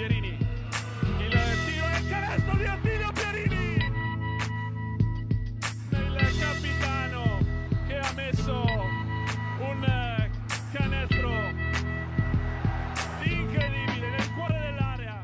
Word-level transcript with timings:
Pierini. 0.00 0.28
Il 1.18 1.30
tiro 1.30 1.86
e 1.86 1.98
il 1.98 2.08
canestro 2.08 2.56
di 2.56 2.64
Attilio 2.64 3.12
Pierini. 3.12 3.74
Il 5.90 6.38
capitano 6.38 7.38
che 7.86 7.98
ha 7.98 8.12
messo 8.14 8.62
un 9.58 10.30
canestro 10.72 11.30
incredibile 13.24 14.08
nel 14.08 14.32
cuore 14.32 14.58
dell'area. 14.58 15.22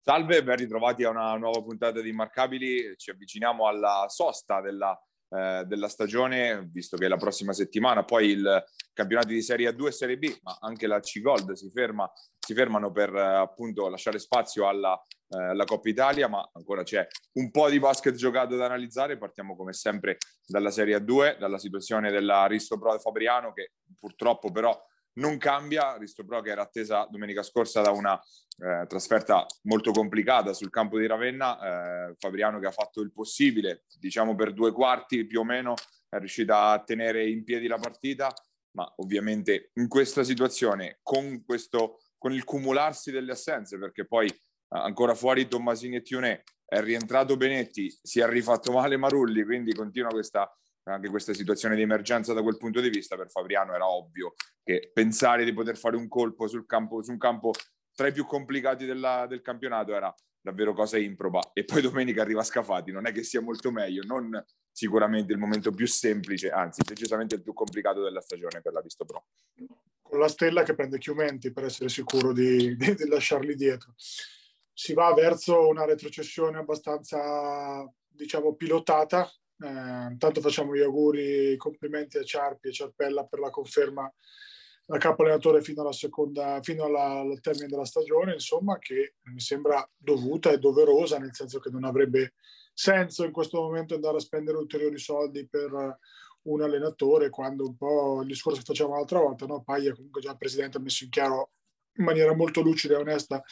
Salve, 0.00 0.44
ben 0.44 0.56
ritrovati 0.56 1.02
a 1.02 1.10
una 1.10 1.36
nuova 1.38 1.60
puntata 1.60 2.00
di 2.00 2.08
Immarcabili. 2.08 2.94
Ci 2.96 3.10
avviciniamo 3.10 3.66
alla 3.66 4.04
sosta 4.06 4.60
della, 4.60 4.96
eh, 5.30 5.64
della 5.64 5.88
stagione, 5.88 6.68
visto 6.72 6.96
che 6.96 7.06
la 7.06 7.16
prossima 7.16 7.52
settimana 7.52 8.04
poi 8.04 8.30
il 8.30 8.64
campionato 8.92 9.28
di 9.28 9.40
Serie 9.42 9.70
A2 9.70 9.86
e 9.86 9.92
Serie 9.92 10.18
B, 10.18 10.38
ma 10.42 10.58
anche 10.60 10.86
la 10.86 10.98
C-Gold 10.98 11.52
si, 11.52 11.70
ferma, 11.70 12.10
si 12.38 12.52
fermano 12.52 12.90
per 12.90 13.14
eh, 13.14 13.20
appunto 13.20 13.88
lasciare 13.88 14.18
spazio 14.18 14.66
alla, 14.66 15.00
eh, 15.28 15.40
alla 15.40 15.64
Coppa 15.64 15.88
Italia, 15.88 16.26
ma 16.26 16.48
ancora 16.52 16.82
c'è 16.82 17.06
un 17.34 17.50
po' 17.50 17.70
di 17.70 17.78
basket 17.78 18.14
giocato 18.14 18.56
da 18.56 18.64
analizzare. 18.64 19.18
Partiamo 19.18 19.54
come 19.54 19.72
sempre 19.72 20.18
dalla 20.44 20.72
Serie 20.72 20.96
A2, 20.96 21.38
dalla 21.38 21.58
situazione 21.58 22.10
della 22.10 22.46
Risto 22.46 22.78
Pro 22.78 22.98
Fabriano, 22.98 23.52
che 23.52 23.74
purtroppo 23.98 24.50
però 24.50 24.76
non 25.20 25.38
cambia. 25.38 25.96
Risto 25.96 26.24
Pro 26.24 26.40
che 26.40 26.50
era 26.50 26.62
attesa 26.62 27.06
domenica 27.08 27.42
scorsa 27.42 27.80
da 27.80 27.90
una 27.90 28.18
eh, 28.58 28.86
trasferta 28.86 29.46
molto 29.62 29.92
complicata 29.92 30.52
sul 30.52 30.70
campo 30.70 30.98
di 30.98 31.06
Ravenna. 31.06 32.08
Eh, 32.08 32.14
Fabriano 32.18 32.58
che 32.58 32.66
ha 32.66 32.72
fatto 32.72 33.00
il 33.00 33.12
possibile, 33.12 33.84
diciamo 33.98 34.34
per 34.34 34.52
due 34.52 34.72
quarti 34.72 35.24
più 35.26 35.40
o 35.40 35.44
meno, 35.44 35.74
è 36.08 36.18
riuscita 36.18 36.70
a 36.70 36.82
tenere 36.82 37.28
in 37.28 37.44
piedi 37.44 37.68
la 37.68 37.78
partita, 37.78 38.32
ma 38.72 38.92
ovviamente 38.96 39.70
in 39.74 39.88
questa 39.88 40.24
situazione, 40.24 40.98
con, 41.02 41.44
questo, 41.44 42.00
con 42.18 42.32
il 42.32 42.44
cumularsi 42.44 43.10
delle 43.10 43.32
assenze, 43.32 43.78
perché 43.78 44.06
poi 44.06 44.26
eh, 44.26 44.36
ancora 44.68 45.14
fuori 45.14 45.46
Tommasini 45.46 45.96
e 45.96 46.02
Tione, 46.02 46.42
è 46.64 46.80
rientrato 46.80 47.36
Benetti, 47.36 47.92
si 48.00 48.20
è 48.20 48.28
rifatto 48.28 48.70
male 48.70 48.96
Marulli, 48.96 49.42
quindi 49.42 49.74
continua 49.74 50.10
questa 50.10 50.48
anche 50.84 51.08
questa 51.08 51.34
situazione 51.34 51.76
di 51.76 51.82
emergenza 51.82 52.32
da 52.32 52.42
quel 52.42 52.56
punto 52.56 52.80
di 52.80 52.88
vista 52.88 53.16
per 53.16 53.30
Fabriano 53.30 53.74
era 53.74 53.88
ovvio 53.88 54.34
che 54.62 54.90
pensare 54.92 55.44
di 55.44 55.52
poter 55.52 55.76
fare 55.76 55.96
un 55.96 56.08
colpo 56.08 56.46
sul 56.46 56.66
campo, 56.66 57.02
su 57.02 57.10
un 57.10 57.18
campo 57.18 57.52
tra 57.94 58.08
i 58.08 58.12
più 58.12 58.24
complicati 58.24 58.86
della, 58.86 59.26
del 59.28 59.42
campionato 59.42 59.94
era 59.94 60.14
davvero 60.40 60.72
cosa 60.72 60.96
improba. 60.98 61.50
E 61.52 61.64
poi 61.64 61.82
domenica 61.82 62.22
arriva 62.22 62.42
Scafati 62.42 62.92
non 62.92 63.06
è 63.06 63.12
che 63.12 63.22
sia 63.22 63.40
molto 63.40 63.70
meglio 63.70 64.02
non 64.04 64.42
sicuramente 64.72 65.32
il 65.32 65.38
momento 65.38 65.70
più 65.72 65.86
semplice 65.86 66.48
anzi 66.50 66.82
decisamente 66.82 67.34
il 67.34 67.42
più 67.42 67.52
complicato 67.52 68.02
della 68.02 68.20
stagione 68.20 68.60
per 68.60 68.72
la 68.72 68.80
Visto 68.80 69.04
Pro. 69.04 69.26
Con 70.00 70.18
la 70.18 70.28
stella 70.28 70.62
che 70.62 70.74
prende 70.74 70.98
Chiumenti 70.98 71.52
per 71.52 71.64
essere 71.64 71.88
sicuro 71.88 72.32
di, 72.32 72.74
di, 72.76 72.94
di 72.94 73.06
lasciarli 73.06 73.54
dietro. 73.54 73.94
Si 74.72 74.94
va 74.94 75.12
verso 75.12 75.68
una 75.68 75.84
retrocessione 75.84 76.58
abbastanza 76.58 77.86
diciamo 78.08 78.54
pilotata 78.54 79.30
eh, 79.62 80.10
intanto 80.10 80.40
facciamo 80.40 80.74
gli 80.74 80.80
auguri, 80.80 81.56
complimenti 81.56 82.18
a 82.18 82.22
Ciarpi 82.22 82.68
e 82.68 82.72
Ciarpella 82.72 83.24
per 83.24 83.38
la 83.38 83.50
conferma 83.50 84.12
da 84.84 84.98
capo 84.98 85.22
allenatore 85.22 85.62
fino, 85.62 85.82
alla 85.82 85.92
seconda, 85.92 86.60
fino 86.62 86.84
alla, 86.84 87.20
al 87.20 87.40
termine 87.40 87.68
della 87.68 87.84
stagione, 87.84 88.32
insomma, 88.32 88.78
che 88.78 89.14
mi 89.24 89.38
sembra 89.38 89.88
dovuta 89.96 90.50
e 90.50 90.58
doverosa, 90.58 91.18
nel 91.18 91.34
senso 91.34 91.60
che 91.60 91.70
non 91.70 91.84
avrebbe 91.84 92.34
senso 92.72 93.24
in 93.24 93.30
questo 93.30 93.60
momento 93.60 93.94
andare 93.94 94.16
a 94.16 94.20
spendere 94.20 94.56
ulteriori 94.56 94.98
soldi 94.98 95.46
per 95.46 95.98
un 96.42 96.62
allenatore, 96.62 97.30
quando 97.30 97.66
un 97.66 97.76
po' 97.76 98.22
il 98.22 98.26
discorso 98.26 98.58
che 98.58 98.64
facevamo 98.64 98.96
l'altra 98.96 99.20
volta, 99.20 99.46
no? 99.46 99.62
Paglia 99.62 99.94
comunque 99.94 100.20
già 100.22 100.30
il 100.30 100.38
presidente 100.38 100.78
ha 100.78 100.80
messo 100.80 101.04
in 101.04 101.10
chiaro 101.10 101.50
in 102.00 102.06
maniera 102.06 102.34
molto 102.34 102.62
lucida 102.62 102.94
e 102.94 103.00
onesta 103.00 103.42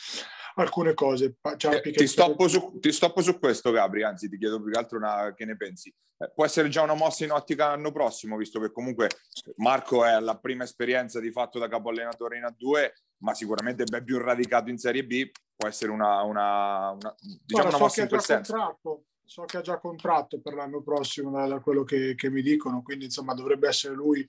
alcune 0.57 0.95
cose. 0.95 1.37
Eh, 1.41 1.93
ti, 1.93 2.07
stoppo 2.07 2.49
su, 2.49 2.78
ti, 2.81 2.91
stoppo 2.91 3.22
su, 3.22 3.39
questo, 3.39 3.71
Gabri, 3.71 4.03
anzi 4.03 4.28
ti 4.28 4.39
chiedo 4.39 4.61
più 4.61 4.72
che 4.72 4.78
altro 4.78 4.99
una, 4.99 5.33
che 5.34 5.45
ne 5.45 5.56
pensi. 5.56 5.95
Eh, 6.19 6.33
può 6.34 6.45
essere 6.45 6.69
già 6.69 6.83
una 6.83 6.95
mossa 6.95 7.25
in 7.25 7.31
ottica 7.31 7.69
l'anno 7.69 7.93
prossimo, 7.93 8.37
visto 8.37 8.59
che 8.59 8.72
comunque 8.72 9.09
Marco 9.56 10.05
è 10.05 10.19
la 10.19 10.37
prima 10.37 10.65
esperienza 10.65 11.21
di 11.21 11.31
fatto 11.31 11.59
da 11.59 11.69
capo 11.69 11.91
allenatore 11.91 12.39
in 12.39 12.45
A2, 12.45 12.91
ma 13.19 13.34
sicuramente 13.34 13.84
ben 13.84 14.05
più 14.05 14.19
radicato 14.19 14.71
in 14.71 14.78
Serie 14.78 15.05
B, 15.05 15.31
può 15.55 15.69
essere 15.69 15.93
una, 15.93 16.22
una, 16.22 16.91
una 16.91 17.15
diciamo 17.19 17.45
Guarda, 17.47 17.69
una 17.69 17.78
mossa 17.78 18.03
in 18.03 18.09
quel 18.09 18.21
senso. 18.21 18.53
Contratto. 18.53 19.03
So 19.28 19.45
che 19.45 19.59
ha 19.59 19.61
già 19.61 19.78
contratto 19.78 20.41
per 20.41 20.55
l'anno 20.55 20.83
prossimo 20.83 21.31
da, 21.31 21.47
da 21.47 21.61
quello 21.61 21.84
che, 21.84 22.15
che 22.15 22.31
mi 22.31 22.41
dicono, 22.41 22.81
quindi 22.81 23.05
insomma 23.05 23.34
dovrebbe 23.34 23.69
essere 23.69 23.93
lui 23.93 24.27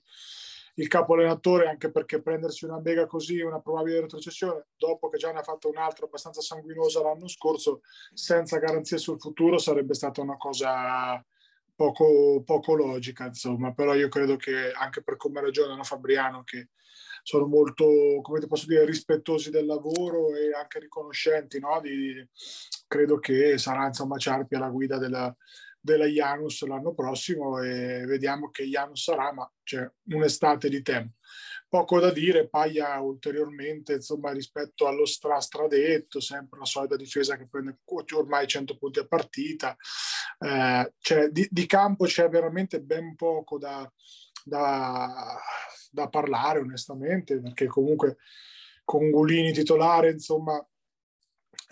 il 0.74 0.88
capo 0.88 1.14
allenatore, 1.14 1.68
anche 1.68 1.90
perché 1.90 2.22
prendersi 2.22 2.64
una 2.64 2.78
bega 2.78 3.06
così, 3.06 3.40
una 3.40 3.60
probabile 3.60 4.00
retrocessione, 4.00 4.66
dopo 4.76 5.08
che 5.08 5.18
già 5.18 5.32
ne 5.32 5.40
ha 5.40 5.42
fatto 5.42 5.68
un'altra 5.68 6.06
abbastanza 6.06 6.40
sanguinosa 6.40 7.02
l'anno 7.02 7.28
scorso, 7.28 7.80
senza 8.12 8.58
garanzie 8.58 8.98
sul 8.98 9.20
futuro, 9.20 9.58
sarebbe 9.58 9.94
stata 9.94 10.20
una 10.20 10.36
cosa 10.36 11.24
poco, 11.74 12.42
poco 12.44 12.74
logica, 12.74 13.26
insomma. 13.26 13.72
Però 13.72 13.94
io 13.94 14.08
credo 14.08 14.36
che 14.36 14.72
anche 14.72 15.02
per 15.02 15.16
come 15.16 15.40
ragionano 15.40 15.82
Fabriano, 15.82 16.44
che 16.44 16.68
sono 17.22 17.46
molto, 17.46 17.86
come 18.22 18.40
ti 18.40 18.46
posso 18.46 18.66
dire, 18.66 18.84
rispettosi 18.84 19.50
del 19.50 19.66
lavoro 19.66 20.34
e 20.34 20.52
anche 20.52 20.78
riconoscenti, 20.78 21.58
no? 21.58 21.80
Di, 21.80 22.26
credo 22.86 23.18
che 23.18 23.58
sarà 23.58 23.86
insomma 23.86 24.18
Ciarpi 24.18 24.54
alla 24.54 24.70
guida 24.70 24.98
della, 24.98 25.34
della 25.80 26.06
Janus 26.06 26.64
l'anno 26.66 26.92
prossimo 26.92 27.62
e 27.62 28.04
vediamo 28.06 28.50
che 28.50 28.64
Janus 28.64 29.02
sarà, 29.02 29.32
ma 29.32 29.50
c'è 29.62 29.90
un'estate 30.08 30.68
di 30.68 30.82
tempo. 30.82 31.16
Poco 31.68 32.00
da 32.00 32.10
dire, 32.10 32.48
paglia 32.48 32.98
ulteriormente 33.00 33.94
insomma, 33.94 34.32
rispetto 34.32 34.86
allo 34.88 35.06
stra 35.06 35.40
stradetto, 35.40 36.20
sempre 36.20 36.58
la 36.58 36.64
solita 36.64 36.96
difesa 36.96 37.36
che 37.36 37.48
prende 37.48 37.78
ormai 38.16 38.46
100 38.46 38.76
punti 38.76 38.98
a 38.98 39.06
partita. 39.06 39.76
Eh, 40.38 40.92
cioè, 40.98 41.28
di, 41.28 41.46
di, 41.48 41.66
campo 41.66 42.06
c'è 42.06 42.28
veramente 42.28 42.80
ben 42.80 43.14
poco 43.14 43.56
da, 43.56 43.88
da, 44.44 45.38
da 45.90 46.08
parlare, 46.08 46.58
onestamente, 46.58 47.40
perché 47.40 47.66
comunque 47.66 48.16
con 48.84 49.08
Gulini 49.08 49.52
titolare, 49.52 50.10
insomma, 50.10 50.60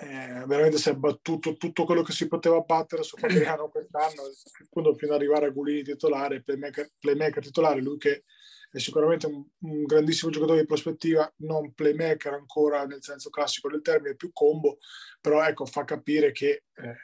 eh, 0.00 0.44
veramente 0.46 0.78
si 0.78 0.90
è 0.90 0.94
battuto 0.94 1.56
tutto 1.56 1.84
quello 1.84 2.02
che 2.02 2.12
si 2.12 2.28
poteva 2.28 2.60
battere 2.60 3.02
su 3.02 3.16
Fabriano 3.16 3.68
quest'anno, 3.70 4.22
appunto 4.64 4.94
fino 4.94 5.12
ad 5.12 5.18
arrivare 5.18 5.46
a 5.46 5.50
Gulini 5.50 5.82
titolare, 5.82 6.42
playmaker, 6.42 6.92
playmaker 6.98 7.42
titolare, 7.42 7.80
lui 7.80 7.98
che 7.98 8.24
è 8.70 8.78
sicuramente 8.78 9.26
un, 9.26 9.44
un, 9.60 9.84
grandissimo 9.84 10.30
giocatore 10.30 10.60
di 10.60 10.66
prospettiva, 10.66 11.32
non 11.38 11.72
playmaker 11.72 12.34
ancora 12.34 12.84
nel 12.84 13.02
senso 13.02 13.28
classico 13.30 13.68
del 13.68 13.82
termine, 13.82 14.14
più 14.14 14.30
combo, 14.32 14.78
però 15.20 15.44
ecco, 15.44 15.66
fa 15.66 15.84
capire 15.84 16.30
che 16.30 16.64
eh, 16.74 16.96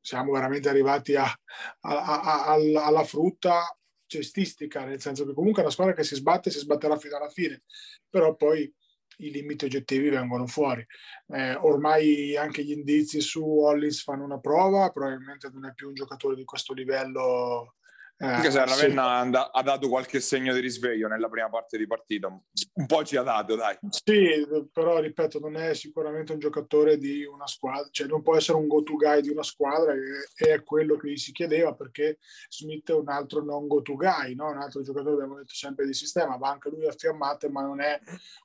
siamo 0.00 0.32
veramente 0.32 0.70
arrivati 0.70 1.14
a, 1.14 1.24
a, 1.24 2.20
a, 2.22 2.52
alla 2.54 3.04
frutta 3.04 3.76
cestistica, 4.06 4.86
nel 4.86 5.00
senso 5.02 5.26
che 5.26 5.34
comunque 5.34 5.60
è 5.60 5.64
una 5.64 5.74
squadra 5.74 5.92
che 5.92 6.04
si 6.04 6.14
sbatte 6.14 6.50
si 6.50 6.58
sbatterà 6.58 6.96
fino 6.96 7.16
alla 7.16 7.28
fine, 7.28 7.64
però 8.08 8.34
poi 8.34 8.72
i 9.18 9.30
limiti 9.30 9.64
oggettivi 9.64 10.08
vengono 10.08 10.46
fuori. 10.46 10.86
Eh, 11.28 11.54
ormai 11.54 12.36
anche 12.36 12.64
gli 12.64 12.72
indizi 12.72 13.20
su 13.20 13.44
Hollis 13.44 14.02
fanno 14.02 14.24
una 14.24 14.38
prova, 14.38 14.90
probabilmente 14.90 15.50
non 15.52 15.66
è 15.66 15.74
più 15.74 15.88
un 15.88 15.94
giocatore 15.94 16.36
di 16.36 16.44
questo 16.44 16.72
livello 16.72 17.74
Anche 18.20 18.50
se 18.50 18.64
Ravenna 18.64 19.22
sì. 19.30 19.48
ha 19.52 19.62
dato 19.62 19.88
qualche 19.88 20.18
segno 20.18 20.52
di 20.52 20.58
risveglio 20.58 21.06
nella 21.06 21.28
prima 21.28 21.48
parte 21.48 21.78
di 21.78 21.86
partita, 21.86 22.26
un 22.26 22.86
po' 22.86 23.04
ci 23.04 23.16
ha 23.16 23.22
dato, 23.22 23.54
dai. 23.54 23.78
Sì, 23.90 24.44
però 24.72 24.98
ripeto, 24.98 25.38
non 25.38 25.56
è 25.56 25.72
sicuramente 25.74 26.32
un 26.32 26.40
giocatore 26.40 26.98
di 26.98 27.24
una 27.24 27.46
squadra, 27.46 27.86
cioè 27.92 28.08
non 28.08 28.22
può 28.22 28.36
essere 28.36 28.58
un 28.58 28.66
go-to 28.66 28.96
guy 28.96 29.20
di 29.20 29.28
una 29.28 29.44
squadra 29.44 29.92
e 29.92 30.52
è 30.52 30.64
quello 30.64 30.96
che 30.96 31.10
gli 31.10 31.16
si 31.16 31.30
chiedeva 31.30 31.74
perché 31.74 32.18
Smith 32.48 32.90
è 32.90 32.94
un 32.94 33.08
altro 33.08 33.44
non 33.44 33.68
go-to 33.68 33.94
guy, 33.94 34.34
no? 34.34 34.50
un 34.50 34.58
altro 34.58 34.82
giocatore, 34.82 35.14
abbiamo 35.14 35.36
detto 35.36 35.54
sempre 35.54 35.86
di 35.86 35.94
sistema, 35.94 36.36
va 36.36 36.50
anche 36.50 36.70
lui 36.70 36.86
a 36.86 36.92
fiammate, 36.92 37.48
ma 37.48 37.62
non 37.62 37.80
è 37.80 38.00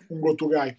un 0.10 0.20
go-to 0.20 0.48
guy 0.48 0.76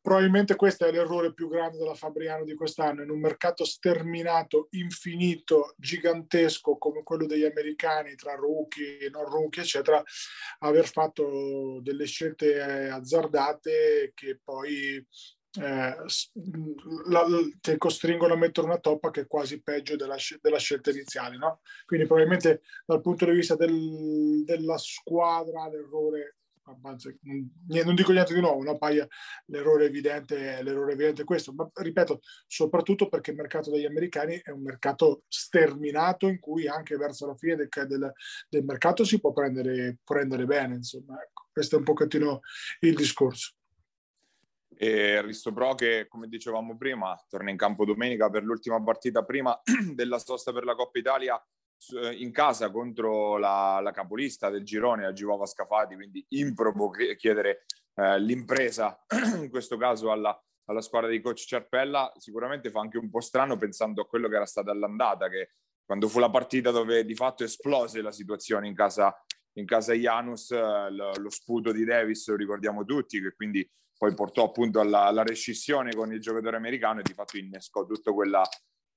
probabilmente 0.00 0.56
questo 0.56 0.86
è 0.86 0.92
l'errore 0.92 1.32
più 1.32 1.48
grande 1.48 1.78
della 1.78 1.94
Fabriano 1.94 2.44
di 2.44 2.54
quest'anno, 2.54 3.02
in 3.02 3.10
un 3.10 3.20
mercato 3.20 3.64
sterminato, 3.64 4.68
infinito, 4.70 5.74
gigantesco 5.76 6.76
come 6.78 7.02
quello 7.02 7.26
degli 7.26 7.44
americani, 7.44 8.14
tra 8.14 8.34
rookie, 8.34 9.08
non 9.10 9.24
rookie, 9.24 9.62
eccetera, 9.62 10.02
aver 10.60 10.86
fatto 10.86 11.80
delle 11.82 12.06
scelte 12.06 12.60
azzardate 12.60 14.12
che 14.14 14.40
poi 14.42 15.06
eh, 15.58 15.96
la, 17.08 17.26
ti 17.60 17.76
costringono 17.76 18.34
a 18.34 18.36
mettere 18.36 18.66
una 18.66 18.78
toppa 18.78 19.10
che 19.10 19.22
è 19.22 19.26
quasi 19.26 19.60
peggio 19.62 19.96
della, 19.96 20.16
della 20.40 20.58
scelta 20.58 20.90
iniziale. 20.90 21.36
No? 21.36 21.60
Quindi 21.84 22.06
probabilmente 22.06 22.62
dal 22.86 23.00
punto 23.00 23.24
di 23.24 23.32
vista 23.32 23.56
del, 23.56 24.44
della 24.44 24.78
squadra 24.78 25.68
l'errore 25.68 26.36
non 26.80 27.94
dico 27.94 28.12
niente 28.12 28.34
di 28.34 28.40
nuovo, 28.40 28.62
no? 28.62 28.78
Paia, 28.78 29.06
l'errore 29.46 29.86
evidente, 29.86 30.62
l'errore 30.62 30.92
evidente 30.92 31.22
è 31.22 31.24
questo, 31.24 31.52
ma 31.52 31.68
ripeto, 31.72 32.20
soprattutto 32.46 33.08
perché 33.08 33.30
il 33.30 33.36
mercato 33.36 33.70
degli 33.70 33.84
americani 33.84 34.40
è 34.42 34.50
un 34.50 34.62
mercato 34.62 35.22
sterminato 35.28 36.28
in 36.28 36.38
cui 36.38 36.66
anche 36.66 36.96
verso 36.96 37.26
la 37.26 37.34
fine 37.34 37.56
del, 37.56 37.68
del, 37.86 38.12
del 38.48 38.64
mercato 38.64 39.04
si 39.04 39.20
può 39.20 39.32
prendere, 39.32 39.98
prendere 40.04 40.44
bene, 40.44 40.76
insomma, 40.76 41.20
ecco, 41.22 41.48
questo 41.52 41.76
è 41.76 41.78
un 41.78 41.84
pochettino 41.84 42.40
il 42.80 42.94
discorso. 42.94 43.54
E 44.82 45.20
Risto 45.20 45.52
Pro 45.52 45.74
che, 45.74 46.06
come 46.08 46.26
dicevamo 46.26 46.74
prima, 46.76 47.14
torna 47.28 47.50
in 47.50 47.58
campo 47.58 47.84
domenica 47.84 48.30
per 48.30 48.44
l'ultima 48.44 48.82
partita 48.82 49.22
prima 49.24 49.60
della 49.94 50.18
sosta 50.18 50.52
per 50.52 50.64
la 50.64 50.74
Coppa 50.74 50.98
Italia 50.98 51.46
in 52.18 52.30
casa 52.30 52.70
contro 52.70 53.38
la, 53.38 53.80
la 53.82 53.90
capolista 53.90 54.50
del 54.50 54.64
girone, 54.64 55.04
la 55.04 55.12
Givova 55.12 55.46
Scafati, 55.46 55.94
quindi 55.94 56.24
improbo 56.30 56.90
chiedere 57.16 57.64
eh, 57.94 58.20
l'impresa, 58.20 59.02
in 59.40 59.48
questo 59.48 59.76
caso 59.76 60.10
alla, 60.10 60.38
alla, 60.66 60.80
squadra 60.80 61.08
di 61.08 61.20
coach 61.20 61.44
Cerpella, 61.46 62.12
sicuramente 62.16 62.70
fa 62.70 62.80
anche 62.80 62.98
un 62.98 63.10
po' 63.10 63.20
strano 63.20 63.56
pensando 63.56 64.02
a 64.02 64.06
quello 64.06 64.28
che 64.28 64.36
era 64.36 64.46
stata 64.46 64.74
l'andata, 64.74 65.28
che 65.28 65.54
quando 65.84 66.08
fu 66.08 66.18
la 66.18 66.30
partita 66.30 66.70
dove 66.70 67.04
di 67.04 67.14
fatto 67.14 67.44
esplose 67.44 68.02
la 68.02 68.12
situazione 68.12 68.68
in 68.68 68.74
casa, 68.74 69.14
in 69.54 69.64
casa 69.64 69.94
Janus, 69.94 70.50
eh, 70.50 70.90
lo, 70.90 71.12
lo 71.16 71.30
sputo 71.30 71.72
di 71.72 71.84
Davis 71.84 72.28
lo 72.28 72.36
ricordiamo 72.36 72.84
tutti, 72.84 73.20
che 73.20 73.34
quindi 73.34 73.68
poi 73.96 74.14
portò 74.14 74.44
appunto 74.44 74.80
alla, 74.80 75.04
alla 75.04 75.22
rescissione 75.22 75.94
con 75.94 76.12
il 76.12 76.20
giocatore 76.20 76.56
americano 76.56 77.00
e 77.00 77.02
di 77.02 77.12
fatto 77.12 77.36
innescò 77.36 77.84
tutta 77.84 78.12
quella 78.12 78.48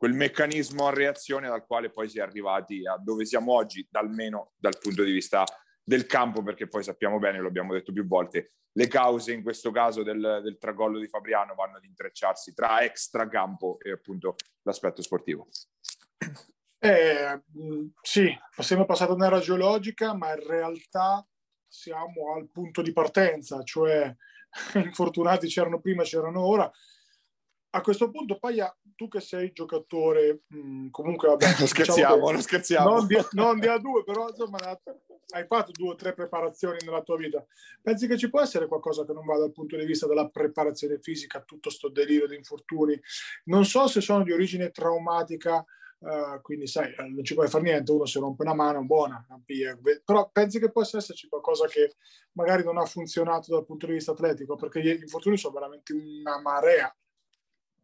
quel 0.04 0.16
meccanismo 0.16 0.88
a 0.88 0.94
reazione 0.94 1.48
dal 1.48 1.66
quale 1.66 1.90
poi 1.90 2.10
si 2.10 2.20
è 2.20 2.22
arrivati 2.22 2.86
a 2.86 2.98
dove 2.98 3.24
siamo 3.24 3.54
oggi, 3.54 3.88
almeno 3.92 4.52
dal 4.58 4.78
punto 4.78 5.02
di 5.02 5.14
vista 5.14 5.46
del 5.82 6.08
campo, 6.08 6.44
perché 6.44 6.68
poi 6.68 6.84
sappiamo 6.84 7.20
bene, 7.20 7.40
lo 7.40 7.48
abbiamo 7.48 7.72
detto 7.72 7.94
più 7.94 8.06
volte, 8.06 8.56
le 8.74 8.88
cause 8.90 9.32
in 9.32 9.42
questo 9.42 9.72
caso 9.72 10.04
del, 10.04 10.42
del 10.44 10.58
tracollo 10.58 11.00
di 11.00 11.08
Fabriano 11.08 11.56
vanno 11.56 11.78
ad 11.78 11.86
intrecciarsi 11.86 12.54
tra 12.54 12.82
extracampo 12.82 13.78
e 13.80 13.92
appunto 13.92 14.36
l'aspetto 14.64 15.02
sportivo. 15.02 15.48
Eh, 16.80 17.42
sì, 18.02 18.30
siamo 18.58 18.84
passati 18.84 19.12
a 19.12 19.16
un'era 19.16 19.40
geologica, 19.40 20.14
ma 20.14 20.34
in 20.34 20.46
realtà 20.46 21.26
siamo 21.66 22.34
al 22.36 22.50
punto 22.52 22.82
di 22.82 22.92
partenza, 22.92 23.64
cioè 23.64 24.14
infortunati 24.84 25.48
c'erano 25.48 25.80
prima, 25.80 26.04
c'erano 26.04 26.46
ora, 26.46 26.70
a 27.76 27.82
questo 27.82 28.12
punto, 28.12 28.38
Paia, 28.38 28.76
tu 28.96 29.08
che 29.08 29.20
sei 29.20 29.52
giocatore, 29.52 30.44
mh, 30.48 30.58
mm, 30.58 30.90
comunque 30.92 31.28
vabbè, 31.30 31.46
lo 31.46 31.50
diciamo 31.50 31.68
scherziamo, 31.68 32.16
diciamo 32.16 32.32
lo 32.32 32.42
scherziamo. 32.42 32.90
Non 32.90 33.08
di, 33.08 33.18
non 33.32 33.60
di 33.60 33.68
A2, 33.68 34.04
però 34.06 34.30
insomma 34.30 34.58
hai 34.60 35.46
fatto 35.48 35.72
due 35.72 35.90
o 35.90 35.96
tre 35.96 36.14
preparazioni 36.14 36.78
nella 36.86 37.02
tua 37.02 37.18
vita. 37.18 37.44
Pensi 37.82 38.08
che 38.08 38.18
ci 38.18 38.30
può 38.30 38.42
essere 38.42 38.68
qualcosa 38.68 39.06
che 39.06 39.14
non 39.14 39.26
va 39.26 39.40
dal 39.40 39.52
punto 39.52 39.76
di 39.76 39.86
vista 39.86 40.06
della 40.06 40.30
preparazione 40.30 41.00
fisica, 41.00 41.42
tutto 41.42 41.72
sto 41.72 41.90
delirio 41.90 42.28
di 42.28 42.36
infortuni? 42.36 43.00
Non 43.46 43.66
so 43.66 43.88
se 43.88 44.02
sono 44.02 44.24
di 44.24 44.32
origine 44.32 44.70
traumatica, 44.70 45.66
uh, 45.98 46.42
quindi 46.44 46.68
sai, 46.68 46.94
eh, 46.94 47.08
non 47.08 47.24
ci 47.24 47.34
puoi 47.34 47.48
fare 47.48 47.64
niente, 47.64 47.92
uno 47.92 48.06
se 48.06 48.20
rompe 48.20 48.44
una 48.44 48.54
mano, 48.54 48.84
buona, 48.84 49.26
però 50.06 50.30
pensi 50.32 50.60
che 50.60 50.72
possa 50.72 50.98
esserci 50.98 51.28
qualcosa 51.28 51.66
che 51.66 51.96
magari 52.34 52.64
non 52.64 52.78
ha 52.78 52.86
funzionato 52.86 53.52
dal 53.52 53.66
punto 53.66 53.88
di 53.88 53.94
vista 53.94 54.12
atletico, 54.12 54.56
perché 54.56 54.80
gli 54.80 54.90
infortuni 55.02 55.38
sono 55.38 55.56
veramente 55.56 55.94
una 55.94 56.40
marea 56.40 56.96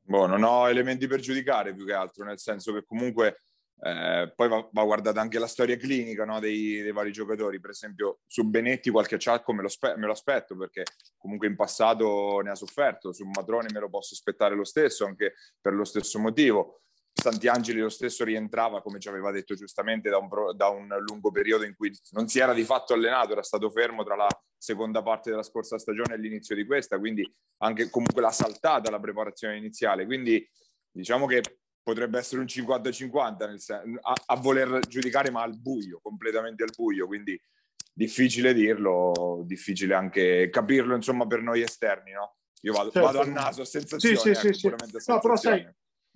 boh, 0.10 0.26
non 0.26 0.44
ho 0.44 0.68
elementi 0.68 1.06
per 1.06 1.20
giudicare 1.20 1.74
più 1.76 1.86
che 1.86 1.94
altro, 1.94 2.26
nel 2.26 2.40
senso 2.40 2.74
che 2.74 2.84
comunque 2.84 3.42
eh, 3.82 4.34
poi 4.36 4.50
va, 4.50 4.68
va, 4.72 4.84
guardata 4.84 5.22
anche 5.22 5.38
la 5.38 5.48
storia 5.48 5.78
clinica 5.78 6.26
no, 6.26 6.40
dei, 6.40 6.82
dei, 6.82 6.92
vari 6.92 7.12
giocatori. 7.12 7.60
Per 7.60 7.70
esempio, 7.70 8.20
su 8.26 8.44
Benetti 8.44 8.90
qualche 8.90 9.16
acciacco 9.16 9.54
me 9.54 9.62
lo, 9.62 9.68
spe- 9.68 9.96
me 9.98 10.08
lo, 10.08 10.12
aspetto 10.12 10.58
perché 10.58 10.84
comunque 11.16 11.48
in 11.48 11.56
passato 11.56 12.40
ne 12.42 12.50
ha 12.50 12.56
sofferto. 12.56 13.14
Su 13.14 13.26
Matrone 13.26 13.70
me 13.72 13.80
lo 13.80 13.90
posso 13.90 14.16
aspettare 14.16 14.56
lo 14.56 14.66
stesso, 14.66 15.06
anche 15.06 15.36
per 15.62 15.74
lo 15.74 15.86
stesso 15.86 16.18
motivo. 16.18 16.82
Santiangeli 17.20 17.80
lo 17.80 17.90
stesso 17.90 18.24
rientrava, 18.24 18.82
come 18.82 19.00
ci 19.00 19.10
aveva 19.10 19.32
detto 19.32 19.56
giustamente, 19.56 20.10
da 20.10 20.18
un, 20.18 20.28
pro, 20.28 20.54
da 20.54 20.70
un, 20.70 20.88
lungo 21.08 21.32
periodo 21.32 21.66
in 21.66 21.76
cui 21.76 21.92
non 22.12 22.28
si 22.28 22.40
era 22.40 22.54
di 22.54 22.64
fatto 22.64 22.94
allenato, 22.94 23.34
era 23.34 23.44
stato 23.44 23.70
fermo 23.70 24.04
tra 24.04 24.16
la 24.16 24.28
seconda 24.58 25.02
parte 25.02 25.30
della 25.30 25.44
scorsa 25.44 25.78
stagione 25.78 26.16
e 26.16 26.18
l'inizio 26.18 26.56
di 26.56 26.66
questa, 26.66 26.98
quindi 27.00 27.30
anche 27.58 27.90
comunque 27.90 28.22
l'ha 28.22 28.32
saltata 28.32 28.90
la 28.90 29.00
preparazione 29.00 29.58
iniziale. 29.58 30.06
Quindi 30.06 30.48
diciamo 30.92 31.26
che 31.26 31.42
potrebbe 31.82 32.20
essere 32.20 32.42
un 32.42 32.48
50-50 32.48 33.56
sen- 33.56 33.98
a, 34.02 34.14
a, 34.26 34.36
voler 34.36 34.80
giudicare, 34.88 35.32
ma 35.32 35.42
al 35.42 35.60
buio, 35.60 36.00
completamente 36.02 36.64
al 36.64 36.72
buio. 36.76 37.08
Quindi 37.08 37.40
difficile 37.94 38.54
dirlo, 38.54 39.44
difficile 39.46 39.96
anche 39.96 40.50
capirlo, 40.50 40.96
insomma, 40.96 41.26
per 41.28 41.42
noi 41.42 41.62
esterni, 41.62 42.12
no? 42.12 42.36
Io 42.62 42.74
vado, 42.74 42.92
certo. 42.92 43.08
vado 43.08 43.22
a 43.22 43.26
naso, 43.26 43.64
sensazioni. 43.64 44.16
Sì, 44.16 44.22
sì, 44.22 44.30
ecco, 44.30 44.54
sì, 44.54 44.54
sì. 44.54 45.10
No, 45.12 45.20
però 45.20 45.36
sai, 45.36 45.68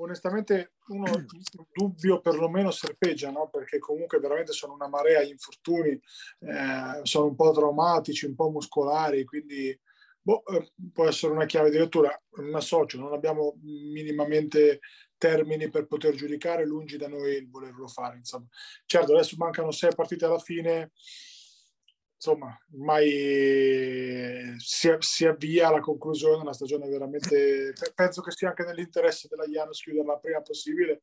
onestamente 0.04 0.74
uno 0.88 1.26
dubbio 1.72 2.20
perlomeno 2.22 2.72
serpeggia, 2.72 3.32
no? 3.32 3.50
perché 3.50 3.80
comunque 3.80 4.20
veramente 4.20 4.52
sono 4.52 4.74
una 4.74 4.88
marea 4.88 5.24
di 5.24 5.30
infortuni, 5.30 5.92
eh, 5.92 7.00
sono 7.04 7.28
un 7.28 7.36
po' 7.36 7.52
traumatici, 7.52 8.26
un 8.26 8.36
po' 8.36 8.50
muscolari, 8.50 9.24
quindi 9.24 9.78
boh, 10.22 10.44
eh, 10.46 10.72
può 10.92 11.08
essere 11.08 11.34
una 11.34 11.46
chiave 11.46 11.70
di 11.70 11.78
lettura. 11.78 12.10
Mi 12.38 12.54
associo, 12.54 12.98
non 12.98 13.14
abbiamo 13.14 13.58
minimamente 13.62 14.80
termini 15.18 15.70
per 15.70 15.88
poter 15.88 16.16
giudicare, 16.16 16.66
lungi 16.66 16.98
da 16.98 17.08
noi 17.08 17.36
il 17.36 17.50
volerlo 17.50 17.88
fare. 17.88 18.18
Insomma. 18.18 18.48
Certo, 18.86 19.14
adesso 19.14 19.36
mancano 19.38 19.72
sei 19.72 19.92
partite 19.96 20.26
alla 20.26 20.40
fine, 20.40 20.92
insomma, 22.24 22.58
ormai 22.74 24.56
si, 24.58 24.96
si, 25.00 25.26
avvia 25.26 25.68
alla 25.68 25.82
conclusione, 25.82 26.42
una 26.42 26.54
stagione 26.54 26.88
veramente, 26.88 27.74
penso 27.94 28.22
che 28.22 28.32
sia 28.32 28.48
anche 28.50 28.64
nell'interesse 28.64 29.28
della 29.28 29.46
Janus 29.46 29.82
chiuderla 29.82 30.20
prima 30.20 30.42
possibile 30.42 31.02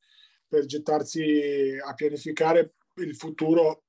per 0.49 0.65
gettarsi 0.65 1.79
a 1.85 1.93
pianificare 1.93 2.73
il 2.97 3.15
futuro 3.15 3.85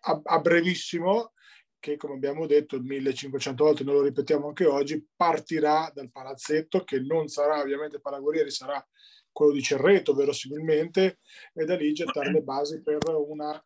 a, 0.00 0.20
a 0.20 0.40
brevissimo, 0.40 1.32
che 1.78 1.96
come 1.96 2.14
abbiamo 2.14 2.44
detto 2.46 2.80
1500 2.80 3.64
volte, 3.64 3.84
noi 3.84 3.94
lo 3.94 4.02
ripetiamo 4.02 4.48
anche 4.48 4.66
oggi, 4.66 5.06
partirà 5.14 5.92
dal 5.94 6.10
palazzetto 6.10 6.82
che 6.82 6.98
non 6.98 7.28
sarà 7.28 7.60
ovviamente 7.60 8.00
Palagorieri, 8.00 8.50
sarà 8.50 8.84
quello 9.30 9.52
di 9.52 9.62
Cerreto 9.62 10.12
verosimilmente, 10.12 11.20
e 11.54 11.64
da 11.64 11.76
lì 11.76 11.92
gettare 11.92 12.32
le 12.32 12.42
basi 12.42 12.82
per 12.82 12.98
una 13.06 13.64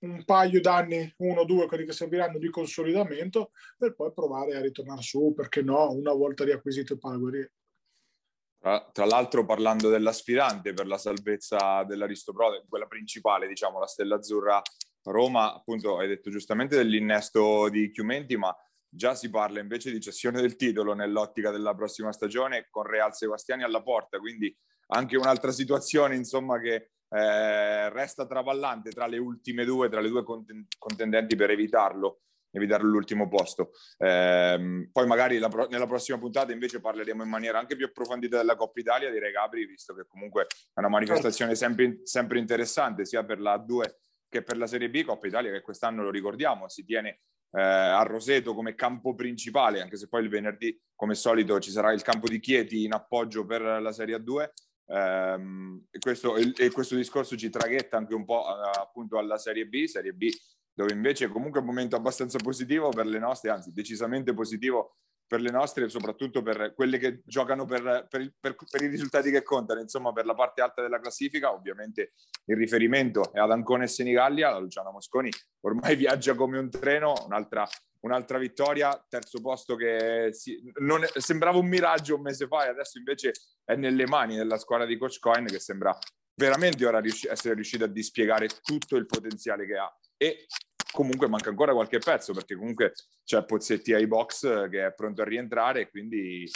un 0.00 0.24
paio 0.24 0.60
d'anni, 0.60 1.14
uno 1.18 1.40
o 1.40 1.44
due, 1.44 1.66
quelli 1.66 1.84
che 1.84 1.92
serviranno 1.92 2.38
di 2.38 2.50
consolidamento, 2.50 3.52
per 3.76 3.94
poi 3.94 4.12
provare 4.12 4.56
a 4.56 4.60
ritornare 4.60 5.02
su, 5.02 5.32
perché 5.34 5.62
no, 5.62 5.90
una 5.92 6.12
volta 6.12 6.44
riacquisito 6.44 6.94
il 6.94 6.98
Paraguay. 6.98 7.48
Tra, 8.58 8.88
tra, 8.92 9.04
l'altro 9.04 9.44
parlando 9.44 9.88
della 9.88 10.12
sfidante 10.12 10.72
per 10.72 10.86
la 10.86 10.98
salvezza 10.98 11.84
dell'Aristopro, 11.84 12.64
quella 12.68 12.86
principale, 12.86 13.46
diciamo, 13.46 13.78
la 13.78 13.86
Stella 13.86 14.16
Azzurra 14.16 14.60
Roma, 15.04 15.54
appunto 15.54 15.98
hai 15.98 16.08
detto 16.08 16.30
giustamente 16.30 16.76
dell'innesto 16.76 17.68
di 17.68 17.90
Chiumenti, 17.90 18.36
ma 18.36 18.54
già 18.88 19.14
si 19.14 19.30
parla 19.30 19.60
invece 19.60 19.90
di 19.90 20.00
cessione 20.00 20.40
del 20.40 20.56
titolo 20.56 20.94
nell'ottica 20.94 21.50
della 21.50 21.74
prossima 21.74 22.12
stagione 22.12 22.66
con 22.70 22.84
Real 22.84 23.14
Sebastiani 23.14 23.62
alla 23.62 23.82
porta, 23.82 24.18
quindi 24.18 24.54
anche 24.88 25.16
un'altra 25.16 25.52
situazione, 25.52 26.16
insomma, 26.16 26.60
che 26.60 26.92
eh, 27.10 27.88
resta 27.90 28.26
traballante 28.26 28.90
tra 28.90 29.06
le 29.06 29.18
ultime 29.18 29.64
due, 29.64 29.88
tra 29.88 30.00
le 30.00 30.08
due 30.08 30.24
contendenti 30.78 31.36
per 31.36 31.50
evitarlo, 31.50 32.20
evitare 32.50 32.84
l'ultimo 32.84 33.28
posto. 33.28 33.70
Eh, 33.98 34.88
poi 34.90 35.06
magari 35.06 35.38
la, 35.38 35.48
nella 35.70 35.86
prossima 35.86 36.18
puntata 36.18 36.52
invece 36.52 36.80
parleremo 36.80 37.22
in 37.22 37.28
maniera 37.28 37.58
anche 37.58 37.76
più 37.76 37.86
approfondita 37.86 38.36
della 38.36 38.56
Coppa 38.56 38.80
Italia, 38.80 39.10
direi 39.10 39.32
Gabri, 39.32 39.66
visto 39.66 39.94
che 39.94 40.06
comunque 40.06 40.42
è 40.44 40.80
una 40.80 40.88
manifestazione 40.88 41.54
sempre, 41.54 42.00
sempre 42.04 42.38
interessante 42.38 43.04
sia 43.04 43.24
per 43.24 43.40
la 43.40 43.56
A2 43.56 43.82
che 44.28 44.42
per 44.42 44.56
la 44.56 44.66
Serie 44.66 44.90
B, 44.90 45.04
Coppa 45.04 45.26
Italia 45.26 45.52
che 45.52 45.62
quest'anno 45.62 46.02
lo 46.02 46.10
ricordiamo, 46.10 46.68
si 46.68 46.84
tiene 46.84 47.20
eh, 47.52 47.60
a 47.60 48.02
Roseto 48.02 48.54
come 48.54 48.74
campo 48.74 49.14
principale, 49.14 49.80
anche 49.80 49.96
se 49.96 50.08
poi 50.08 50.22
il 50.22 50.28
venerdì, 50.28 50.78
come 50.94 51.14
solito, 51.14 51.58
ci 51.60 51.70
sarà 51.70 51.92
il 51.92 52.02
campo 52.02 52.28
di 52.28 52.40
Chieti 52.40 52.84
in 52.84 52.92
appoggio 52.92 53.44
per 53.46 53.62
la 53.62 53.92
Serie 53.92 54.16
A2. 54.16 54.48
Um, 54.88 55.84
e, 55.90 55.98
questo, 55.98 56.36
e, 56.36 56.52
e, 56.56 56.70
questo, 56.70 56.94
discorso 56.94 57.36
ci 57.36 57.50
traghetta 57.50 57.96
anche 57.96 58.14
un 58.14 58.24
po' 58.24 58.44
uh, 58.44 58.78
appunto 58.78 59.18
alla 59.18 59.36
Serie 59.36 59.66
B, 59.66 59.84
Serie 59.86 60.12
B 60.12 60.28
dove 60.72 60.92
invece 60.92 61.28
comunque 61.28 61.58
è 61.58 61.62
un 61.62 61.68
momento 61.68 61.96
abbastanza 61.96 62.38
positivo 62.38 62.90
per 62.90 63.06
le 63.06 63.18
nostre, 63.18 63.50
anzi 63.50 63.72
decisamente 63.72 64.34
positivo 64.34 64.98
per 65.26 65.40
le 65.40 65.50
nostre, 65.50 65.88
soprattutto 65.88 66.42
per 66.42 66.72
quelle 66.74 66.98
che 66.98 67.22
giocano 67.24 67.64
per, 67.64 68.06
per, 68.08 68.32
per, 68.38 68.54
per, 68.54 68.82
i 68.82 68.86
risultati 68.86 69.30
che 69.30 69.42
contano, 69.42 69.80
insomma 69.80 70.12
per 70.12 70.24
la 70.26 70.34
parte 70.34 70.60
alta 70.60 70.82
della 70.82 71.00
classifica, 71.00 71.52
ovviamente 71.52 72.12
il 72.44 72.56
riferimento 72.56 73.32
è 73.32 73.38
ad 73.38 73.50
Ancona 73.50 73.84
e 73.84 73.88
Senigallia, 73.88 74.50
la 74.50 74.58
Luciana 74.58 74.92
Mosconi 74.92 75.30
ormai 75.60 75.96
viaggia 75.96 76.34
come 76.34 76.58
un 76.58 76.70
treno, 76.70 77.14
un'altra 77.24 77.66
un'altra 78.06 78.38
vittoria, 78.38 79.04
terzo 79.08 79.40
posto 79.40 79.76
che 79.76 80.30
si, 80.32 80.56
è, 80.56 81.20
sembrava 81.20 81.58
un 81.58 81.66
miraggio 81.66 82.16
un 82.16 82.22
mese 82.22 82.46
fa 82.46 82.66
e 82.66 82.70
adesso 82.70 82.98
invece 82.98 83.32
è 83.64 83.74
nelle 83.74 84.06
mani 84.06 84.36
della 84.36 84.58
squadra 84.58 84.86
di 84.86 84.96
Coach 84.96 85.18
Coin 85.18 85.44
che 85.46 85.60
sembra 85.60 85.96
veramente 86.34 86.86
ora 86.86 87.00
riusci- 87.00 87.26
essere 87.28 87.54
riuscita 87.54 87.84
a 87.84 87.88
dispiegare 87.88 88.48
tutto 88.62 88.96
il 88.96 89.06
potenziale 89.06 89.66
che 89.66 89.76
ha. 89.76 89.98
E 90.16 90.46
comunque 90.92 91.28
manca 91.28 91.50
ancora 91.50 91.72
qualche 91.72 91.98
pezzo 91.98 92.32
perché 92.32 92.56
comunque 92.56 92.94
c'è 93.24 93.44
Pozzetti 93.44 93.92
ai 93.92 94.06
box 94.06 94.68
che 94.70 94.86
è 94.86 94.94
pronto 94.94 95.22
a 95.22 95.24
rientrare 95.24 95.90
quindi 95.90 96.48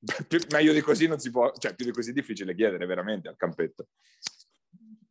più, 0.26 0.40
meglio 0.50 0.72
di 0.72 0.80
così 0.80 1.06
non 1.06 1.18
si 1.18 1.30
può, 1.30 1.52
cioè 1.56 1.74
più 1.74 1.84
di 1.84 1.92
così 1.92 2.12
difficile 2.12 2.54
chiedere 2.54 2.86
veramente 2.86 3.28
al 3.28 3.36
campetto. 3.36 3.88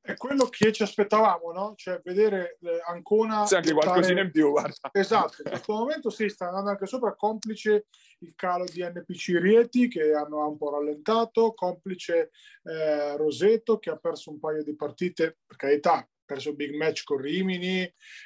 È 0.05 0.15
quello 0.17 0.47
che 0.47 0.73
ci 0.73 0.83
aspettavamo, 0.83 1.53
no? 1.53 1.75
Cioè 1.77 2.01
vedere 2.03 2.57
eh, 2.61 2.81
Ancona... 2.87 3.45
C'è 3.45 3.55
anche 3.55 3.71
lottare... 3.71 3.91
qualcosina 3.91 4.21
in 4.21 4.31
più, 4.31 4.49
guarda. 4.51 4.89
Esatto, 4.91 5.35
in 5.45 5.49
questo 5.49 5.71
momento 5.71 6.09
sì, 6.09 6.27
sta 6.27 6.47
andando 6.47 6.71
anche 6.71 6.87
sopra, 6.87 7.15
complice 7.15 7.85
il 8.19 8.33
calo 8.35 8.65
di 8.65 8.83
NPC 8.83 9.39
Rieti 9.39 9.87
che 9.87 10.13
hanno 10.13 10.45
un 10.45 10.57
po' 10.57 10.71
rallentato, 10.71 11.53
complice 11.53 12.31
eh, 12.63 13.15
Roseto 13.15 13.79
che 13.79 13.91
ha 13.91 13.95
perso 13.95 14.29
un 14.29 14.39
paio 14.39 14.61
di 14.61 14.75
partite, 14.75 15.37
per 15.47 15.55
carità, 15.55 16.05
perso 16.25 16.53
big 16.53 16.73
match 16.75 17.03
con 17.03 17.17
Rimini 17.17 17.81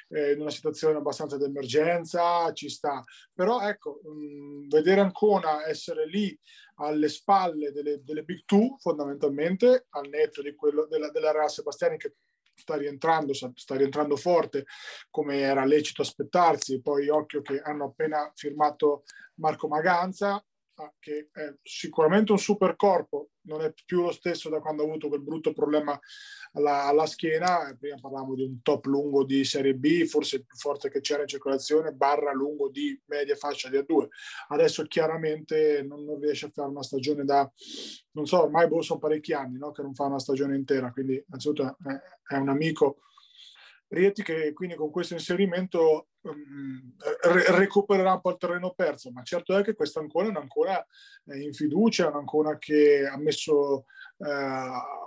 eh, 0.08 0.32
in 0.32 0.40
una 0.40 0.50
situazione 0.50 0.98
abbastanza 0.98 1.36
d'emergenza, 1.36 2.52
ci 2.52 2.68
sta. 2.68 3.02
Però 3.32 3.60
ecco, 3.60 4.00
mh, 4.02 4.10
mm, 4.10 4.68
vedere 4.68 5.00
Ancona 5.00 5.66
essere 5.66 6.06
lì 6.06 6.38
alle 6.76 7.08
spalle 7.08 7.72
delle, 7.72 8.02
delle 8.02 8.22
big 8.22 8.42
two 8.44 8.76
fondamentalmente, 8.78 9.86
al 9.90 10.08
netto 10.08 10.42
di 10.42 10.54
quello 10.54 10.86
della, 10.86 11.10
della 11.10 11.32
Real 11.32 11.50
Sebastiani 11.50 11.96
che 11.96 12.14
sta 12.58 12.76
rientrando, 12.76 13.32
sta 13.32 13.76
rientrando 13.76 14.16
forte 14.16 14.64
come 15.10 15.38
era 15.38 15.64
lecito 15.64 16.02
aspettarsi. 16.02 16.82
Poi 16.82 17.08
occhio 17.08 17.40
che 17.40 17.60
hanno 17.60 17.86
appena 17.86 18.30
firmato 18.34 19.04
Marco 19.34 19.68
Maganza, 19.68 20.44
che 20.98 21.28
è 21.32 21.54
sicuramente 21.62 22.32
un 22.32 22.38
super 22.38 22.76
corpo, 22.76 23.30
non 23.42 23.62
è 23.62 23.72
più 23.84 24.02
lo 24.02 24.12
stesso 24.12 24.48
da 24.48 24.60
quando 24.60 24.82
ha 24.82 24.86
avuto 24.86 25.08
quel 25.08 25.22
brutto 25.22 25.52
problema 25.52 25.98
alla, 26.52 26.84
alla 26.84 27.06
schiena. 27.06 27.74
Prima 27.78 27.96
parlavamo 28.00 28.34
di 28.34 28.42
un 28.42 28.62
top 28.62 28.84
lungo 28.86 29.24
di 29.24 29.44
Serie 29.44 29.74
B, 29.74 30.04
forse 30.04 30.36
il 30.36 30.44
più 30.44 30.56
forte 30.56 30.90
che 30.90 31.00
c'era 31.00 31.22
in 31.22 31.28
circolazione, 31.28 31.92
barra 31.92 32.32
lungo 32.32 32.68
di 32.68 33.00
media 33.06 33.34
fascia 33.36 33.68
di 33.68 33.78
A2. 33.78 34.06
Adesso 34.48 34.84
chiaramente 34.84 35.82
non, 35.82 36.04
non 36.04 36.20
riesce 36.20 36.46
a 36.46 36.50
fare 36.52 36.68
una 36.68 36.82
stagione 36.82 37.24
da, 37.24 37.50
non 38.12 38.26
so, 38.26 38.42
ormai 38.42 38.68
boh, 38.68 38.82
sono 38.82 38.98
parecchi 38.98 39.32
anni 39.32 39.58
no? 39.58 39.72
che 39.72 39.82
non 39.82 39.94
fa 39.94 40.04
una 40.04 40.18
stagione 40.18 40.56
intera, 40.56 40.92
quindi 40.92 41.22
innanzitutto 41.26 41.76
è, 41.84 42.34
è 42.34 42.36
un 42.36 42.48
amico 42.48 42.98
Rieti 43.88 44.22
che 44.22 44.52
quindi 44.52 44.74
con 44.74 44.90
questo 44.90 45.14
inserimento 45.14 46.08
um, 46.20 46.94
re- 47.22 47.56
recupererà 47.56 48.12
un 48.12 48.20
po' 48.20 48.30
il 48.30 48.36
terreno 48.36 48.72
perso, 48.74 49.10
ma 49.10 49.22
certo 49.22 49.56
è 49.56 49.62
che 49.62 49.74
questa 49.74 50.00
ancora 50.00 50.26
è 50.26 50.30
un'ancora 50.30 50.86
in 51.34 51.54
fiducia, 51.54 52.06
è 52.06 52.10
un'ancora 52.10 52.58
che 52.58 53.06
ha 53.06 53.16
messo 53.16 53.86
uh, 54.16 54.26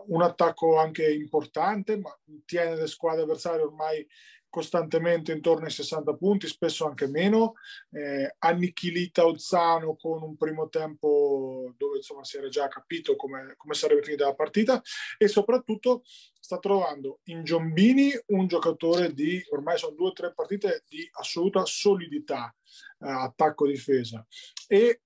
un 0.08 0.22
attacco 0.24 0.80
anche 0.80 1.12
importante, 1.14 1.98
ma 1.98 2.18
tiene 2.46 2.76
le 2.76 2.88
squadre 2.88 3.22
avversarie 3.22 3.64
ormai 3.64 4.08
costantemente 4.52 5.32
intorno 5.32 5.66
ai 5.66 5.72
60 5.72 6.14
punti, 6.16 6.46
spesso 6.46 6.86
anche 6.86 7.08
meno, 7.08 7.54
eh, 7.92 8.36
annichilita 8.38 9.26
Ozzano 9.26 9.96
con 9.96 10.22
un 10.22 10.38
primo 10.38 10.68
tempo 10.70 11.74
dove 11.78 11.98
insomma 11.98 12.24
si 12.24 12.38
era 12.38 12.50
già 12.50 12.68
capito 12.68 13.16
come, 13.16 13.56
come 13.58 13.74
sarebbe 13.74 14.04
finita 14.04 14.26
la 14.26 14.36
partita. 14.36 14.80
E 15.18 15.28
soprattutto 15.28 16.04
sta 16.40 16.60
trovando 16.60 17.22
in 17.26 17.44
Giombini 17.44 18.12
un 18.28 18.46
giocatore 18.48 19.14
di, 19.14 19.42
ormai 19.52 19.78
sono 19.78 19.96
due 19.96 20.10
o 20.10 20.14
tre 20.14 20.34
partite 20.34 20.84
di 20.88 21.10
assoluta 21.14 21.66
solidità, 21.66 22.54
eh, 23.00 23.10
attacco-difesa. 23.10 24.28
E 24.68 25.02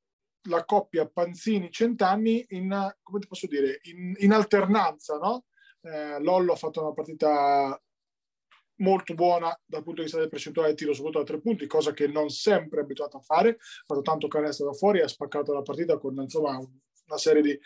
la 0.48 0.66
coppia 0.66 1.08
Panzini-Centanni 1.08 2.46
in, 2.50 2.96
come 3.04 3.20
ti 3.20 3.28
posso 3.28 3.48
dire, 3.48 3.80
in, 3.84 4.16
in 4.18 4.32
alternanza, 4.32 5.18
no? 5.18 5.46
Eh, 5.82 6.20
Lollo 6.20 6.54
ha 6.54 6.56
fatto 6.56 6.82
una 6.82 6.94
partita 6.94 7.80
molto 8.78 9.14
buona 9.14 9.58
dal 9.66 9.84
punto 9.84 10.02
di 10.02 10.04
vista 10.04 10.20
del 10.20 10.30
percentuale 10.30 10.70
di 10.70 10.76
tiro, 10.76 10.94
soprattutto 10.94 11.24
da 11.24 11.32
tre 11.32 11.42
punti, 11.42 11.68
cosa 11.68 11.94
che 11.94 12.08
non 12.08 12.30
sempre 12.30 12.80
è 12.80 12.84
abituato 12.84 13.18
a 13.18 13.22
fare. 13.22 13.50
Ha 13.50 13.84
fatto 13.86 14.02
tanto 14.02 14.28
canestro 14.28 14.66
da 14.66 14.74
fuori, 14.74 15.02
ha 15.02 15.08
spaccato 15.08 15.54
la 15.54 15.62
partita 15.62 15.98
con 15.98 16.16
insomma 16.16 16.60
una 17.08 17.18
serie 17.18 17.42
di, 17.42 17.60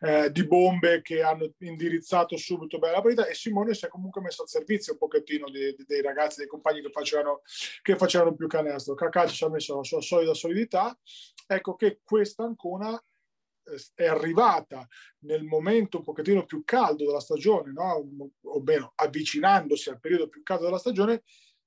eh, 0.00 0.30
di, 0.30 0.46
bombe 0.46 1.02
che 1.02 1.22
hanno 1.22 1.52
indirizzato 1.58 2.36
subito 2.36 2.78
bene 2.78 2.94
la 2.94 3.02
partita 3.02 3.26
e 3.26 3.34
Simone 3.34 3.74
si 3.74 3.84
è 3.84 3.88
comunque 3.88 4.22
messo 4.22 4.42
al 4.42 4.48
servizio 4.48 4.92
un 4.92 4.98
pochettino 4.98 5.50
di, 5.50 5.74
di, 5.76 5.84
dei 5.86 6.00
ragazzi, 6.00 6.38
dei 6.38 6.46
compagni 6.46 6.80
che 6.80 6.90
facevano, 6.90 7.42
che 7.82 7.96
facevano 7.96 8.34
più 8.34 8.46
canestro. 8.46 8.94
Cacacci 8.94 9.34
ci 9.34 9.44
ha 9.44 9.50
messo 9.50 9.76
la 9.76 9.84
sua 9.84 10.00
solida 10.00 10.34
solidità. 10.34 10.98
Ecco 11.46 11.76
che 11.76 12.00
questa 12.02 12.44
Ancona 12.44 13.00
è 13.94 14.06
arrivata 14.06 14.86
nel 15.20 15.44
momento 15.44 15.98
un 15.98 16.04
pochettino 16.04 16.44
più 16.44 16.62
caldo 16.64 17.04
della 17.04 17.20
stagione, 17.20 17.72
no? 17.72 18.08
o 18.42 18.60
meno 18.62 18.92
avvicinandosi 18.94 19.90
al 19.90 20.00
periodo 20.00 20.28
più 20.28 20.42
caldo 20.42 20.64
della 20.64 20.78
stagione, 20.78 21.22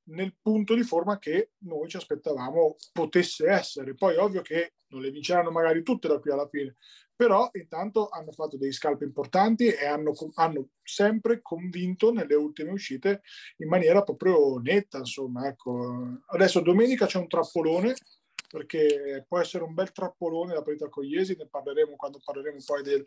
nel 0.10 0.36
punto 0.42 0.74
di 0.74 0.84
forma 0.84 1.20
che 1.20 1.52
noi 1.60 1.88
ci 1.88 1.98
aspettavamo 1.98 2.76
potesse 2.92 3.48
essere. 3.48 3.96
Poi 3.96 4.16
ovvio 4.16 4.42
che 4.42 4.74
non 4.90 5.02
le 5.02 5.12
vinceranno 5.12 5.52
magari 5.52 5.84
tutte 5.84 6.08
da 6.08 6.20
qui 6.20 6.32
alla 6.32 6.48
fine, 6.48 6.78
però 7.16 7.50
intanto 7.54 8.08
hanno 8.10 8.32
fatto 8.32 8.58
dei 8.58 8.72
scalpi 8.72 9.04
importanti 9.04 9.68
e 9.68 9.86
hanno, 9.86 10.14
hanno 10.36 10.70
sempre 10.82 11.42
convinto 11.42 12.12
nelle 12.12 12.36
ultime 12.36 12.72
uscite 12.72 13.22
in 13.58 13.68
maniera 13.68 14.04
proprio 14.04 14.58
netta. 14.58 15.00
Insomma, 15.00 15.48
ecco. 15.48 16.22
Adesso 16.28 16.62
domenica 16.62 17.06
c'è 17.06 17.20
un 17.20 17.28
trappolone 17.28 17.94
perché 18.50 19.24
può 19.28 19.40
essere 19.40 19.64
un 19.64 19.74
bel 19.74 19.92
trappolone 19.92 20.54
la 20.54 20.64
partita 20.64 20.90
con 20.90 21.06
Iesi, 21.06 21.36
ne 21.38 21.48
parleremo 21.48 21.96
quando 21.96 22.20
parleremo 22.24 22.58
poi 22.66 22.82
del, 22.82 23.06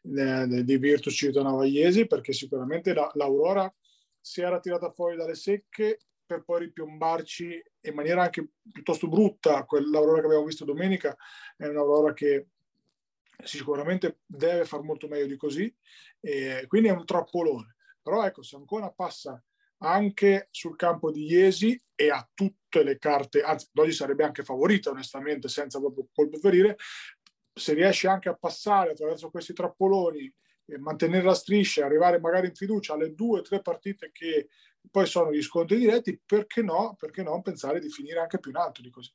del, 0.00 0.64
di 0.64 0.78
Virtus 0.78 1.14
Civitanova 1.14 1.64
Iesi, 1.64 2.06
perché 2.06 2.32
sicuramente 2.32 2.94
la, 2.94 3.10
l'Aurora 3.14 3.72
si 4.20 4.40
era 4.40 4.60
tirata 4.60 4.90
fuori 4.90 5.16
dalle 5.16 5.34
secche 5.34 5.98
per 6.24 6.44
poi 6.44 6.60
ripiombarci 6.60 7.62
in 7.82 7.94
maniera 7.94 8.22
anche 8.22 8.48
piuttosto 8.72 9.08
brutta. 9.08 9.64
Quell'Aurora 9.64 10.20
che 10.20 10.26
abbiamo 10.26 10.44
visto 10.44 10.64
domenica 10.64 11.16
è 11.56 11.66
un'Aurora 11.66 12.12
che 12.12 12.46
sicuramente 13.42 14.20
deve 14.24 14.64
far 14.64 14.82
molto 14.82 15.08
meglio 15.08 15.26
di 15.26 15.36
così, 15.36 15.74
quindi 16.68 16.88
è 16.88 16.92
un 16.92 17.04
trappolone. 17.04 17.76
Però 18.00 18.24
ecco, 18.24 18.42
se 18.42 18.56
ancora 18.56 18.90
passa 18.90 19.42
anche 19.84 20.48
sul 20.50 20.76
campo 20.76 21.10
di 21.10 21.26
Iesi 21.26 21.80
e 21.94 22.10
ha 22.10 22.28
tutte 22.34 22.82
le 22.82 22.98
carte, 22.98 23.42
anzi 23.42 23.68
oggi 23.74 23.92
sarebbe 23.92 24.24
anche 24.24 24.42
favorita 24.42 24.90
onestamente 24.90 25.48
senza 25.48 25.78
proprio 25.78 26.08
colpo 26.12 26.38
ferire, 26.38 26.76
se 27.52 27.74
riesce 27.74 28.08
anche 28.08 28.28
a 28.28 28.34
passare 28.34 28.90
attraverso 28.90 29.30
questi 29.30 29.52
trappoloni 29.52 30.32
e 30.66 30.78
mantenere 30.78 31.22
la 31.24 31.34
striscia 31.34 31.82
e 31.82 31.84
arrivare 31.84 32.18
magari 32.18 32.48
in 32.48 32.54
fiducia 32.54 32.94
alle 32.94 33.14
due 33.14 33.40
o 33.40 33.42
tre 33.42 33.60
partite 33.60 34.10
che 34.12 34.48
poi 34.90 35.06
sono 35.06 35.32
gli 35.32 35.42
scontri 35.42 35.78
diretti, 35.78 36.20
perché 36.24 36.62
no, 36.62 36.96
perché 36.98 37.22
no 37.22 37.40
pensare 37.42 37.78
di 37.80 37.90
finire 37.90 38.20
anche 38.20 38.38
più 38.38 38.50
in 38.50 38.56
alto 38.56 38.82
di 38.82 38.90
così. 38.90 39.12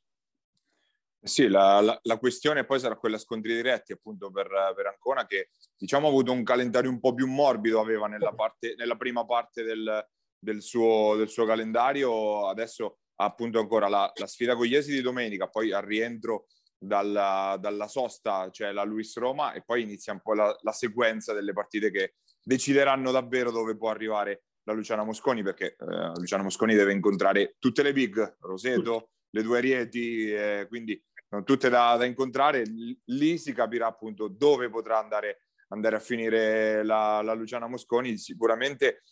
Sì, 1.22 1.48
la, 1.48 1.80
la, 1.80 1.98
la, 2.02 2.16
questione 2.16 2.64
poi 2.64 2.80
sarà 2.80 2.96
quella 2.96 3.18
scontri 3.18 3.54
diretti 3.54 3.92
appunto 3.92 4.30
per, 4.30 4.48
per, 4.74 4.86
Ancona 4.86 5.26
che 5.26 5.50
diciamo 5.76 6.06
ha 6.06 6.08
avuto 6.08 6.32
un 6.32 6.42
calendario 6.42 6.88
un 6.88 6.98
po' 6.98 7.12
più 7.12 7.26
morbido, 7.26 7.78
aveva 7.78 8.06
nella, 8.06 8.32
parte, 8.32 8.74
nella 8.78 8.96
prima 8.96 9.26
parte 9.26 9.62
del, 9.62 10.08
del 10.40 10.62
suo, 10.62 11.14
del 11.16 11.28
suo 11.28 11.44
calendario. 11.44 12.48
Adesso 12.48 12.98
ha 13.16 13.24
appunto 13.24 13.60
ancora 13.60 13.88
la, 13.88 14.10
la 14.14 14.26
sfida 14.26 14.56
con 14.56 14.66
gli 14.66 14.74
esiti 14.74 14.96
di 14.96 15.02
domenica, 15.02 15.48
poi 15.48 15.72
al 15.72 15.82
rientro 15.82 16.46
dalla, 16.82 17.58
dalla, 17.60 17.86
sosta 17.86 18.44
c'è 18.44 18.50
cioè 18.50 18.72
la 18.72 18.84
Luis 18.84 19.14
Roma 19.18 19.52
e 19.52 19.62
poi 19.62 19.82
inizia 19.82 20.14
un 20.14 20.20
po' 20.20 20.32
la, 20.32 20.56
la, 20.62 20.72
sequenza 20.72 21.34
delle 21.34 21.52
partite 21.52 21.90
che 21.90 22.14
decideranno 22.42 23.10
davvero 23.10 23.50
dove 23.50 23.76
può 23.76 23.90
arrivare 23.90 24.44
la 24.62 24.72
Luciana 24.72 25.04
Mosconi 25.04 25.42
perché 25.42 25.76
eh, 25.78 26.12
Luciana 26.14 26.42
Mosconi 26.42 26.74
deve 26.74 26.92
incontrare 26.92 27.56
tutte 27.58 27.82
le 27.82 27.92
big, 27.92 28.36
Roseto, 28.40 29.10
le 29.30 29.42
due 29.42 29.60
Rieti, 29.60 30.32
eh, 30.32 30.64
quindi 30.68 31.00
tutte 31.44 31.68
da, 31.68 31.96
da, 31.96 32.04
incontrare. 32.04 32.64
Lì 33.04 33.38
si 33.38 33.52
capirà 33.52 33.86
appunto 33.86 34.28
dove 34.28 34.68
potrà 34.68 34.98
andare, 34.98 35.42
andare 35.68 35.96
a 35.96 36.00
finire 36.00 36.82
la, 36.82 37.22
la 37.22 37.34
Luciana 37.34 37.68
Mosconi. 37.68 38.16
Sicuramente 38.16 39.02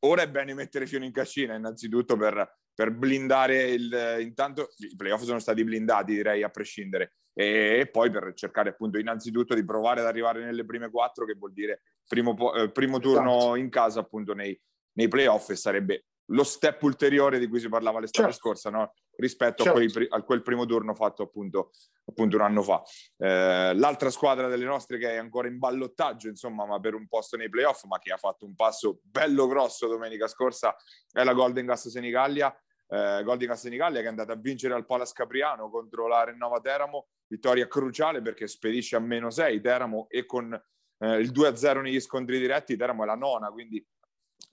ora 0.00 0.22
è 0.22 0.30
bene 0.30 0.54
mettere 0.54 0.86
fieno 0.86 1.04
in 1.04 1.12
cascina 1.12 1.54
innanzitutto 1.54 2.16
per, 2.16 2.58
per 2.74 2.92
blindare 2.92 3.70
il... 3.70 4.16
Intanto 4.20 4.68
i 4.78 4.96
playoff 4.96 5.22
sono 5.22 5.38
stati 5.38 5.64
blindati 5.64 6.14
direi 6.14 6.42
a 6.42 6.48
prescindere 6.48 7.14
e, 7.32 7.88
poi 7.90 8.10
per 8.10 8.32
cercare 8.34 8.70
appunto 8.70 8.98
innanzitutto 8.98 9.54
di 9.54 9.64
provare 9.64 10.00
ad 10.00 10.06
arrivare 10.06 10.44
nelle 10.44 10.64
prime 10.64 10.90
quattro 10.90 11.24
che 11.24 11.34
vuol 11.34 11.52
dire 11.52 11.82
primo, 12.06 12.52
eh, 12.54 12.70
primo 12.70 12.98
turno 12.98 13.36
esatto. 13.36 13.54
in 13.54 13.68
casa 13.70 14.00
appunto 14.00 14.34
nei, 14.34 14.60
nei 14.94 15.06
playoff 15.06 15.50
e 15.50 15.56
sarebbe 15.56 16.06
lo 16.30 16.44
step 16.44 16.82
ulteriore 16.82 17.38
di 17.38 17.48
cui 17.48 17.60
si 17.60 17.68
parlava 17.68 18.00
l'estate 18.00 18.30
certo. 18.30 18.40
scorsa, 18.40 18.70
no? 18.70 18.92
rispetto 19.18 19.62
certo. 19.62 19.78
a, 19.78 19.82
quei, 19.82 20.06
a, 20.08 20.22
quel 20.22 20.42
primo 20.42 20.66
turno 20.66 20.94
fatto 20.94 21.22
appunto, 21.22 21.70
appunto 22.04 22.36
un 22.36 22.42
anno 22.42 22.62
fa. 22.62 22.82
Eh, 23.16 23.74
l'altra 23.74 24.10
squadra 24.10 24.48
delle 24.48 24.64
nostre 24.64 24.98
che 24.98 25.12
è 25.12 25.16
ancora 25.16 25.48
in 25.48 25.58
ballottaggio, 25.58 26.28
insomma, 26.28 26.66
ma 26.66 26.80
per 26.80 26.94
un 26.94 27.06
posto 27.08 27.36
nei 27.36 27.48
playoff, 27.48 27.84
ma 27.84 27.98
che 27.98 28.12
ha 28.12 28.16
fatto 28.16 28.44
un 28.44 28.54
passo 28.54 29.00
bello 29.02 29.46
grosso 29.46 29.86
domenica 29.86 30.26
scorsa, 30.28 30.74
è 31.10 31.24
la 31.24 31.32
Golden 31.32 31.66
Gas 31.66 31.88
Senigallia. 31.88 32.54
Eh, 32.90 33.22
Golden 33.22 33.48
Gas 33.48 33.60
Senigallia 33.60 34.00
che 34.00 34.06
è 34.06 34.08
andata 34.08 34.32
a 34.32 34.36
vincere 34.36 34.72
al 34.72 34.86
Palas 34.86 35.12
Capriano 35.12 35.68
contro 35.68 36.06
la 36.06 36.24
Rennova 36.24 36.58
Teramo, 36.60 37.08
vittoria 37.26 37.66
cruciale 37.66 38.22
perché 38.22 38.46
spedisce 38.46 38.96
a 38.96 38.98
meno 38.98 39.28
6 39.28 39.60
Teramo 39.60 40.06
e 40.08 40.24
con 40.24 40.54
eh, 40.98 41.16
il 41.18 41.30
2-0 41.30 41.82
negli 41.82 42.00
scontri 42.00 42.38
diretti 42.38 42.76
Teramo 42.76 43.02
è 43.02 43.06
la 43.06 43.14
nona, 43.14 43.50
quindi 43.50 43.86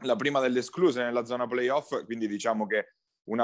la 0.04 0.16
prima 0.16 0.40
delle 0.40 0.60
escluse 0.60 1.02
nella 1.02 1.26
zona 1.26 1.48
playoff, 1.48 2.04
quindi 2.06 2.28
diciamo 2.28 2.66
che 2.66 2.96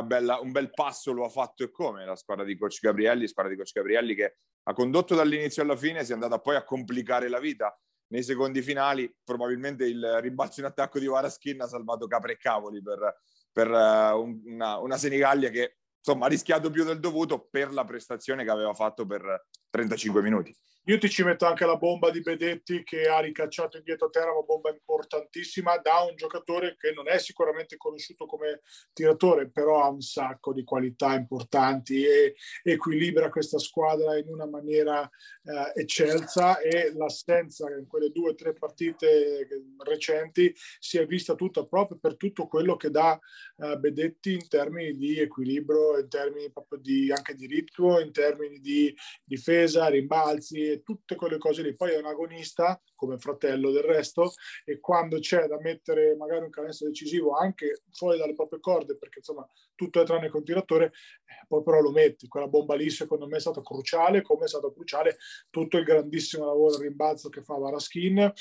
bella, 0.03 0.39
un 0.39 0.51
bel 0.51 0.69
passo 0.71 1.11
lo 1.11 1.25
ha 1.25 1.29
fatto 1.29 1.63
e 1.63 1.71
come 1.71 2.05
la 2.05 2.15
squadra 2.15 2.43
di 2.43 2.57
coach 2.57 2.79
Gabrielli, 2.81 3.27
squadra 3.27 3.51
di 3.51 3.57
coach 3.57 3.71
Gabrielli 3.73 4.15
che 4.15 4.37
ha 4.63 4.73
condotto 4.73 5.15
dall'inizio 5.15 5.63
alla 5.63 5.75
fine, 5.75 6.03
si 6.03 6.11
è 6.11 6.13
andata 6.13 6.39
poi 6.39 6.55
a 6.55 6.63
complicare 6.63 7.29
la 7.29 7.39
vita 7.39 7.75
nei 8.07 8.23
secondi 8.23 8.61
finali. 8.61 9.11
Probabilmente 9.23 9.85
il 9.85 10.19
rimbalzo 10.21 10.59
in 10.59 10.67
attacco 10.67 10.99
di 10.99 11.07
Varaskin 11.07 11.61
ha 11.61 11.67
salvato 11.67 12.05
capre 12.07 12.33
e 12.33 12.37
cavoli 12.37 12.81
per, 12.81 13.21
per 13.51 13.69
uh, 13.69 14.39
una, 14.45 14.77
una 14.77 14.97
Senigallia 14.97 15.49
che 15.49 15.77
insomma 15.97 16.25
ha 16.25 16.29
rischiato 16.29 16.69
più 16.69 16.83
del 16.83 16.99
dovuto 16.99 17.47
per 17.49 17.71
la 17.71 17.85
prestazione 17.85 18.43
che 18.43 18.51
aveva 18.51 18.73
fatto 18.73 19.05
per 19.05 19.47
35 19.69 20.21
minuti. 20.21 20.55
Io 20.85 20.97
ti 20.97 21.11
ci 21.11 21.23
metto 21.23 21.45
anche 21.45 21.67
la 21.67 21.77
bomba 21.77 22.09
di 22.09 22.21
Bedetti 22.21 22.81
che 22.83 23.03
ha 23.03 23.19
ricacciato 23.19 23.77
indietro 23.77 24.07
a 24.07 24.09
terra, 24.09 24.31
una 24.31 24.41
bomba 24.41 24.71
importantissima 24.71 25.77
da 25.77 25.99
un 26.09 26.15
giocatore 26.15 26.75
che 26.75 26.91
non 26.91 27.07
è 27.07 27.19
sicuramente 27.19 27.77
conosciuto 27.77 28.25
come 28.25 28.61
tiratore, 28.91 29.51
però 29.51 29.83
ha 29.83 29.89
un 29.89 30.01
sacco 30.01 30.51
di 30.53 30.63
qualità 30.63 31.13
importanti 31.13 32.03
e 32.03 32.33
equilibra 32.63 33.29
questa 33.29 33.59
squadra 33.59 34.17
in 34.17 34.27
una 34.29 34.47
maniera 34.47 35.07
eh, 35.43 35.81
eccelsa 35.81 36.59
e 36.59 36.91
l'assenza 36.95 37.69
in 37.69 37.85
quelle 37.85 38.09
due 38.09 38.31
o 38.31 38.35
tre 38.35 38.53
partite 38.53 39.47
recenti 39.85 40.51
si 40.79 40.97
è 40.97 41.05
vista 41.05 41.35
tutta 41.35 41.63
proprio 41.63 41.99
per 41.99 42.17
tutto 42.17 42.47
quello 42.47 42.75
che 42.75 42.89
dà 42.89 43.19
eh, 43.57 43.77
Bedetti 43.77 44.33
in 44.33 44.47
termini 44.47 44.97
di 44.97 45.19
equilibrio, 45.19 45.99
in 45.99 46.09
termini 46.09 46.51
proprio 46.51 46.79
di, 46.79 47.11
anche 47.11 47.35
di 47.35 47.45
ritmo, 47.45 47.99
in 47.99 48.11
termini 48.11 48.59
di 48.59 48.91
difesa, 49.23 49.87
rimbalzi 49.87 50.69
tutte 50.79 51.15
quelle 51.15 51.37
cose 51.37 51.61
lì. 51.61 51.75
Poi 51.75 51.91
è 51.91 51.97
un 51.97 52.05
agonista, 52.05 52.81
come 52.95 53.17
fratello 53.17 53.71
del 53.71 53.83
resto, 53.83 54.31
e 54.63 54.79
quando 54.79 55.19
c'è 55.19 55.47
da 55.47 55.59
mettere 55.59 56.15
magari 56.15 56.45
un 56.45 56.49
canestro 56.49 56.87
decisivo 56.87 57.35
anche 57.35 57.81
fuori 57.91 58.17
dalle 58.17 58.33
proprie 58.33 58.59
corde, 58.59 58.97
perché 58.97 59.19
insomma 59.19 59.45
tutto 59.75 60.01
è 60.01 60.05
tranne 60.05 60.29
che 60.29 60.37
un 60.37 60.43
tiratore, 60.43 60.85
eh, 60.85 61.45
poi 61.47 61.63
però 61.63 61.81
lo 61.81 61.91
metti. 61.91 62.27
Quella 62.27 62.47
bomba 62.47 62.75
lì 62.75 62.89
secondo 62.89 63.27
me 63.27 63.37
è 63.37 63.41
stata 63.41 63.61
cruciale, 63.61 64.21
come 64.21 64.45
è 64.45 64.47
stato 64.47 64.71
cruciale 64.71 65.17
tutto 65.49 65.77
il 65.77 65.83
grandissimo 65.83 66.45
lavoro 66.45 66.77
di 66.77 66.83
rimbalzo 66.83 67.29
che 67.29 67.43
fa 67.43 67.55
Varaskin. 67.55 68.31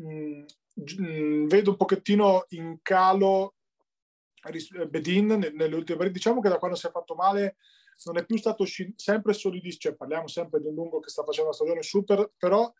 Mm, 0.00 0.44
mm, 1.00 1.46
vedo 1.46 1.70
un 1.70 1.76
pochettino 1.76 2.46
in 2.50 2.78
calo 2.82 3.54
Bedin 4.88 5.26
nelle 5.26 5.74
ultime 5.74 5.98
partite. 5.98 6.12
Diciamo 6.12 6.40
che 6.40 6.48
da 6.48 6.58
quando 6.58 6.76
si 6.76 6.86
è 6.86 6.90
fatto 6.90 7.14
male 7.14 7.56
non 8.04 8.18
è 8.18 8.24
più 8.24 8.36
stato 8.36 8.64
sci- 8.64 8.92
sempre 8.96 9.32
solidissimo, 9.32 9.78
cioè 9.80 9.94
parliamo 9.94 10.26
sempre 10.26 10.60
di 10.60 10.66
un 10.66 10.74
lungo 10.74 11.00
che 11.00 11.10
sta 11.10 11.22
facendo 11.22 11.48
una 11.48 11.56
stagione 11.56 11.82
super, 11.82 12.30
però 12.36 12.72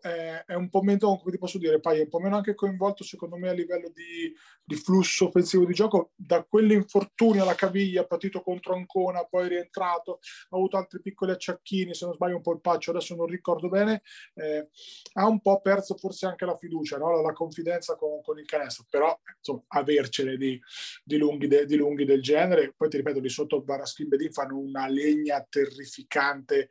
è, 0.00 0.44
è 0.46 0.54
un 0.54 0.68
po' 0.68 0.82
meno, 0.82 1.18
come 1.18 1.30
ti 1.30 1.38
posso 1.38 1.58
dire, 1.58 1.80
Pai, 1.80 1.98
è 1.98 2.02
un 2.02 2.08
po' 2.08 2.20
meno 2.20 2.36
anche 2.36 2.54
coinvolto 2.54 3.02
secondo 3.02 3.36
me 3.36 3.48
a 3.48 3.52
livello 3.52 3.90
di, 3.94 4.32
di 4.62 4.74
flusso 4.76 5.26
offensivo 5.26 5.64
di 5.64 5.72
gioco, 5.72 6.12
da 6.14 6.44
quell'infortunio 6.44 7.42
alla 7.42 7.54
caviglia, 7.54 8.04
partito 8.04 8.42
contro 8.42 8.74
Ancona, 8.74 9.24
poi 9.24 9.48
rientrato, 9.48 10.20
ha 10.50 10.56
avuto 10.56 10.76
altri 10.76 11.00
piccoli 11.00 11.32
acciacchini, 11.32 11.94
se 11.94 12.04
non 12.04 12.14
sbaglio 12.14 12.36
un 12.36 12.42
po' 12.42 12.52
il 12.52 12.60
paccio, 12.60 12.90
adesso 12.90 13.14
non 13.14 13.26
ricordo 13.26 13.68
bene, 13.68 14.02
eh, 14.34 14.68
ha 15.14 15.26
un 15.26 15.40
po' 15.40 15.60
perso 15.60 15.96
forse 15.96 16.26
anche 16.26 16.44
la 16.44 16.56
fiducia, 16.56 16.98
no? 16.98 17.10
la, 17.10 17.20
la, 17.22 17.32
confidenza 17.32 17.96
con, 17.96 18.20
con, 18.22 18.38
il 18.38 18.44
canestro, 18.44 18.84
però 18.88 19.18
insomma, 19.38 19.62
avercene 19.68 20.36
di, 20.36 20.60
di, 21.02 21.16
lunghi 21.16 21.46
de, 21.46 21.64
di, 21.64 21.76
lunghi 21.76 22.04
del 22.04 22.22
genere, 22.22 22.74
poi 22.76 22.88
ti 22.88 22.98
ripeto, 22.98 23.20
di 23.20 23.28
sotto 23.28 23.62
Baraskin 23.62 24.08
Bedin 24.08 24.32
fanno 24.32 24.58
una 24.60 24.86
legna 24.86 25.44
terrificante 25.48 26.68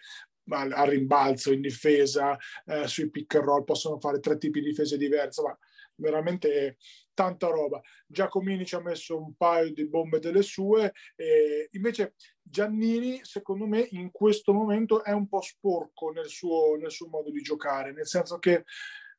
al 0.51 0.87
rimbalzo, 0.87 1.51
in 1.51 1.61
difesa, 1.61 2.37
eh, 2.65 2.87
sui 2.87 3.09
pick 3.09 3.35
and 3.35 3.45
roll, 3.45 3.63
possono 3.63 3.99
fare 3.99 4.19
tre 4.19 4.37
tipi 4.37 4.61
di 4.61 4.67
difese 4.67 4.97
diverse, 4.97 5.41
ma 5.41 5.57
veramente 5.95 6.77
tanta 7.13 7.47
roba. 7.47 7.81
Giacomini 8.07 8.65
ci 8.65 8.75
ha 8.75 8.81
messo 8.81 9.17
un 9.21 9.35
paio 9.35 9.71
di 9.71 9.87
bombe 9.87 10.19
delle 10.19 10.41
sue, 10.41 10.93
e 11.15 11.67
invece 11.71 12.15
Giannini, 12.41 13.19
secondo 13.23 13.67
me, 13.67 13.87
in 13.91 14.09
questo 14.11 14.53
momento 14.53 15.03
è 15.03 15.11
un 15.11 15.27
po' 15.27 15.41
sporco 15.41 16.11
nel 16.11 16.27
suo, 16.27 16.75
nel 16.77 16.91
suo 16.91 17.07
modo 17.07 17.29
di 17.29 17.41
giocare, 17.41 17.91
nel 17.91 18.07
senso 18.07 18.39
che 18.39 18.63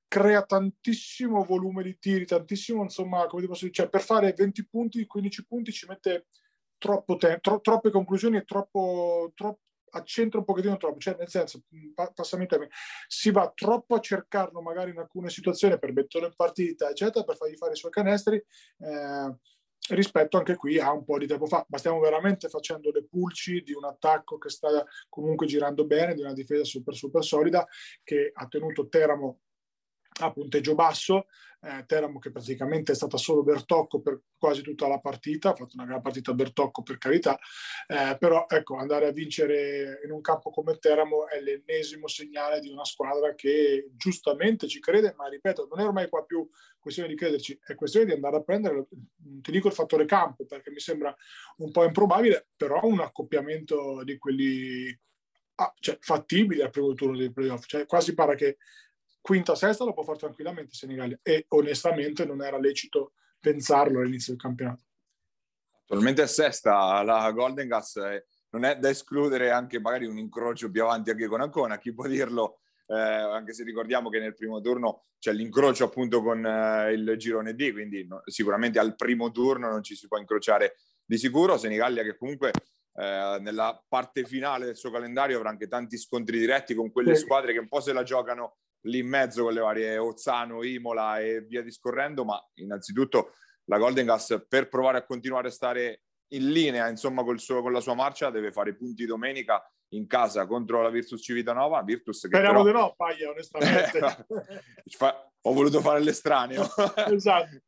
crea 0.09 0.43
tantissimo 0.43 1.45
volume 1.45 1.85
di 1.85 1.97
tiri, 1.99 2.25
tantissimo, 2.25 2.83
insomma, 2.83 3.27
come 3.27 3.47
posso 3.47 3.67
dire, 3.67 3.75
cioè 3.75 3.89
per 3.89 4.01
fare 4.01 4.33
20 4.33 4.67
punti, 4.67 5.07
15 5.07 5.47
punti 5.47 5.71
ci 5.73 5.87
mette 5.87 6.27
troppo 6.81 7.17
tempo, 7.17 7.41
tro- 7.41 7.61
troppe 7.61 7.91
conclusioni 7.91 8.39
e 8.39 8.45
troppo, 8.45 9.31
troppo 9.37 9.61
accentra 9.91 10.39
un 10.39 10.45
pochettino 10.45 10.77
troppo, 10.77 10.99
cioè 10.99 11.17
nel 11.19 11.29
senso, 11.29 11.63
pa- 11.95 12.13
passami 12.15 12.47
termine, 12.47 12.71
si 13.07 13.31
va 13.31 13.51
troppo 13.55 13.97
a 13.97 14.01
cercarlo 14.01 14.61
magari 14.61 14.91
in 14.91 14.99
alcune 14.99 15.31
situazioni 15.31 15.79
per 15.79 15.93
metterlo 15.93 16.29
in 16.29 16.35
partita, 16.37 16.89
eccetera, 16.89 17.25
per 17.25 17.37
fargli 17.37 17.57
fare 17.57 17.73
i 17.73 17.77
suoi 17.77 17.91
canestri, 17.91 18.37
eh, 18.37 19.37
rispetto 19.91 20.37
anche 20.37 20.57
qui 20.57 20.79
a 20.79 20.93
un 20.93 21.05
po' 21.05 21.19
di 21.19 21.27
tempo 21.27 21.47
fa. 21.47 21.65
Ma 21.69 21.79
stiamo 21.79 21.99
veramente 22.01 22.49
facendo 22.49 22.91
le 22.93 23.05
pulci 23.05 23.63
di 23.63 23.73
un 23.73 23.85
attacco 23.85 24.39
che 24.39 24.49
sta 24.49 24.85
comunque 25.09 25.47
girando 25.47 25.85
bene, 25.85 26.15
di 26.15 26.23
una 26.23 26.33
difesa 26.33 26.65
super 26.65 26.95
super 26.95 27.25
solida, 27.25 27.67
che 28.03 28.31
ha 28.33 28.47
tenuto 28.47 28.89
Teramo 28.89 29.41
a 30.27 30.33
punteggio 30.33 30.75
basso, 30.75 31.27
eh, 31.63 31.85
Teramo 31.87 32.19
che 32.19 32.31
praticamente 32.31 32.93
è 32.93 32.95
stata 32.95 33.17
solo 33.17 33.43
Bertocco 33.43 34.01
per 34.01 34.21
quasi 34.39 34.63
tutta 34.63 34.89
la 34.89 34.99
partita, 34.99 35.51
ha 35.51 35.55
fatto 35.55 35.73
una 35.75 35.85
gran 35.85 36.01
partita 36.01 36.33
Bertocco 36.33 36.83
per 36.83 36.99
carità, 36.99 37.39
eh, 37.87 38.17
però 38.19 38.47
ecco, 38.49 38.77
andare 38.77 39.07
a 39.07 39.13
vincere 39.13 40.01
in 40.05 40.11
un 40.11 40.21
campo 40.21 40.51
come 40.51 40.79
Teramo 40.79 41.29
è 41.29 41.41
l'ennesimo 41.41 42.07
segnale 42.09 42.61
di 42.61 42.71
una 42.71 42.85
squadra 42.85 43.35
che 43.35 43.91
giustamente 43.95 44.69
ci 44.69 44.81
crede, 44.81 45.15
ma 45.17 45.29
ripeto, 45.29 45.69
non 45.71 45.81
è 45.81 45.87
ormai 45.87 46.09
qua 46.09 46.25
più 46.25 46.49
questione 46.79 47.09
di 47.09 47.17
crederci, 47.17 47.59
è 47.63 47.75
questione 47.75 48.07
di 48.07 48.13
andare 48.13 48.37
a 48.37 48.43
prendere, 48.43 48.87
ti 49.43 49.51
dico 49.51 49.69
il 49.69 49.75
fattore 49.75 50.07
campo, 50.07 50.47
perché 50.47 50.71
mi 50.71 50.81
sembra 50.81 51.15
un 51.59 51.71
po' 51.71 51.85
improbabile, 51.85 52.49
però 52.57 52.81
un 52.85 53.01
accoppiamento 53.01 54.03
di 54.03 54.17
quelli 54.17 54.99
ah, 55.57 55.75
cioè, 55.79 55.99
fattibili 56.01 56.63
al 56.63 56.71
primo 56.71 56.95
turno 56.95 57.19
dei 57.19 57.31
playoff, 57.31 57.67
cioè 57.67 57.85
quasi 57.85 58.15
pare 58.15 58.35
che 58.35 58.57
quinta 59.21 59.55
sesta 59.55 59.85
lo 59.85 59.93
può 59.93 60.03
fare 60.03 60.19
tranquillamente 60.19 60.75
Senigallia 60.75 61.19
e 61.23 61.45
onestamente 61.49 62.25
non 62.25 62.43
era 62.43 62.59
lecito 62.59 63.13
pensarlo 63.39 64.01
all'inizio 64.01 64.33
del 64.33 64.43
campionato. 64.43 64.85
Attualmente 65.83 66.23
è 66.23 66.27
sesta 66.27 67.03
la 67.03 67.31
Golden 67.33 67.67
Gas, 67.67 67.97
eh, 67.97 68.27
non 68.51 68.65
è 68.65 68.77
da 68.79 68.89
escludere 68.89 69.51
anche 69.51 69.81
magari 69.81 70.07
un 70.07 70.19
incrocio 70.19 70.71
più 70.71 70.83
avanti 70.83 71.11
anche 71.11 71.27
con 71.27 71.41
Ancona, 71.41 71.79
chi 71.79 71.93
può 71.93 72.07
dirlo, 72.07 72.61
eh, 72.87 72.95
anche 72.95 73.53
se 73.53 73.65
ricordiamo 73.65 74.09
che 74.09 74.21
nel 74.21 74.35
primo 74.35 74.61
turno 74.61 75.05
c'è 75.19 75.33
l'incrocio 75.33 75.85
appunto 75.85 76.23
con 76.23 76.45
eh, 76.45 76.93
il 76.93 77.15
girone 77.17 77.55
D, 77.55 77.73
quindi 77.73 78.07
no, 78.07 78.23
sicuramente 78.25 78.79
al 78.79 78.97
primo 78.97 79.31
turno 79.31 79.69
non 79.69 79.83
ci 79.83 79.95
si 79.95 80.07
può 80.07 80.19
incrociare 80.19 80.77
di 81.05 81.19
sicuro. 81.19 81.59
Senigallia 81.59 82.03
che 82.03 82.17
comunque 82.17 82.53
eh, 82.95 83.39
nella 83.41 83.81
parte 83.89 84.25
finale 84.25 84.67
del 84.67 84.77
suo 84.77 84.91
calendario 84.91 85.37
avrà 85.37 85.51
anche 85.51 85.69
tanti 85.69 85.99
scontri 85.99 86.39
diretti 86.39 86.75
con 86.75 86.91
quelle 86.91 87.15
squadre 87.15 87.53
che 87.53 87.59
un 87.59 87.69
po' 87.69 87.81
se 87.81 87.93
la 87.93 88.03
giocano 88.03 88.57
lì 88.83 88.99
in 88.99 89.09
mezzo 89.09 89.45
con 89.45 89.53
le 89.53 89.61
varie 89.61 89.99
Ozzano, 89.99 90.63
Imola 90.63 91.21
e 91.21 91.43
via 91.43 91.63
discorrendo, 91.63 92.25
ma 92.25 92.41
innanzitutto 92.55 93.35
la 93.65 93.79
Golden 93.79 94.07
Gas 94.07 94.45
per 94.49 94.69
provare 94.69 94.99
a 94.99 95.05
continuare 95.05 95.49
a 95.49 95.53
stare 95.53 96.03
in 96.33 96.51
linea 96.51 96.89
insomma 96.89 97.25
col 97.25 97.41
suo, 97.41 97.63
con 97.63 97.73
la 97.73 97.81
sua 97.81 97.95
marcia 97.95 98.31
deve 98.31 98.53
fare 98.53 98.75
punti 98.75 99.05
domenica 99.05 99.63
in 99.93 100.07
casa 100.07 100.47
contro 100.47 100.83
la 100.83 100.91
Virtus 100.91 101.23
Civitanova. 101.23 101.83
Virtus 101.83 102.23
che 102.23 102.29
speriamo 102.29 102.63
però... 102.63 102.73
di 102.73 102.85
no 102.85 102.95
Paglia 102.97 103.31
onestamente. 103.31 104.27
Ho 105.43 105.53
voluto 105.53 105.81
fare 105.81 106.01
l'estraneo. 106.01 106.67
Esatto 107.11 107.61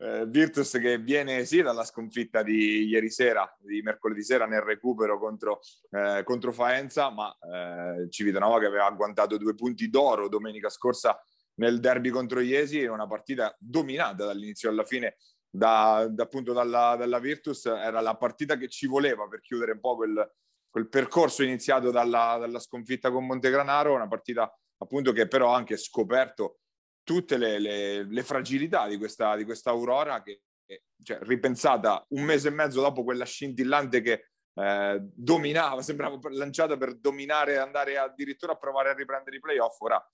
eh, 0.00 0.26
Virtus 0.26 0.78
che 0.80 0.98
viene 0.98 1.44
sì 1.44 1.60
dalla 1.62 1.84
sconfitta 1.84 2.42
di 2.42 2.86
ieri 2.86 3.10
sera 3.10 3.54
di 3.60 3.82
mercoledì 3.82 4.22
sera 4.22 4.46
nel 4.46 4.62
recupero 4.62 5.18
contro, 5.18 5.60
eh, 5.90 6.22
contro 6.24 6.52
Faenza 6.52 7.10
ma 7.10 7.36
eh, 7.38 8.08
Civitanova 8.08 8.58
che 8.58 8.66
aveva 8.66 8.86
agguantato 8.86 9.36
due 9.36 9.54
punti 9.54 9.90
d'oro 9.90 10.28
domenica 10.28 10.70
scorsa 10.70 11.20
nel 11.54 11.80
derby 11.80 12.08
contro 12.08 12.40
Iesi 12.40 12.84
una 12.84 13.06
partita 13.06 13.54
dominata 13.58 14.24
dall'inizio 14.24 14.70
alla 14.70 14.84
fine 14.84 15.16
da, 15.50 16.06
da 16.08 16.22
appunto 16.22 16.52
dalla, 16.52 16.96
dalla, 16.96 17.18
Virtus 17.18 17.66
era 17.66 18.00
la 18.00 18.16
partita 18.16 18.56
che 18.56 18.68
ci 18.68 18.86
voleva 18.86 19.26
per 19.26 19.40
chiudere 19.40 19.72
un 19.72 19.80
po' 19.80 19.96
quel, 19.96 20.32
quel 20.70 20.88
percorso 20.88 21.42
iniziato 21.42 21.90
dalla, 21.90 22.36
dalla, 22.38 22.60
sconfitta 22.60 23.10
con 23.10 23.26
Montegranaro, 23.26 23.92
una 23.92 24.06
partita 24.06 24.50
appunto 24.78 25.12
che 25.12 25.26
però 25.26 25.52
ha 25.52 25.56
anche 25.56 25.76
scoperto 25.76 26.60
tutte 27.02 27.36
le, 27.36 27.58
le, 27.58 28.04
le 28.04 28.22
fragilità 28.22 28.86
di 28.86 28.96
questa, 28.96 29.36
di 29.36 29.44
questa 29.44 29.70
Aurora 29.70 30.22
che 30.22 30.42
cioè, 31.02 31.18
ripensata 31.22 32.04
un 32.10 32.22
mese 32.22 32.48
e 32.48 32.52
mezzo 32.52 32.80
dopo 32.80 33.02
quella 33.02 33.24
scintillante 33.24 34.00
che 34.00 34.26
eh, 34.54 34.98
dominava, 35.00 35.82
sembrava 35.82 36.18
lanciata 36.30 36.76
per 36.76 36.94
dominare 36.94 37.58
andare 37.58 37.98
addirittura 37.98 38.52
a 38.52 38.56
provare 38.56 38.90
a 38.90 38.94
riprendere 38.94 39.36
i 39.36 39.40
playoff, 39.40 39.80
ora 39.80 40.10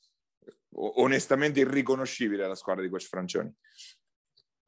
onestamente 0.78 1.60
irriconoscibile 1.60 2.46
la 2.46 2.54
squadra 2.54 2.82
di 2.82 2.90
Coach 2.90 3.06
Francioni. 3.06 3.52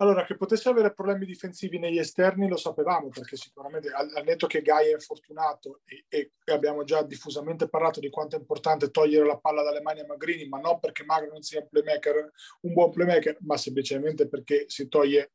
Allora, 0.01 0.25
che 0.25 0.37
potesse 0.37 0.69
avere 0.69 0.95
problemi 0.95 1.27
difensivi 1.27 1.79
negli 1.79 1.99
esterni 1.99 2.49
lo 2.49 2.57
sapevamo, 2.57 3.09
perché 3.09 3.37
sicuramente 3.37 3.89
al, 3.89 4.09
al 4.15 4.25
netto 4.25 4.47
che 4.47 4.63
Gai 4.63 4.91
è 4.91 4.93
infortunato 4.93 5.81
e, 5.85 6.05
e, 6.09 6.33
abbiamo 6.53 6.85
già 6.85 7.03
diffusamente 7.03 7.69
parlato 7.69 7.99
di 7.99 8.09
quanto 8.09 8.37
è 8.37 8.39
importante 8.39 8.91
togliere 8.91 9.27
la 9.27 9.39
palla 9.39 9.63
dalle 9.63 9.81
mani 9.81 10.01
a 10.01 10.07
Magrini, 10.07 10.47
ma 10.47 10.61
non 10.61 10.79
perché 10.79 11.05
Magro 11.05 11.33
non 11.33 11.43
sia 11.43 11.61
un 11.61 11.69
playmaker, 11.69 12.31
un 12.61 12.73
buon 12.73 12.91
playmaker, 12.91 13.39
ma 13.41 13.57
semplicemente 13.57 14.29
perché 14.29 14.67
si 14.69 14.87
toglie 14.89 15.33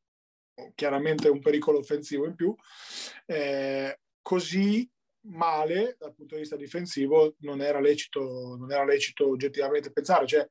chiaramente 0.76 1.28
un 1.28 1.42
pericolo 1.42 1.80
offensivo 1.80 2.26
in 2.26 2.36
più. 2.36 2.56
Eh, 3.26 4.00
così 4.22 4.90
male 5.26 5.96
dal 6.00 6.14
punto 6.14 6.36
di 6.36 6.42
vista 6.42 6.56
difensivo 6.56 7.36
non 7.40 7.62
era 7.62 7.80
lecito, 7.80 8.56
non 8.58 8.72
era 8.72 8.86
lecito 8.86 9.28
oggettivamente 9.28 9.92
pensare. 9.92 10.26
Cioè, 10.26 10.48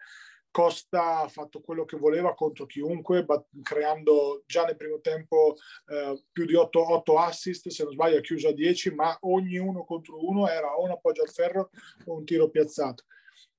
Costa 0.52 1.22
ha 1.22 1.28
fatto 1.28 1.60
quello 1.60 1.84
che 1.84 1.96
voleva 1.96 2.34
contro 2.34 2.66
chiunque, 2.66 3.24
creando 3.62 4.44
già 4.46 4.64
nel 4.64 4.76
primo 4.76 5.00
tempo 5.00 5.56
eh, 5.86 6.22
più 6.30 6.44
di 6.44 6.54
8, 6.54 6.92
8, 6.92 7.18
assist, 7.18 7.68
se 7.68 7.82
non 7.82 7.92
sbaglio 7.92 8.18
ha 8.18 8.20
chiuso 8.20 8.48
a 8.48 8.52
10, 8.52 8.94
ma 8.94 9.16
ogni 9.22 9.56
uno 9.56 9.84
contro 9.84 10.24
uno 10.24 10.48
era 10.48 10.76
o 10.76 10.84
un 10.84 10.90
appoggio 10.90 11.22
al 11.22 11.30
ferro 11.30 11.70
o 12.04 12.16
un 12.16 12.24
tiro 12.24 12.50
piazzato. 12.50 13.04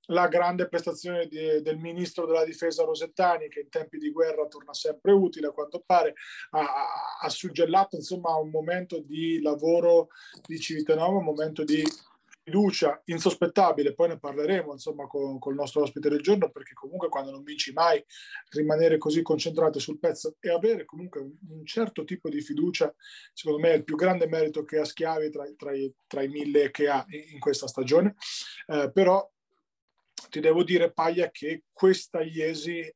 La 0.07 0.27
grande 0.27 0.67
prestazione 0.67 1.27
di, 1.27 1.61
del 1.61 1.77
ministro 1.77 2.25
della 2.25 2.43
difesa 2.43 2.83
Rosettani 2.83 3.47
che 3.47 3.61
in 3.61 3.69
tempi 3.69 3.97
di 3.97 4.11
guerra 4.11 4.45
torna 4.47 4.73
sempre 4.73 5.13
utile 5.13 5.47
a 5.47 5.51
quanto 5.51 5.81
pare 5.85 6.13
ha, 6.51 6.65
ha 7.21 7.29
suggellato 7.29 7.95
insomma 7.95 8.35
un 8.35 8.49
momento 8.49 8.99
di 8.99 9.41
lavoro 9.41 10.09
di 10.45 10.59
Civitanova 10.59 11.19
un 11.19 11.23
momento 11.23 11.63
di 11.63 11.81
fiducia 12.43 13.01
insospettabile 13.05 13.93
poi 13.93 14.09
ne 14.09 14.19
parleremo 14.19 14.73
insomma 14.73 15.07
con, 15.07 15.39
con, 15.39 15.53
il 15.53 15.59
nostro 15.59 15.81
ospite 15.81 16.09
del 16.09 16.21
giorno 16.21 16.51
perché 16.51 16.73
comunque 16.73 17.07
quando 17.07 17.31
non 17.31 17.43
vinci 17.43 17.71
mai 17.71 18.03
rimanere 18.49 18.97
così 18.97 19.21
concentrato 19.21 19.79
sul 19.79 19.99
pezzo 19.99 20.35
e 20.39 20.49
avere 20.49 20.83
comunque 20.83 21.21
un, 21.21 21.31
un 21.49 21.65
certo 21.65 22.03
tipo 22.03 22.29
di 22.29 22.41
fiducia 22.41 22.93
secondo 23.33 23.59
me 23.59 23.71
è 23.71 23.75
il 23.75 23.83
più 23.83 23.95
grande 23.95 24.27
merito 24.27 24.63
che 24.63 24.79
ha 24.79 24.85
Schiavi 24.85 25.29
tra, 25.29 25.45
tra, 25.55 25.73
i, 25.73 25.91
tra 26.07 26.21
i 26.21 26.27
mille 26.27 26.71
che 26.71 26.87
ha 26.87 27.05
in, 27.09 27.33
in 27.33 27.39
questa 27.39 27.67
stagione. 27.67 28.15
Eh, 28.67 28.91
però 28.93 29.29
ti 30.29 30.39
devo 30.39 30.63
dire, 30.63 30.91
Paglia, 30.91 31.29
che 31.31 31.63
questa 31.71 32.21
Iesi 32.21 32.79
eh, 32.79 32.95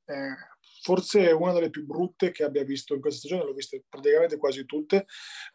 forse 0.82 1.28
è 1.28 1.32
una 1.32 1.54
delle 1.54 1.70
più 1.70 1.86
brutte 1.86 2.32
che 2.32 2.44
abbia 2.44 2.64
visto 2.64 2.94
in 2.94 3.02
questa 3.02 3.20
stagione, 3.20 3.44
l'ho 3.44 3.54
viste 3.54 3.84
praticamente 3.88 4.38
quasi 4.38 4.66
tutte, 4.66 5.06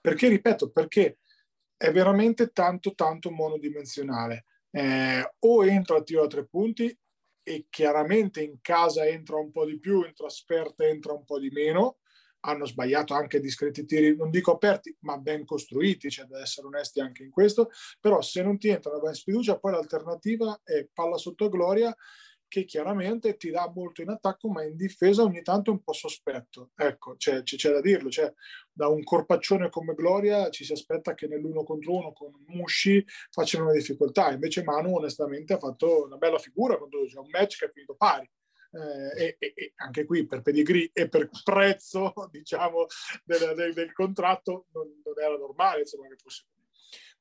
perché, 0.00 0.28
ripeto, 0.28 0.70
perché 0.70 1.18
è 1.82 1.90
veramente 1.90 2.52
tanto, 2.52 2.94
tanto 2.94 3.32
monodimensionale. 3.32 4.44
Eh, 4.70 5.34
o 5.40 5.64
entra 5.64 5.96
a 5.96 6.02
tiro 6.04 6.22
a 6.22 6.28
tre 6.28 6.46
punti 6.46 6.96
e 7.42 7.66
chiaramente 7.68 8.40
in 8.40 8.58
casa 8.60 9.04
entra 9.04 9.34
un 9.34 9.50
po' 9.50 9.64
di 9.64 9.80
più, 9.80 10.04
in 10.04 10.14
trasferta 10.14 10.86
entra 10.86 11.12
un 11.12 11.24
po' 11.24 11.40
di 11.40 11.50
meno, 11.50 11.98
hanno 12.44 12.66
sbagliato 12.66 13.14
anche 13.14 13.40
discreti 13.40 13.84
tiri, 13.84 14.14
non 14.14 14.30
dico 14.30 14.52
aperti, 14.52 14.96
ma 15.00 15.18
ben 15.18 15.44
costruiti, 15.44 16.06
c'è 16.06 16.22
cioè 16.22 16.26
da 16.26 16.40
essere 16.40 16.68
onesti 16.68 17.00
anche 17.00 17.24
in 17.24 17.30
questo, 17.30 17.70
però 17.98 18.20
se 18.20 18.42
non 18.44 18.58
ti 18.58 18.68
entra 18.68 18.92
la 18.92 19.00
ben 19.00 19.14
sfiducia, 19.14 19.58
poi 19.58 19.72
l'alternativa 19.72 20.60
è 20.62 20.86
palla 20.92 21.16
sotto 21.16 21.48
gloria, 21.48 21.92
che 22.52 22.66
chiaramente 22.66 23.38
ti 23.38 23.48
dà 23.48 23.72
molto 23.74 24.02
in 24.02 24.10
attacco, 24.10 24.50
ma 24.50 24.62
in 24.62 24.76
difesa 24.76 25.22
ogni 25.22 25.40
tanto 25.40 25.70
è 25.70 25.72
un 25.72 25.82
po' 25.82 25.94
sospetto. 25.94 26.72
Ecco, 26.76 27.16
c'è, 27.16 27.42
c'è 27.42 27.70
da 27.70 27.80
dirlo, 27.80 28.10
cioè, 28.10 28.30
da 28.70 28.88
un 28.88 29.02
corpaccione 29.02 29.70
come 29.70 29.94
Gloria 29.94 30.50
ci 30.50 30.62
si 30.62 30.72
aspetta 30.74 31.14
che 31.14 31.26
nell'uno 31.26 31.64
contro 31.64 31.96
uno 31.96 32.12
con 32.12 32.30
Mushi 32.48 33.02
facciano 33.30 33.64
una 33.64 33.72
difficoltà, 33.72 34.30
invece 34.32 34.64
Manu 34.64 34.96
onestamente 34.96 35.54
ha 35.54 35.58
fatto 35.58 36.04
una 36.04 36.18
bella 36.18 36.38
figura 36.38 36.76
quando 36.76 37.06
c'è 37.06 37.16
un 37.16 37.30
match 37.30 37.56
che 37.56 37.64
è 37.64 37.70
finito 37.72 37.94
pari 37.94 38.30
eh, 38.72 39.36
e, 39.38 39.52
e, 39.54 39.72
anche 39.76 40.04
qui 40.04 40.26
per 40.26 40.42
pedigree 40.42 40.90
e 40.92 41.08
per 41.08 41.30
prezzo 41.42 42.12
diciamo 42.30 42.86
del, 43.24 43.54
del, 43.54 43.72
del 43.72 43.92
contratto 43.92 44.66
non, 44.72 45.00
non, 45.02 45.14
era 45.18 45.36
normale 45.36 45.80
insomma 45.80 46.06
che 46.08 46.16
fosse 46.16 46.44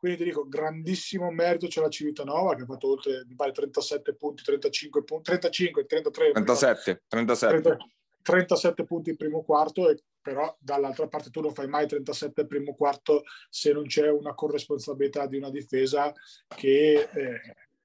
quindi 0.01 0.17
ti 0.17 0.23
dico 0.23 0.47
grandissimo 0.47 1.29
merito 1.29 1.67
c'è 1.67 1.79
la 1.79 1.87
Civitanova 1.87 2.55
che 2.55 2.63
ha 2.63 2.65
fatto 2.65 2.89
oltre 2.89 3.23
mi 3.27 3.35
pare 3.35 3.51
37 3.51 4.15
punti 4.15 4.41
35 4.41 5.03
punti 5.03 5.23
35 5.29 5.85
33 5.85 6.31
37 6.31 7.03
37 7.07 7.61
30, 7.61 7.77
37 8.23 8.83
punti 8.83 9.11
il 9.11 9.15
primo 9.15 9.43
quarto 9.43 9.91
e 9.91 10.01
però 10.19 10.55
dall'altra 10.59 11.07
parte 11.07 11.29
tu 11.29 11.39
non 11.41 11.53
fai 11.53 11.67
mai 11.67 11.87
37 11.87 12.41
il 12.41 12.47
primo 12.47 12.73
quarto 12.73 13.21
se 13.47 13.73
non 13.73 13.85
c'è 13.85 14.09
una 14.09 14.33
corresponsabilità 14.33 15.27
di 15.27 15.37
una 15.37 15.51
difesa 15.51 16.11
che 16.47 17.07
eh, 17.13 17.41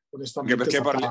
onestamente 0.08 0.62
Anche 0.62 0.70
perché 0.70 0.82
parli, 0.82 1.06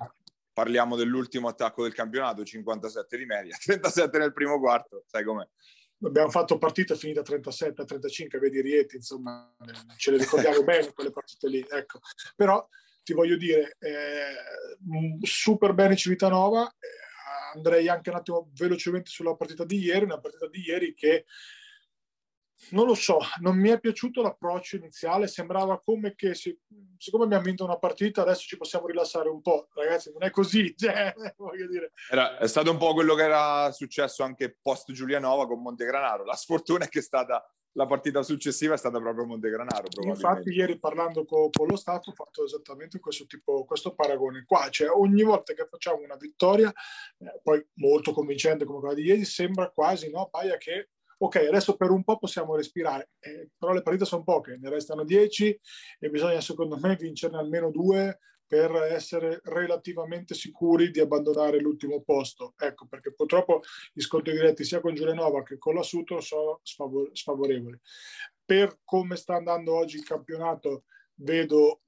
parliamo 0.53 0.95
dell'ultimo 0.95 1.49
attacco 1.49 1.83
del 1.83 1.93
campionato, 1.93 2.43
57 2.43 3.15
di 3.15 3.25
media, 3.25 3.55
37 3.61 4.17
nel 4.17 4.33
primo 4.33 4.59
quarto, 4.59 5.03
sai 5.05 5.23
com'è. 5.23 5.47
Abbiamo 6.01 6.29
fatto 6.29 6.57
partite 6.57 6.95
finite 6.95 7.19
a 7.19 7.23
37, 7.23 7.81
a 7.81 7.85
35, 7.85 8.39
vedi 8.39 8.61
Rieti, 8.61 8.97
insomma, 8.97 9.53
ce 9.97 10.11
le 10.11 10.17
ricordiamo 10.17 10.61
bene 10.63 10.93
quelle 10.93 11.11
partite 11.11 11.47
lì, 11.47 11.65
ecco. 11.69 11.99
Però 12.35 12.67
ti 13.03 13.13
voglio 13.13 13.37
dire, 13.37 13.77
eh, 13.79 14.35
super 15.21 15.73
bene 15.73 15.95
Civitanova, 15.95 16.67
eh, 16.67 17.55
andrei 17.55 17.87
anche 17.87 18.09
un 18.09 18.17
attimo 18.17 18.49
velocemente 18.53 19.09
sulla 19.09 19.35
partita 19.35 19.63
di 19.63 19.79
ieri, 19.79 20.05
una 20.05 20.19
partita 20.19 20.47
di 20.47 20.61
ieri 20.61 20.93
che 20.93 21.25
non 22.71 22.85
lo 22.85 22.95
so, 22.95 23.19
non 23.41 23.57
mi 23.57 23.69
è 23.69 23.79
piaciuto 23.79 24.21
l'approccio 24.21 24.77
iniziale, 24.77 25.27
sembrava 25.27 25.79
come 25.79 26.15
che 26.15 26.33
si, 26.33 26.57
siccome 26.97 27.25
abbiamo 27.25 27.43
vinto 27.43 27.63
una 27.63 27.77
partita 27.77 28.21
adesso 28.21 28.41
ci 28.41 28.57
possiamo 28.57 28.87
rilassare 28.87 29.29
un 29.29 29.41
po', 29.41 29.67
ragazzi 29.73 30.11
non 30.11 30.23
è 30.23 30.29
così, 30.29 30.73
cioè, 30.77 31.13
voglio 31.37 31.67
dire. 31.67 31.91
Era, 32.09 32.37
è 32.37 32.47
stato 32.47 32.71
un 32.71 32.77
po' 32.77 32.93
quello 32.93 33.15
che 33.15 33.23
era 33.23 33.71
successo 33.71 34.23
anche 34.23 34.57
post 34.61 34.91
Giulianova 34.91 35.47
con 35.47 35.61
Montegranaro, 35.61 36.23
la 36.23 36.35
sfortuna 36.35 36.85
è 36.85 36.89
che 36.89 36.99
è 36.99 37.03
stata 37.03 37.43
la 37.75 37.85
partita 37.85 38.23
successiva 38.23 38.73
è 38.73 38.77
stata 38.77 38.99
proprio 38.99 39.25
Montegranaro. 39.25 39.87
Infatti 40.03 40.49
ieri 40.49 40.79
parlando 40.79 41.25
con, 41.25 41.49
con, 41.49 41.67
lo 41.67 41.75
staff 41.75 42.07
ho 42.07 42.13
fatto 42.13 42.45
esattamente 42.45 42.99
questo, 42.99 43.25
tipo, 43.25 43.65
questo 43.65 43.93
paragone 43.93 44.43
qua, 44.45 44.69
cioè 44.69 44.89
ogni 44.89 45.23
volta 45.23 45.53
che 45.53 45.67
facciamo 45.69 46.01
una 46.01 46.15
vittoria, 46.15 46.69
eh, 46.69 47.39
poi 47.43 47.65
molto 47.75 48.13
convincente 48.13 48.65
come 48.65 48.79
quella 48.79 48.93
di 48.93 49.03
ieri, 49.03 49.25
sembra 49.25 49.69
quasi, 49.71 50.09
no, 50.09 50.29
Paia 50.29 50.57
che 50.57 50.91
ok, 51.17 51.35
adesso 51.35 51.75
per 51.75 51.91
un 51.91 52.03
po' 52.03 52.17
possiamo 52.17 52.55
respirare, 52.55 53.11
eh, 53.19 53.49
però 53.57 53.73
le 53.73 53.81
partite 53.81 54.05
sono 54.05 54.23
poche, 54.23 54.57
ne 54.59 54.69
restano 54.69 55.03
10 55.03 55.59
e 55.99 56.09
bisogna 56.09 56.41
secondo 56.41 56.77
me 56.77 56.95
vincerne 56.95 57.37
almeno 57.37 57.71
due 57.71 58.19
per 58.47 58.75
essere 58.75 59.41
relativamente 59.45 60.35
sicuri 60.35 60.91
di 60.91 60.99
abbandonare 60.99 61.59
l'ultimo 61.59 62.01
posto. 62.01 62.53
Ecco, 62.57 62.85
perché 62.87 63.13
purtroppo 63.13 63.61
gli 63.91 64.01
scontri 64.01 64.33
diretti 64.33 64.63
sia 64.63 64.81
con 64.81 64.93
Giulianova 64.93 65.43
che 65.43 65.57
con 65.57 65.73
la 65.73 65.81
Sutro 65.81 66.21
sono 66.21 66.61
sfavorevoli. 66.63 67.79
Per 68.45 68.79
come 68.83 69.15
sta 69.15 69.35
andando 69.35 69.75
oggi 69.75 69.97
il 69.97 70.05
campionato, 70.05 70.83
vedo 71.15 71.81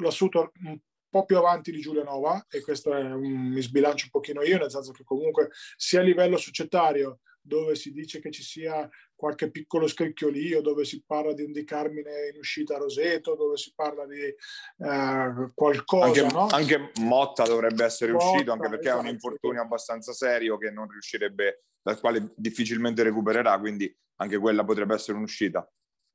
la 0.00 0.10
Sutro 0.10 0.52
un 0.64 0.78
po' 1.08 1.24
più 1.24 1.38
avanti 1.38 1.70
di 1.70 1.80
Giulianova 1.80 2.44
e 2.50 2.60
questo 2.60 2.90
un, 2.90 3.48
mi 3.48 3.62
sbilancio 3.62 4.04
un 4.06 4.10
pochino 4.10 4.42
io, 4.42 4.58
nel 4.58 4.70
senso 4.70 4.92
che 4.92 5.02
comunque 5.02 5.48
sia 5.76 6.00
a 6.00 6.02
livello 6.02 6.36
societario 6.36 7.20
dove 7.46 7.74
si 7.74 7.92
dice 7.92 8.20
che 8.20 8.30
ci 8.30 8.42
sia 8.42 8.88
qualche 9.14 9.50
piccolo 9.50 9.86
scricchiolio, 9.86 10.60
dove 10.60 10.84
si 10.84 11.02
parla 11.06 11.32
di 11.32 11.42
un 11.42 11.52
Di 11.52 11.64
Carmine 11.64 12.28
in 12.32 12.38
uscita 12.38 12.74
a 12.74 12.78
Roseto, 12.78 13.34
dove 13.34 13.56
si 13.56 13.72
parla 13.74 14.06
di 14.06 14.20
eh, 14.20 15.50
qualcosa. 15.54 16.06
Anche, 16.06 16.34
no? 16.34 16.46
anche, 16.48 16.90
Motta 17.00 17.44
dovrebbe 17.44 17.84
essere 17.84 18.12
Motta, 18.12 18.30
uscito, 18.30 18.52
anche 18.52 18.68
perché 18.68 18.88
esatto. 18.88 19.00
è 19.00 19.02
un 19.04 19.12
infortunio 19.12 19.62
abbastanza 19.62 20.12
serio 20.12 20.58
che 20.58 20.70
non 20.70 20.88
riuscirebbe, 20.88 21.64
dal 21.80 21.98
quale 22.00 22.32
difficilmente 22.36 23.02
recupererà, 23.02 23.58
quindi 23.58 23.94
anche 24.16 24.38
quella 24.38 24.64
potrebbe 24.64 24.94
essere 24.94 25.16
un'uscita 25.16 25.66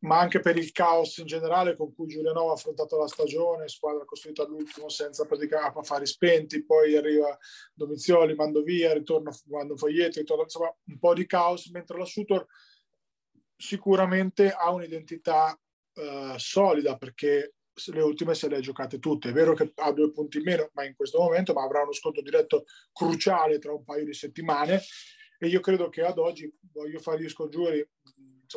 ma 0.02 0.20
anche 0.20 0.40
per 0.40 0.58
il 0.58 0.72
caos 0.72 1.18
in 1.18 1.26
generale 1.26 1.76
con 1.76 1.94
cui 1.94 2.08
Giulianova 2.08 2.52
ha 2.52 2.54
affrontato 2.54 2.98
la 2.98 3.08
stagione, 3.08 3.68
squadra 3.68 4.04
costruita 4.04 4.44
all'ultimo 4.44 4.90
senza 4.90 5.26
praticare 5.26 5.74
affari 5.76 6.06
spenti, 6.06 6.64
poi 6.64 6.96
arriva 6.96 7.38
Domizioli, 7.74 8.34
mando 8.34 8.64
via, 8.64 8.94
ritorna 8.94 9.32
quando 9.48 9.78
Foglietti, 9.78 10.20
ritorna, 10.20 10.44
insomma 10.44 10.76
un 10.86 10.98
po' 10.98 11.14
di 11.14 11.26
caos, 11.28 11.68
mentre 11.68 12.00
la 12.00 12.06
Sutor 12.06 12.46
sicuramente 13.56 14.52
ha 14.52 14.72
un'identità 14.72 15.56
uh, 15.94 16.38
solida 16.38 16.98
perché 16.98 17.54
le 17.94 18.02
ultime 18.02 18.34
se 18.34 18.50
le 18.50 18.58
ha 18.58 18.60
giocate 18.60 18.98
tutte. 18.98 19.30
È 19.30 19.34
vero 19.34 19.54
che 19.54 19.72
ha 19.76 19.92
due 19.92 20.12
punti 20.12 20.38
in 20.38 20.44
meno, 20.44 20.70
ma 20.74 20.84
in 20.84 20.96
questo 20.96 21.20
momento, 21.20 21.54
ma 21.54 21.64
avrà 21.64 21.84
uno 21.84 21.94
sconto 21.94 22.22
diretto 22.22 22.66
cruciale 22.92 23.60
tra 23.60 23.72
un 23.72 23.84
paio 23.84 24.04
di 24.04 24.14
settimane 24.14 24.82
e 25.44 25.48
io 25.48 25.60
credo 25.60 25.90
che 25.90 26.04
ad 26.04 26.20
oggi, 26.20 26.54
voglio 26.72 27.00
fare 27.00 27.20
gli 27.20 27.28
scongiuri, 27.28 27.84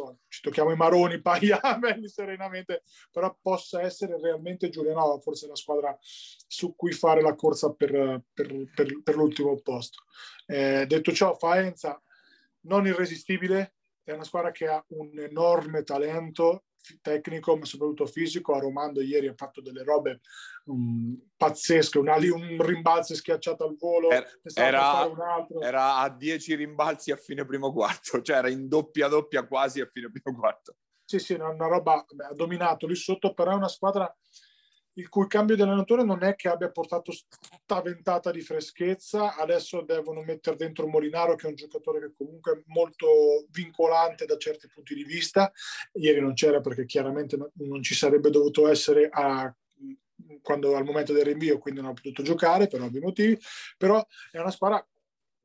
insomma, 0.01 0.17
ci 0.29 0.41
tocchiamo 0.41 0.73
i 0.73 0.77
maroni, 0.77 1.21
paia 1.23 1.61
belli 1.79 2.09
serenamente, 2.09 2.83
però 3.11 3.37
possa 3.41 3.83
essere 3.83 4.21
realmente 4.21 4.69
Giulianova 4.69 5.21
forse 5.21 5.47
la 5.47 5.57
squadra 5.57 5.97
su 6.01 6.75
cui 6.75 6.93
fare 6.93 7.23
la 7.23 7.35
corsa 7.35 7.73
per, 7.73 8.23
per, 8.33 8.71
per, 8.75 9.03
per 9.03 9.17
l'ultimo 9.17 9.57
posto. 9.61 10.05
Eh, 10.47 10.87
detto 10.87 11.13
ciò, 11.13 11.35
Faenza 11.35 12.01
non 12.63 12.87
irresistibile, 12.87 13.75
è 14.03 14.13
una 14.13 14.25
squadra 14.25 14.51
che 14.51 14.67
ha 14.67 14.85
un 14.89 15.19
enorme 15.19 15.83
talento 15.83 16.65
tecnico 17.01 17.57
ma 17.57 17.65
soprattutto 17.65 18.07
fisico. 18.07 18.55
Aromando 18.55 19.01
ieri 19.01 19.29
ha 19.29 19.35
fatto 19.35 19.61
delle 19.61 19.83
robe 19.83 20.21
um, 20.65 21.17
pazzesche. 21.37 21.99
Un, 21.99 22.09
un 22.09 22.63
rimbalzo 22.63 23.15
schiacciato 23.15 23.65
al 23.65 23.77
volo. 23.77 24.11
Er, 24.11 24.41
era, 24.55 25.09
era, 25.61 25.97
a 25.97 26.09
10 26.11 26.55
rimbalzi 26.55 27.11
a 27.11 27.17
fine 27.17 27.45
primo 27.45 27.73
quarto 27.73 28.21
cioè 28.23 28.37
era 28.37 28.49
in 28.49 28.69
doppia 28.69 29.09
doppia 29.09 29.47
quasi 29.47 29.81
a 29.81 29.87
fine 29.87 30.11
primo 30.11 30.37
quarto. 30.39 30.77
Sì 31.05 31.19
sì 31.19 31.35
una, 31.35 31.49
una 31.49 31.67
roba 31.67 32.05
beh, 32.09 32.25
ha 32.25 32.35
dominato 32.35 32.87
lì 32.87 32.95
sotto 32.95 33.35
però 33.35 33.53
è 33.53 33.55
una 33.55 33.69
squadra 33.69 34.13
il 34.95 35.09
cui 35.09 35.27
cambio 35.27 35.57
di 35.57 35.63
allenatore 35.63 36.05
non 36.05 36.23
è 36.23 36.35
che 36.37 36.49
abbia 36.49 36.71
portato 36.71 37.13
sta 37.13 37.81
ventata 37.83 38.31
di 38.31 38.41
freschezza, 38.41 39.37
adesso 39.37 39.83
devono 39.83 40.23
mettere 40.23 40.57
dentro 40.57 40.87
Molinaro 40.87 41.35
che 41.35 41.47
è 41.47 41.51
un 41.51 41.57
giocatore 41.57 42.01
che 42.01 42.13
comunque 42.17 42.53
è 42.53 42.63
molto 42.67 43.47
vincolante 43.51 44.25
da 44.25 44.37
certi 44.37 44.69
punti 44.73 44.95
di 44.95 45.05
vista, 45.05 45.51
ieri 45.95 46.21
non 46.21 46.35
c'era 46.35 46.61
perché 46.61 46.85
chiaramente 46.85 47.37
non 47.55 47.83
ci 47.83 47.95
sarebbe 47.95 48.31
dovuto 48.31 48.69
essere 48.69 49.09
a, 49.11 49.53
quando, 50.43 50.77
al 50.77 50.85
momento 50.85 51.13
del 51.13 51.25
rinvio, 51.25 51.59
quindi 51.59 51.81
non 51.81 51.91
ha 51.91 51.95
potuto 51.95 52.23
giocare 52.23 52.69
per 52.69 52.81
ovvi 52.81 53.01
motivi, 53.01 53.39
però 53.77 54.05
è 54.31 54.39
una 54.39 54.51
squadra 54.51 54.87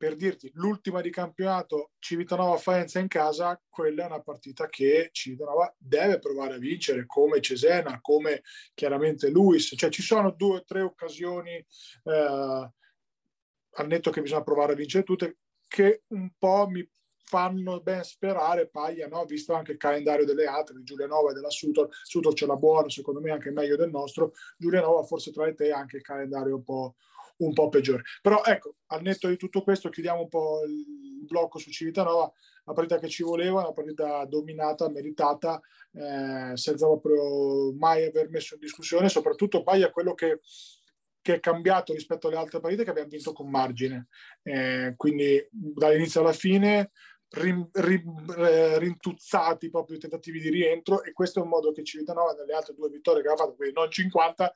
per 0.00 0.16
dirti, 0.16 0.50
l'ultima 0.54 1.02
di 1.02 1.10
campionato 1.10 1.90
Civitanova 1.98 2.56
Faenza 2.56 3.00
in 3.00 3.06
casa, 3.06 3.60
quella 3.68 4.04
è 4.04 4.06
una 4.06 4.22
partita 4.22 4.66
che 4.66 5.10
Civitanova 5.12 5.74
deve 5.76 6.18
provare 6.18 6.54
a 6.54 6.58
vincere, 6.58 7.04
come 7.04 7.42
Cesena, 7.42 8.00
come 8.00 8.40
chiaramente 8.72 9.28
Luis. 9.28 9.74
Cioè 9.76 9.90
ci 9.90 10.00
sono 10.00 10.30
due 10.30 10.56
o 10.56 10.64
tre 10.64 10.80
occasioni 10.80 11.50
eh, 11.50 12.72
al 13.72 13.86
netto 13.86 14.10
che 14.10 14.22
bisogna 14.22 14.42
provare 14.42 14.72
a 14.72 14.76
vincere 14.76 15.04
tutte, 15.04 15.40
che 15.68 16.04
un 16.06 16.30
po' 16.38 16.66
mi 16.66 16.90
fanno 17.12 17.82
ben 17.82 18.02
sperare 18.02 18.70
Paglia, 18.70 19.06
no? 19.06 19.26
visto 19.26 19.52
anche 19.52 19.72
il 19.72 19.78
calendario 19.78 20.24
delle 20.24 20.46
altre, 20.46 20.76
di 20.76 20.82
Giulianova 20.82 21.32
e 21.32 21.34
della 21.34 21.50
Sutor. 21.50 21.88
Sutor 21.90 22.32
ce 22.32 22.46
l'ha 22.46 22.56
buono, 22.56 22.88
secondo 22.88 23.20
me 23.20 23.32
anche 23.32 23.50
meglio 23.50 23.76
del 23.76 23.90
nostro. 23.90 24.32
Giulianova 24.56 25.02
forse 25.02 25.30
tra 25.30 25.44
le 25.44 25.52
te 25.52 25.70
anche 25.72 25.98
il 25.98 26.02
calendario 26.02 26.56
un 26.56 26.64
po', 26.64 26.94
un 27.40 27.52
po' 27.52 27.68
peggiore. 27.68 28.02
Però 28.22 28.42
ecco, 28.44 28.76
al 28.86 29.02
netto 29.02 29.28
di 29.28 29.36
tutto 29.36 29.62
questo, 29.62 29.88
chiudiamo 29.88 30.22
un 30.22 30.28
po' 30.28 30.62
il 30.64 31.24
blocco 31.26 31.58
su 31.58 31.70
Civitanova, 31.70 32.32
la 32.64 32.72
partita 32.72 32.98
che 32.98 33.08
ci 33.08 33.22
voleva, 33.22 33.60
una 33.60 33.72
partita 33.72 34.24
dominata, 34.24 34.88
meritata, 34.88 35.60
eh, 35.92 36.56
senza 36.56 36.86
proprio 36.86 37.72
mai 37.74 38.04
aver 38.04 38.28
messo 38.30 38.54
in 38.54 38.60
discussione, 38.60 39.08
soprattutto 39.08 39.62
è 39.64 39.90
quello 39.90 40.14
che, 40.14 40.40
che, 41.20 41.34
è 41.34 41.40
cambiato 41.40 41.92
rispetto 41.92 42.28
alle 42.28 42.36
altre 42.36 42.60
partite 42.60 42.84
che 42.84 42.90
abbiamo 42.90 43.08
vinto 43.08 43.32
con 43.32 43.50
margine. 43.50 44.08
Eh, 44.42 44.94
quindi 44.96 45.46
dall'inizio 45.50 46.20
alla 46.20 46.32
fine 46.32 46.90
rin, 47.30 47.68
rin, 47.72 48.34
eh, 48.36 48.78
rintuzzati 48.78 49.70
proprio 49.70 49.96
i 49.96 50.00
tentativi 50.00 50.40
di 50.40 50.50
rientro 50.50 51.02
e 51.02 51.12
questo 51.12 51.38
è 51.38 51.42
un 51.42 51.48
modo 51.48 51.70
che 51.70 51.84
Civitanova 51.84 52.32
nelle 52.32 52.54
altre 52.54 52.74
due 52.74 52.88
vittorie 52.88 53.22
che 53.22 53.28
ha 53.28 53.36
fatto, 53.36 53.54
quindi 53.54 53.74
non 53.74 53.90
50, 53.90 54.50
eh, 54.50 54.52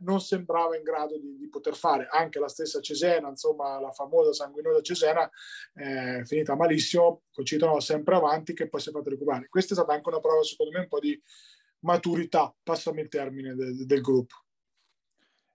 non 0.00 0.20
sembrava 0.20 0.76
in 0.76 0.82
grado 0.82 1.18
di, 1.18 1.36
di, 1.36 1.48
poter 1.48 1.76
fare. 1.76 2.08
Anche 2.10 2.38
la 2.38 2.48
stessa 2.48 2.80
Cesena, 2.80 3.28
insomma 3.28 3.78
la 3.78 3.92
famosa 3.92 4.32
sanguinosa 4.32 4.80
Cesena, 4.80 5.30
è 5.72 6.22
finita 6.24 6.56
malissimo, 6.56 7.22
con 7.30 7.44
Civitanova 7.44 7.80
sempre 7.80 8.16
avanti 8.16 8.52
che 8.52 8.68
poi 8.68 8.80
si 8.80 8.88
è 8.88 8.92
fatto 8.92 9.10
recuperare. 9.10 9.48
Questa 9.48 9.74
è 9.74 9.76
stata 9.76 9.92
anche 9.92 10.08
una 10.08 10.20
prova 10.20 10.42
secondo 10.42 10.72
me 10.72 10.80
un 10.80 10.88
po' 10.88 10.98
di 10.98 11.20
maturità, 11.80 12.52
passami 12.62 13.02
il 13.02 13.08
termine, 13.08 13.54
del, 13.54 13.86
del 13.86 14.00
gruppo. 14.00 14.34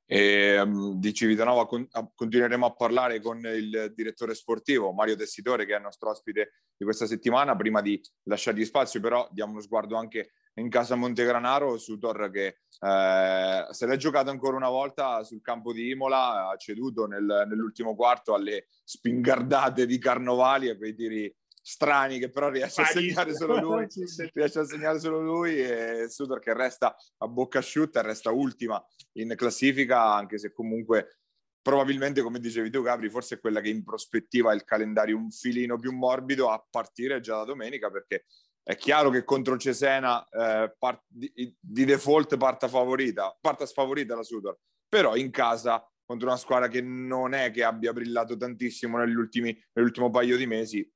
E, 0.05 0.59
um, 0.59 0.99
di 0.99 1.13
Civitanova 1.13 1.65
con, 1.65 1.87
a, 1.91 2.09
continueremo 2.13 2.65
a 2.65 2.73
parlare 2.73 3.21
con 3.21 3.39
il 3.39 3.93
direttore 3.95 4.35
sportivo 4.35 4.91
Mario 4.91 5.15
Tessitore 5.15 5.65
che 5.65 5.73
è 5.73 5.77
il 5.77 5.83
nostro 5.83 6.09
ospite 6.09 6.53
di 6.75 6.83
questa 6.83 7.05
settimana. 7.05 7.55
Prima 7.55 7.81
di 7.81 7.99
lasciargli 8.23 8.65
spazio 8.65 8.99
però 8.99 9.27
diamo 9.31 9.53
uno 9.53 9.61
sguardo 9.61 9.95
anche 9.95 10.31
in 10.55 10.69
casa 10.69 10.95
Montegranaro 10.95 11.77
su 11.77 11.97
Tor 11.97 12.29
che 12.29 12.45
eh, 12.79 13.67
se 13.69 13.85
l'è 13.85 13.95
giocato 13.97 14.29
ancora 14.29 14.57
una 14.57 14.69
volta 14.69 15.23
sul 15.23 15.41
campo 15.41 15.73
di 15.73 15.89
Imola, 15.89 16.49
ha 16.49 16.55
ceduto 16.57 17.07
nel, 17.07 17.45
nell'ultimo 17.47 17.95
quarto 17.95 18.33
alle 18.33 18.67
spingardate 18.83 19.85
di 19.85 19.97
Carnovali 19.97 20.67
e 20.67 20.77
quei 20.77 20.93
tiri 20.93 21.33
strani 21.65 22.19
che 22.19 22.29
però 22.29 22.49
riesce 22.49 22.81
a 22.81 22.85
segnare 22.85 23.33
solo 23.33 23.57
lui 23.57 23.87
riesce 24.33 24.59
a 24.59 24.65
segnare 24.65 24.99
solo 24.99 25.21
lui 25.21 25.57
e 25.57 26.07
Sudor 26.09 26.39
che 26.39 26.53
resta 26.53 26.93
a 27.17 27.27
bocca 27.29 27.59
asciutta 27.59 28.01
resta 28.01 28.31
ultima 28.31 28.83
in 29.13 29.33
classifica 29.37 30.13
anche 30.13 30.37
se 30.37 30.51
comunque 30.51 31.19
probabilmente 31.61 32.21
come 32.21 32.39
dicevi 32.39 32.69
tu 32.69 32.81
Gabri 32.81 33.09
forse 33.09 33.35
è 33.35 33.39
quella 33.39 33.61
che 33.61 33.69
in 33.69 33.81
prospettiva 33.81 34.51
ha 34.51 34.53
il 34.53 34.65
calendario 34.65 35.15
un 35.15 35.31
filino 35.31 35.79
più 35.79 35.93
morbido 35.93 36.49
a 36.49 36.61
partire 36.69 37.21
già 37.21 37.37
da 37.37 37.45
domenica 37.45 37.89
perché 37.89 38.25
è 38.61 38.75
chiaro 38.75 39.09
che 39.09 39.23
contro 39.23 39.55
Cesena 39.55 40.27
eh, 40.27 40.75
part- 40.77 41.05
di, 41.07 41.31
di, 41.57 41.85
default 41.85 42.35
parta 42.35 42.67
favorita 42.67 43.37
parta 43.39 43.65
sfavorita 43.65 44.15
la 44.15 44.23
Sudor 44.23 44.57
però 44.89 45.15
in 45.15 45.31
casa 45.31 45.81
contro 46.05 46.27
una 46.27 46.37
squadra 46.37 46.67
che 46.67 46.81
non 46.81 47.33
è 47.33 47.51
che 47.51 47.63
abbia 47.63 47.93
brillato 47.93 48.35
tantissimo 48.35 48.97
negli 48.97 49.15
ultimi, 49.15 49.57
nell'ultimo 49.73 50.09
paio 50.09 50.37
di 50.37 50.45
mesi 50.45 50.92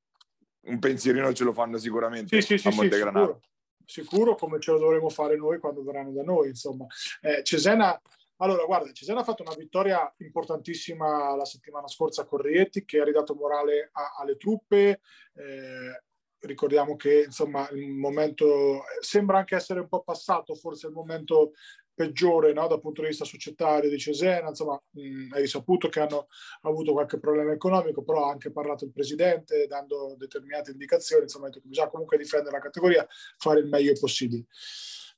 un 0.68 0.80
pensierino 0.80 1.34
ce 1.34 1.44
lo 1.44 1.54
fanno 1.54 1.78
sicuramente 1.78 2.42
sì, 2.42 2.58
sì, 2.58 2.68
a 2.68 2.72
Montegranaro. 2.72 3.42
Sì, 3.86 4.02
sicuro, 4.02 4.34
sicuro, 4.34 4.36
come 4.36 4.60
ce 4.60 4.72
lo 4.72 4.80
dovremo 4.80 5.10
fare 5.10 5.36
noi 5.36 5.60
quando 5.60 5.84
verranno 5.84 6.12
da 6.12 6.24
noi, 6.24 6.50
insomma. 6.50 6.86
Eh, 7.22 7.44
Cesena, 7.44 8.00
allora 8.38 8.64
guarda, 8.66 8.92
Cesena 8.92 9.22
ha 9.22 9.24
fatto 9.24 9.44
una 9.44 9.56
vittoria 9.56 10.14
importantissima 10.18 11.36
la 11.36 11.46
settimana 11.46 11.88
scorsa 11.88 12.26
con 12.26 12.42
Rieti 12.42 12.86
che 12.86 13.00
ha 13.00 13.04
ridato 13.04 13.34
morale 13.36 13.90
a, 13.94 14.16
alle 14.20 14.38
truppe. 14.38 15.02
Eh, 15.34 16.04
ricordiamo 16.40 16.96
che 16.96 17.24
insomma 17.26 17.68
il 17.72 17.90
momento 17.90 18.84
sembra 19.00 19.40
anche 19.40 19.56
essere 19.56 19.80
un 19.80 19.88
po' 19.88 20.04
passato 20.04 20.54
forse 20.54 20.86
il 20.86 20.94
momento 20.94 21.54
peggiore 21.98 22.54
no? 22.54 22.68
dal 22.68 22.80
punto 22.80 23.02
di 23.02 23.08
vista 23.08 23.26
societario 23.26 23.90
di 23.90 23.98
Cesena, 23.98 24.50
insomma 24.50 24.80
mh, 24.92 25.30
hai 25.32 25.42
risaputo 25.42 25.90
che 25.90 26.00
hanno 26.00 26.28
avuto 26.62 26.92
qualche 26.92 27.18
problema 27.18 27.52
economico, 27.52 28.04
però 28.04 28.28
ha 28.28 28.32
anche 28.32 28.52
parlato 28.52 28.86
il 28.86 28.92
presidente 28.92 29.66
dando 29.66 30.14
determinate 30.16 30.70
indicazioni, 30.70 31.24
insomma 31.24 31.50
che 31.50 31.60
bisogna 31.64 31.90
comunque 31.90 32.20
difendere 32.20 32.56
la 32.56 32.62
categoria, 32.62 33.08
fare 33.40 33.62
il 33.62 33.68
meglio 33.68 33.94
possibile. 34.00 34.46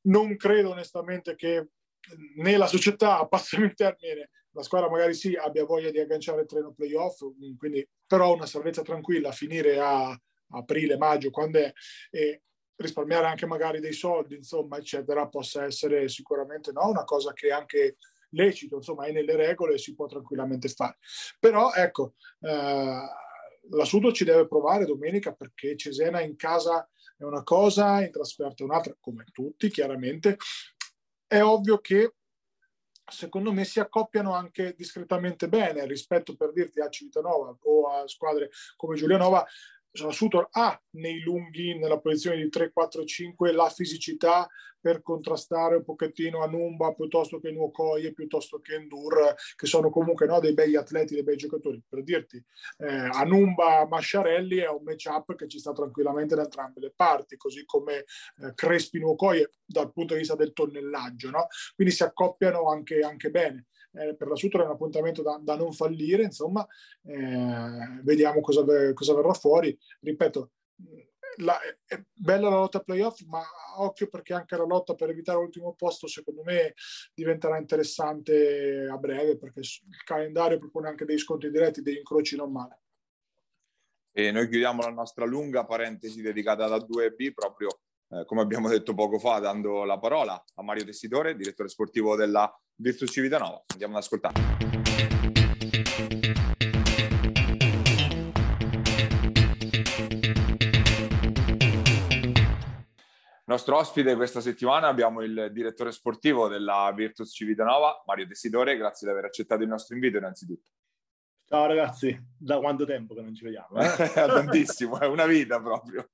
Non 0.03 0.37
credo 0.37 0.69
onestamente 0.69 1.35
che 1.35 1.67
né 2.37 2.55
la 2.55 2.67
società, 2.67 3.25
passami 3.27 3.65
il 3.65 3.73
termine, 3.73 4.29
la 4.51 4.63
squadra 4.63 4.89
magari 4.89 5.13
sì 5.13 5.35
abbia 5.35 5.65
voglia 5.65 5.91
di 5.91 5.99
agganciare 5.99 6.41
il 6.41 6.47
treno 6.47 6.71
playoff, 6.71 7.19
quindi 7.57 7.85
però 8.07 8.33
una 8.33 8.45
salvezza 8.45 8.83
tranquilla, 8.83 9.33
finire 9.33 9.79
a 9.79 10.17
aprile, 10.51 10.95
maggio, 10.95 11.29
quando 11.29 11.59
è, 11.59 11.73
e 12.09 12.43
risparmiare 12.79 13.27
anche 13.27 13.45
magari 13.45 13.79
dei 13.79 13.93
soldi, 13.93 14.35
insomma, 14.35 14.77
eccetera, 14.77 15.27
possa 15.27 15.65
essere 15.65 16.07
sicuramente 16.07 16.71
no, 16.71 16.87
una 16.87 17.03
cosa 17.03 17.33
che 17.33 17.51
anche 17.51 17.97
lecito, 18.31 18.77
insomma, 18.77 19.05
è 19.05 19.11
nelle 19.11 19.35
regole 19.35 19.73
e 19.73 19.77
si 19.77 19.93
può 19.95 20.07
tranquillamente 20.07 20.69
fare. 20.69 20.97
Però 21.39 21.73
ecco, 21.73 22.13
eh, 22.39 23.01
l'assunto 23.69 24.11
ci 24.11 24.23
deve 24.23 24.47
provare 24.47 24.85
domenica 24.85 25.33
perché 25.33 25.75
Cesena 25.75 26.21
in 26.21 26.35
casa 26.35 26.89
è 27.17 27.23
una 27.23 27.43
cosa, 27.43 28.03
in 28.03 28.11
trasferta 28.11 28.63
è 28.63 28.65
un'altra, 28.65 28.95
come 28.99 29.25
tutti 29.31 29.69
chiaramente. 29.69 30.37
È 31.27 31.41
ovvio 31.41 31.79
che 31.79 32.13
secondo 33.11 33.51
me 33.51 33.65
si 33.65 33.79
accoppiano 33.79 34.33
anche 34.33 34.73
discretamente 34.77 35.49
bene 35.49 35.85
rispetto 35.85 36.35
per 36.35 36.53
dirti 36.53 36.79
a 36.79 36.89
Civitanova 36.89 37.57
o 37.59 37.87
a 37.89 38.07
squadre 38.07 38.51
come 38.75 38.95
Giulianova 38.95 39.45
Sutor 39.91 40.47
ha 40.51 40.79
nei 40.91 41.21
lunghi, 41.21 41.77
nella 41.77 41.99
posizione 41.99 42.37
di 42.37 42.49
3-4-5, 42.49 43.53
la 43.53 43.69
fisicità 43.69 44.47
per 44.79 45.01
contrastare 45.01 45.75
un 45.75 45.83
pochettino 45.83 46.41
Anumba 46.41 46.93
piuttosto 46.93 47.39
che 47.39 47.51
Nuocoie, 47.51 48.13
piuttosto 48.13 48.59
che 48.59 48.75
Endur, 48.75 49.35
che 49.55 49.65
sono 49.65 49.89
comunque 49.89 50.25
no, 50.25 50.39
dei 50.39 50.53
bei 50.53 50.75
atleti, 50.75 51.15
dei 51.15 51.23
bei 51.23 51.35
giocatori. 51.35 51.81
Per 51.87 52.03
dirti, 52.03 52.43
eh, 52.77 52.87
Anumba 52.87 53.85
Masciarelli 53.87 54.57
è 54.57 54.69
un 54.69 54.83
match-up 54.83 55.35
che 55.35 55.47
ci 55.47 55.59
sta 55.59 55.73
tranquillamente 55.73 56.35
da 56.35 56.43
entrambe 56.43 56.79
le 56.79 56.93
parti, 56.95 57.35
così 57.35 57.65
come 57.65 57.97
eh, 57.97 58.53
Crespi 58.55 58.99
Nuocoie 58.99 59.51
dal 59.65 59.91
punto 59.91 60.13
di 60.13 60.19
vista 60.19 60.35
del 60.35 60.53
tonnellaggio. 60.53 61.29
No? 61.29 61.47
Quindi 61.75 61.93
si 61.93 62.03
accoppiano 62.03 62.69
anche, 62.69 62.99
anche 63.01 63.29
bene 63.29 63.65
eh, 63.91 64.15
per 64.15 64.27
la 64.27 64.35
Sutra 64.35 64.63
è 64.63 64.65
un 64.65 64.71
appuntamento 64.71 65.21
da, 65.21 65.39
da 65.41 65.55
non 65.55 65.71
fallire, 65.73 66.23
insomma, 66.23 66.65
eh, 67.03 68.01
vediamo 68.03 68.41
cosa, 68.41 68.63
cosa, 68.93 69.15
verrà 69.15 69.33
fuori. 69.33 69.77
Ripeto, 70.01 70.51
la, 71.37 71.57
è 71.85 72.01
bella 72.13 72.49
la 72.49 72.57
lotta 72.57 72.81
playoff, 72.81 73.21
ma 73.27 73.41
occhio 73.77 74.07
perché 74.07 74.33
anche 74.33 74.55
la 74.55 74.65
lotta 74.65 74.95
per 74.95 75.09
evitare 75.09 75.39
l'ultimo 75.39 75.73
posto, 75.73 76.07
secondo 76.07 76.43
me, 76.43 76.73
diventerà 77.13 77.57
interessante 77.57 78.87
a 78.89 78.97
breve, 78.97 79.37
perché 79.37 79.59
il 79.59 80.03
calendario 80.05 80.59
propone 80.59 80.89
anche 80.89 81.05
dei 81.05 81.17
scontri 81.17 81.49
diretti, 81.49 81.81
degli 81.81 81.97
incroci 81.97 82.35
non 82.35 82.51
male. 82.51 82.81
E 84.11 84.31
noi 84.31 84.49
chiudiamo 84.49 84.81
la 84.81 84.89
nostra 84.89 85.25
lunga 85.25 85.65
parentesi 85.65 86.21
dedicata 86.21 86.65
alla 86.65 86.77
2B 86.77 87.31
proprio 87.33 87.69
eh, 88.11 88.25
come 88.25 88.41
abbiamo 88.41 88.67
detto 88.69 88.93
poco 88.93 89.19
fa, 89.19 89.39
dando 89.39 89.83
la 89.83 89.99
parola 89.99 90.43
a 90.55 90.63
Mario 90.63 90.83
Tessitore, 90.83 91.35
direttore 91.35 91.69
sportivo 91.69 92.15
della 92.15 92.51
Virtus 92.75 93.11
Civitanova. 93.11 93.63
Andiamo 93.67 93.97
ad 93.97 94.03
ascoltare. 94.03 94.67
Nostro 103.45 103.77
ospite 103.77 104.15
questa 104.15 104.41
settimana 104.41 104.87
abbiamo 104.87 105.21
il 105.21 105.49
direttore 105.51 105.91
sportivo 105.91 106.47
della 106.47 106.91
Virtus 106.95 107.31
Civitanova, 107.33 108.03
Mario 108.05 108.27
Tessitore. 108.27 108.77
Grazie 108.77 109.07
di 109.07 109.13
aver 109.13 109.25
accettato 109.25 109.63
il 109.63 109.69
nostro 109.69 109.95
invito 109.95 110.17
innanzitutto. 110.17 110.67
Ciao 111.51 111.65
ragazzi, 111.65 112.15
da 112.37 112.59
quanto 112.59 112.85
tempo 112.85 113.15
che 113.15 113.21
non 113.21 113.33
ci 113.33 113.43
vediamo? 113.43 113.79
Eh? 113.79 113.87
Tantissimo, 114.13 114.99
è 114.99 115.07
una 115.07 115.25
vita 115.25 115.59
proprio. 115.59 116.07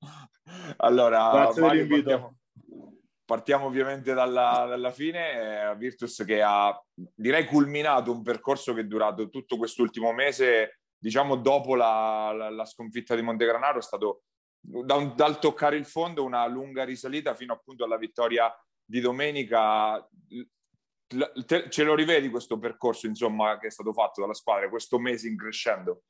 Allora, 0.77 1.29
Grazie 1.29 1.61
Mario, 1.61 1.87
partiamo, 1.87 2.37
partiamo 3.25 3.65
ovviamente 3.65 4.13
dalla, 4.13 4.65
dalla 4.65 4.91
fine, 4.91 5.71
eh, 5.71 5.75
Virtus 5.75 6.23
che 6.25 6.41
ha 6.41 6.81
direi 6.93 7.47
culminato 7.47 8.13
un 8.13 8.21
percorso 8.21 8.73
che 8.73 8.79
è 8.79 8.85
durato 8.85 9.29
tutto 9.29 9.57
quest'ultimo 9.57 10.13
mese, 10.13 10.79
diciamo 10.97 11.35
dopo 11.35 11.75
la, 11.75 12.31
la, 12.33 12.49
la 12.49 12.65
sconfitta 12.65 13.13
di 13.13 13.21
Montegranaro, 13.21 13.79
è 13.79 13.81
stato 13.81 14.21
da 14.57 14.95
un, 14.95 15.15
dal 15.17 15.37
toccare 15.39 15.75
il 15.75 15.85
fondo 15.85 16.23
una 16.23 16.47
lunga 16.47 16.85
risalita 16.85 17.35
fino 17.35 17.51
appunto 17.51 17.83
alla 17.83 17.97
vittoria 17.97 18.49
di 18.85 19.01
domenica. 19.01 20.07
Te, 21.07 21.69
ce 21.69 21.83
lo 21.83 21.93
rivedi 21.93 22.29
questo 22.29 22.57
percorso 22.57 23.05
insomma 23.05 23.59
che 23.59 23.67
è 23.67 23.71
stato 23.71 23.93
fatto 23.93 24.21
dalla 24.21 24.33
squadra 24.33 24.69
questo 24.69 24.97
mese 24.97 25.27
in 25.27 25.37
crescendo? 25.37 26.03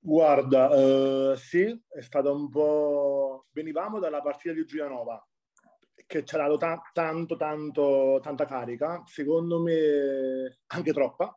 Guarda, 0.00 0.68
uh, 0.68 1.34
sì, 1.34 1.76
è 1.88 2.00
stato 2.00 2.32
un 2.32 2.48
po'... 2.48 3.46
Venivamo 3.50 3.98
dalla 3.98 4.22
partita 4.22 4.54
di 4.54 4.64
Giulianova, 4.64 5.20
che 6.06 6.24
ci 6.24 6.34
ha 6.36 6.38
dato 6.38 6.56
ta- 6.56 6.80
tanto, 6.92 7.36
tanto, 7.36 8.20
tanta 8.22 8.46
carica, 8.46 9.02
secondo 9.06 9.60
me 9.60 10.60
anche 10.68 10.92
troppa. 10.92 11.34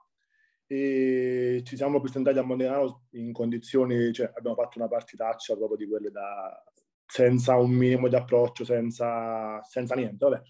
E 0.68 1.62
ci 1.66 1.76
siamo 1.76 2.00
presentati 2.00 2.38
a 2.38 2.44
Montenegro 2.44 3.02
in 3.12 3.34
condizioni, 3.34 4.14
cioè 4.14 4.32
abbiamo 4.34 4.56
fatto 4.56 4.78
una 4.78 4.88
partitaccia 4.88 5.58
proprio 5.58 5.76
di 5.76 5.88
quelle 5.88 6.12
da 6.12 6.64
senza 7.06 7.58
un 7.58 7.72
minimo 7.72 8.08
di 8.08 8.16
approccio, 8.16 8.64
senza, 8.64 9.62
senza 9.64 9.96
niente. 9.96 10.30
Vabbè. 10.30 10.42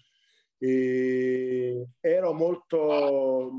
E 0.64 1.88
ero 2.00 2.32
molto 2.32 3.50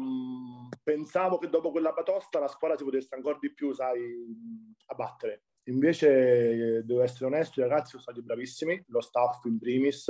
pensavo 0.81 1.37
che 1.37 1.49
dopo 1.49 1.71
quella 1.71 1.91
batosta 1.91 2.39
la 2.39 2.47
squadra 2.47 2.77
si 2.77 2.83
potesse 2.83 3.13
ancora 3.15 3.37
di 3.39 3.53
più 3.53 3.73
sai 3.73 4.01
abbattere 4.87 5.43
invece 5.65 6.83
devo 6.83 7.01
essere 7.01 7.25
onesto 7.25 7.59
i 7.59 7.63
ragazzi 7.63 7.91
sono 7.91 8.01
stati 8.01 8.21
bravissimi 8.21 8.83
lo 8.87 8.99
staff 8.99 9.45
in 9.45 9.59
primis 9.59 10.09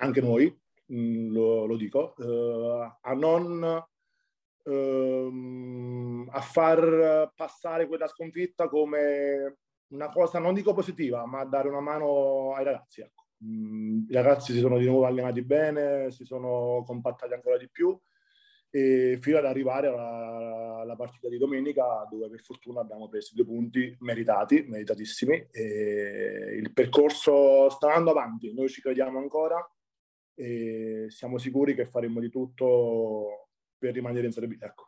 anche 0.00 0.20
noi, 0.20 0.56
lo, 0.86 1.64
lo, 1.64 1.76
dico, 1.76 2.14
uh, 2.16 2.98
a 3.00 3.12
non 3.14 3.84
uh, 4.64 6.26
a 6.30 6.40
far 6.40 7.32
passare 7.34 7.86
quella 7.86 8.06
sconfitta 8.06 8.68
come 8.68 9.58
una 9.88 10.10
cosa, 10.10 10.38
non 10.38 10.54
dico 10.54 10.74
positiva, 10.74 11.26
ma 11.26 11.44
dare 11.44 11.68
una 11.68 11.80
mano 11.80 12.54
ai 12.54 12.64
ragazzi. 12.64 13.04
I 13.40 14.12
ragazzi 14.12 14.52
si 14.52 14.58
sono 14.58 14.78
di 14.78 14.86
nuovo 14.86 15.06
allenati 15.06 15.42
bene, 15.42 16.10
si 16.10 16.24
sono 16.24 16.82
compattati 16.84 17.34
ancora 17.34 17.56
di 17.56 17.68
più 17.68 17.98
e 18.70 19.18
fino 19.20 19.38
ad 19.38 19.46
arrivare 19.46 19.86
alla, 19.86 20.80
alla, 20.80 20.96
partita 20.96 21.28
di 21.28 21.38
domenica 21.38 22.06
dove 22.10 22.28
per 22.28 22.40
fortuna 22.40 22.80
abbiamo 22.80 23.08
preso 23.08 23.34
due 23.34 23.46
punti 23.46 23.96
meritati, 24.00 24.62
meritatissimi 24.68 25.48
e 25.50 26.56
il 26.58 26.72
percorso 26.72 27.70
sta 27.70 27.86
andando 27.86 28.10
avanti, 28.10 28.52
noi 28.52 28.68
ci 28.68 28.82
crediamo 28.82 29.18
ancora 29.18 29.66
e 30.34 31.06
siamo 31.08 31.38
sicuri 31.38 31.74
che 31.74 31.86
faremo 31.86 32.20
di 32.20 32.28
tutto 32.28 33.48
per 33.78 33.94
rimanere 33.94 34.26
in 34.26 34.32
Serie 34.32 34.48
B. 34.48 34.56
Ecco. 34.60 34.86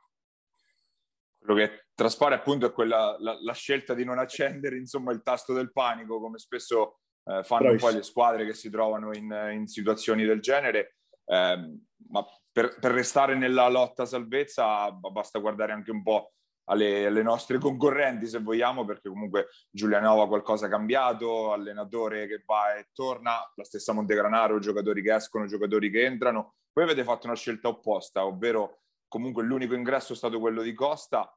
Quello 1.39 1.55
che 1.55 1.87
traspare 1.95 2.35
appunto 2.35 2.67
è 2.67 2.73
quella, 2.73 3.17
la, 3.19 3.39
la, 3.41 3.53
scelta 3.55 3.95
di 3.95 4.05
non 4.05 4.19
accendere 4.19 4.77
insomma, 4.77 5.11
il 5.11 5.23
tasto 5.23 5.55
del 5.55 5.73
panico, 5.73 6.21
come 6.21 6.39
spesso 6.39 7.01
eh, 7.25 7.43
fanno 7.43 7.75
poi 7.77 7.95
le 7.95 8.03
squadre 8.03 8.47
che 8.47 8.55
si 8.55 8.71
trovano 8.71 9.15
in, 9.15 9.51
in 9.53 9.67
situazioni 9.67 10.25
del 10.25 10.41
genere. 10.41 10.97
Eh, 11.25 11.79
ma 12.09 12.27
per, 12.51 12.79
per, 12.81 12.93
restare 12.93 13.37
nella 13.37 13.69
lotta 13.69 14.05
salvezza 14.05 14.91
basta 14.91 15.39
guardare 15.39 15.73
anche 15.73 15.93
un 15.93 16.03
po' 16.03 16.33
alle, 16.65 17.07
alle, 17.07 17.23
nostre 17.23 17.59
concorrenti, 17.59 18.27
se 18.27 18.41
vogliamo, 18.41 18.85
perché 18.85 19.09
comunque 19.09 19.49
Giulianova 19.71 20.27
qualcosa 20.27 20.67
ha 20.67 20.71
cambiato, 20.71 21.53
allenatore 21.53 22.27
che 22.27 22.43
va 22.45 22.75
e 22.75 22.89
torna, 22.93 23.39
la 23.55 23.65
stessa 23.65 23.93
Montegranaro, 23.93 24.59
giocatori 24.59 25.03
che 25.03 25.15
escono, 25.15 25.47
giocatori 25.47 25.91
che 25.91 26.05
entrano. 26.05 26.55
Poi 26.73 26.85
avete 26.85 27.05
fatto 27.05 27.27
una 27.27 27.37
scelta 27.37 27.69
opposta, 27.69 28.25
ovvero 28.25 28.83
comunque 29.09 29.43
l'unico 29.43 29.75
ingresso 29.75 30.13
è 30.13 30.17
stato 30.17 30.39
quello 30.39 30.63
di 30.63 30.73
Costa, 30.73 31.33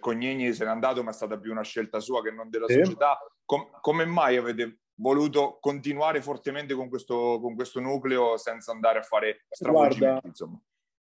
Cognini 0.00 0.52
se 0.52 0.64
n'è 0.64 0.70
andato, 0.70 1.02
ma 1.02 1.10
è 1.10 1.14
stata 1.14 1.38
più 1.38 1.50
una 1.50 1.62
scelta 1.62 2.00
sua 2.00 2.22
che 2.22 2.30
non 2.30 2.48
della 2.48 2.66
sì. 2.68 2.74
società. 2.74 3.18
Com- 3.44 3.68
come 3.80 4.04
mai 4.04 4.36
avete 4.36 4.80
voluto 4.96 5.58
continuare 5.60 6.22
fortemente 6.22 6.74
con 6.74 6.88
questo, 6.88 7.38
con 7.40 7.54
questo 7.54 7.80
nucleo 7.80 8.36
senza 8.36 8.72
andare 8.72 8.98
a 9.00 9.02
fare 9.02 9.44
stravolgimenti? 9.50 10.26
Insomma? 10.28 10.60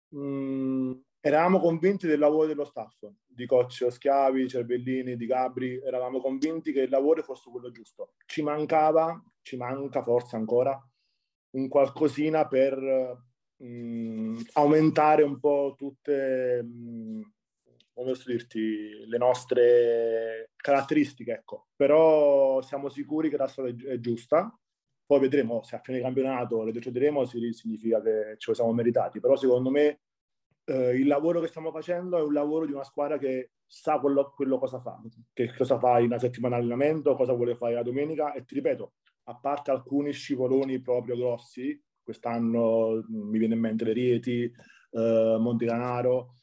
Mh, 0.10 0.20
mm, 0.20 0.92
eravamo 1.22 1.60
convinti 1.60 2.08
del 2.08 2.20
lavoro 2.20 2.48
dello 2.48 2.66
staff, 2.66 3.06
di 3.26 3.46
coach 3.46 3.88
Schiavi, 3.90 4.48
Cervellini, 4.48 5.16
di 5.16 5.26
Gabri, 5.26 5.82
eravamo 5.84 6.20
convinti 6.20 6.72
che 6.72 6.82
il 6.82 6.90
lavoro 6.90 7.24
fosse 7.24 7.50
quello 7.50 7.72
giusto. 7.72 8.14
Ci 8.26 8.42
mancava, 8.42 9.22
ci 9.42 9.58
manca 9.58 10.04
forse 10.04 10.36
ancora, 10.36 10.80
un 11.52 11.68
qualcosina 11.68 12.48
per 12.48 12.78
mh, 13.58 13.66
mm, 13.66 14.38
aumentare 14.54 15.24
un 15.24 15.40
po' 15.40 15.76
tutte, 15.78 16.62
mh, 16.64 17.18
mm, 17.18 17.22
come 17.98 18.12
posso 18.12 18.30
dirti, 18.30 19.08
le 19.08 19.18
nostre 19.18 20.52
caratteristiche, 20.56 21.32
ecco. 21.34 21.70
Però 21.76 22.62
siamo 22.62 22.90
sicuri 22.90 23.28
che 23.28 23.38
la 23.38 23.48
strada 23.48 23.70
è 23.70 24.00
giusta, 24.00 24.56
poi 25.04 25.20
vedremo 25.20 25.64
se 25.64 25.78
a 25.78 25.80
fine 25.80 26.00
campionato 26.00 26.64
le 26.64 26.72
decideremo 26.72 27.26
significa 27.26 28.00
che 28.02 28.36
ce 28.38 28.52
lo 28.52 28.54
siamo 28.54 28.72
meritati, 28.72 29.20
però 29.20 29.36
secondo 29.36 29.72
me 29.72 30.02
eh, 30.66 30.96
il 30.96 31.08
lavoro 31.08 31.40
che 31.40 31.48
stiamo 31.48 31.72
facendo 31.72 32.20
è 32.20 32.22
un 32.22 32.34
lavoro 32.34 32.68
di 32.68 32.74
una 32.74 32.84
squadra 32.84 33.18
che 33.18 33.54
sa 33.66 34.00
quello, 34.00 34.32
quello 34.36 34.60
cosa 34.60 34.80
fa, 34.80 35.02
che 35.34 35.52
cosa 35.56 35.80
fa 35.80 35.98
in 35.98 36.08
una 36.08 36.20
settimana 36.20 36.58
di 36.58 36.62
allenamento, 36.62 37.16
cosa 37.16 37.34
vuole 37.34 37.56
fare 37.56 37.74
la 37.74 37.84
domenica. 37.84 38.32
E 38.34 38.46
ti 38.46 38.54
ripeto, 38.54 38.94
a 39.24 39.36
parte 39.36 39.72
alcuni 39.72 40.12
scivoloni 40.12 40.82
proprio 40.82 41.16
grossi, 41.16 41.82
quest'anno 42.04 43.04
mm, 43.10 43.30
mi 43.30 43.40
viene 43.40 43.56
in 43.56 43.60
mente 43.60 43.86
le 43.86 43.94
Rieti, 43.94 44.44
eh, 44.44 45.38
Monticanaro, 45.40 46.36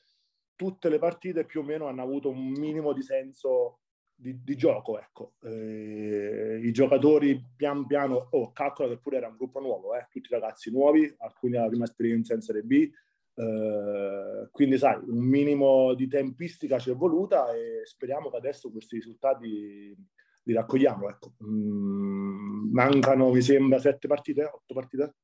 tutte 0.56 0.88
le 0.88 0.98
partite 0.98 1.44
più 1.44 1.60
o 1.60 1.64
meno 1.64 1.86
hanno 1.86 2.02
avuto 2.02 2.28
un 2.30 2.46
minimo 2.46 2.92
di 2.92 3.02
senso 3.02 3.80
di, 4.14 4.42
di 4.42 4.56
gioco, 4.56 4.98
ecco. 4.98 5.34
Eh, 5.42 6.60
I 6.62 6.72
giocatori 6.72 7.42
pian 7.56 7.86
piano, 7.86 8.28
oh, 8.30 8.52
calcola 8.52 8.88
che 8.88 8.98
pure 8.98 9.16
era 9.16 9.28
un 9.28 9.36
gruppo 9.36 9.60
nuovo, 9.60 9.94
eh, 9.94 10.06
tutti 10.10 10.28
ragazzi 10.30 10.70
nuovi, 10.70 11.12
alcuni 11.18 11.56
alla 11.56 11.68
prima 11.68 11.84
esperienza 11.84 12.34
in 12.34 12.40
Serie 12.40 12.62
B, 12.62 12.90
eh, 13.36 14.48
quindi 14.50 14.78
sai, 14.78 15.00
un 15.06 15.24
minimo 15.24 15.94
di 15.94 16.06
tempistica 16.06 16.78
ci 16.78 16.90
è 16.90 16.94
voluta 16.94 17.52
e 17.52 17.80
speriamo 17.84 18.30
che 18.30 18.36
adesso 18.36 18.70
questi 18.70 18.96
risultati 18.96 19.96
li 20.44 20.52
raccogliamo. 20.52 21.08
Ecco. 21.08 21.32
Mm, 21.44 22.72
mancano, 22.72 23.30
mi 23.30 23.42
sembra, 23.42 23.78
sette 23.78 24.06
partite, 24.06 24.44
otto 24.44 24.74
partite? 24.74 25.14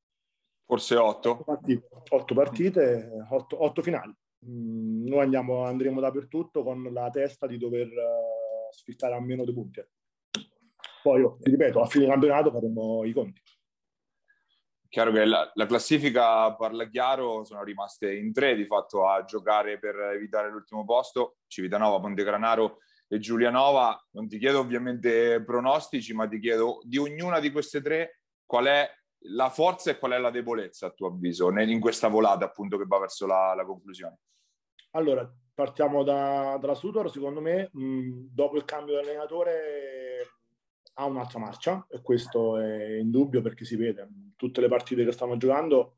Forse 0.65 0.97
otto. 0.97 1.31
Otto 1.31 1.45
partite, 1.45 1.89
otto, 2.09 2.35
partite, 2.35 3.11
otto, 3.31 3.65
otto 3.65 3.83
finali. 3.83 4.15
Mm, 4.47 5.07
noi 5.07 5.21
andiamo, 5.21 5.65
andremo 5.65 6.01
dappertutto 6.01 6.63
con 6.63 6.83
la 6.93 7.11
testa 7.11 7.47
di 7.47 7.59
dover 7.59 7.89
uh, 7.89 8.73
sfittare 8.73 9.15
a 9.15 9.21
meno 9.21 9.45
punti. 9.45 9.85
Poi, 11.03 11.23
oh, 11.23 11.39
ti 11.41 11.51
ripeto, 11.51 11.81
a 11.81 11.87
fine 11.87 12.07
campionato 12.07 12.51
faremo 12.51 13.05
i 13.05 13.13
conti 13.13 13.41
chiaro 14.91 15.13
che 15.13 15.25
la, 15.25 15.49
la, 15.55 15.67
classifica 15.67 16.53
parla 16.57 16.89
chiaro, 16.89 17.45
sono 17.45 17.63
rimaste 17.63 18.13
in 18.13 18.33
tre 18.33 18.57
di 18.57 18.67
fatto 18.67 19.09
a 19.09 19.25
giocare 19.25 19.79
per 19.79 19.95
evitare 20.15 20.51
l'ultimo 20.51 20.85
posto, 20.85 21.37
Civitanova, 21.47 22.01
Pontegranaro 22.01 22.79
e 23.07 23.21
Giulianova. 23.21 24.09
Non 24.11 24.29
ti 24.29 24.39
chiedo 24.39 24.59
ovviamente 24.59 25.43
pronostici, 25.45 26.13
ma 26.13 26.27
ti 26.27 26.41
chiedo 26.41 26.81
di 26.83 26.99
ognuna 26.99 27.39
di 27.39 27.53
queste 27.53 27.81
tre 27.81 28.23
qual 28.45 28.67
è 28.67 28.91
la 29.27 29.49
forza 29.49 29.93
e 29.93 29.99
qual 29.99 30.13
è 30.13 30.19
la 30.19 30.31
debolezza 30.31 30.87
a 30.87 30.91
tuo 30.91 31.07
avviso 31.07 31.51
in 31.57 31.79
questa 31.79 32.09
volata 32.09 32.45
appunto 32.45 32.77
che 32.77 32.85
va 32.87 32.99
verso 32.99 33.27
la, 33.27 33.55
la 33.55 33.65
conclusione. 33.65 34.19
Allora, 34.93 35.31
partiamo 35.55 36.03
da, 36.03 36.59
dalla 36.61 36.75
Sudor, 36.75 37.11
secondo 37.11 37.41
me 37.41 37.71
mh, 37.73 38.29
dopo 38.33 38.57
il 38.57 38.65
cambio 38.65 38.95
di 38.95 39.07
allenatore 39.07 40.27
ha 40.95 41.05
un'altra 41.05 41.39
marcia 41.39 41.87
e 41.89 42.03
questo 42.03 42.59
è 42.59 42.99
indubbio 42.99 43.41
perché 43.41 43.65
si 43.65 43.77
vede 43.77 44.09
tutte 44.37 44.61
le 44.61 44.69
partite 44.69 45.05
che 45.05 45.13
stanno 45.13 45.37
giocando, 45.37 45.97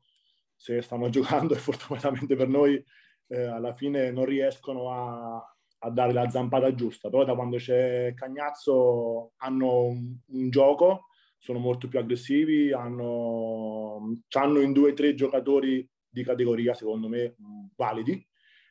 se 0.55 0.81
stanno 0.81 1.09
giocando 1.09 1.55
e 1.55 1.57
fortunatamente 1.57 2.35
per 2.35 2.47
noi 2.47 2.83
eh, 3.27 3.41
alla 3.41 3.73
fine 3.73 4.11
non 4.11 4.25
riescono 4.25 4.91
a, 4.91 5.55
a, 5.79 5.89
dare 5.89 6.13
la 6.13 6.29
zampata 6.29 6.73
giusta, 6.75 7.09
però 7.09 7.23
da 7.23 7.33
quando 7.33 7.57
c'è 7.57 8.13
Cagnazzo 8.13 9.33
hanno 9.37 9.85
un, 9.85 10.15
un 10.27 10.49
gioco, 10.51 11.05
sono 11.39 11.57
molto 11.57 11.87
più 11.87 11.97
aggressivi, 11.97 12.71
hanno, 12.71 14.19
hanno 14.33 14.59
in 14.59 14.71
due 14.71 14.91
o 14.91 14.93
tre 14.93 15.15
giocatori 15.15 15.89
di 16.07 16.23
categoria 16.23 16.75
secondo 16.75 17.07
me 17.07 17.35
validi 17.75 18.23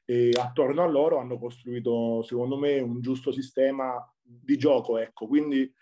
e 0.04 0.30
attorno 0.38 0.82
a 0.82 0.86
loro 0.86 1.18
hanno 1.18 1.38
costruito 1.38 2.22
secondo 2.22 2.56
me 2.58 2.80
un 2.80 3.00
giusto 3.00 3.32
sistema 3.32 3.94
di 4.20 4.56
gioco, 4.56 4.98
ecco, 4.98 5.26
quindi 5.26 5.72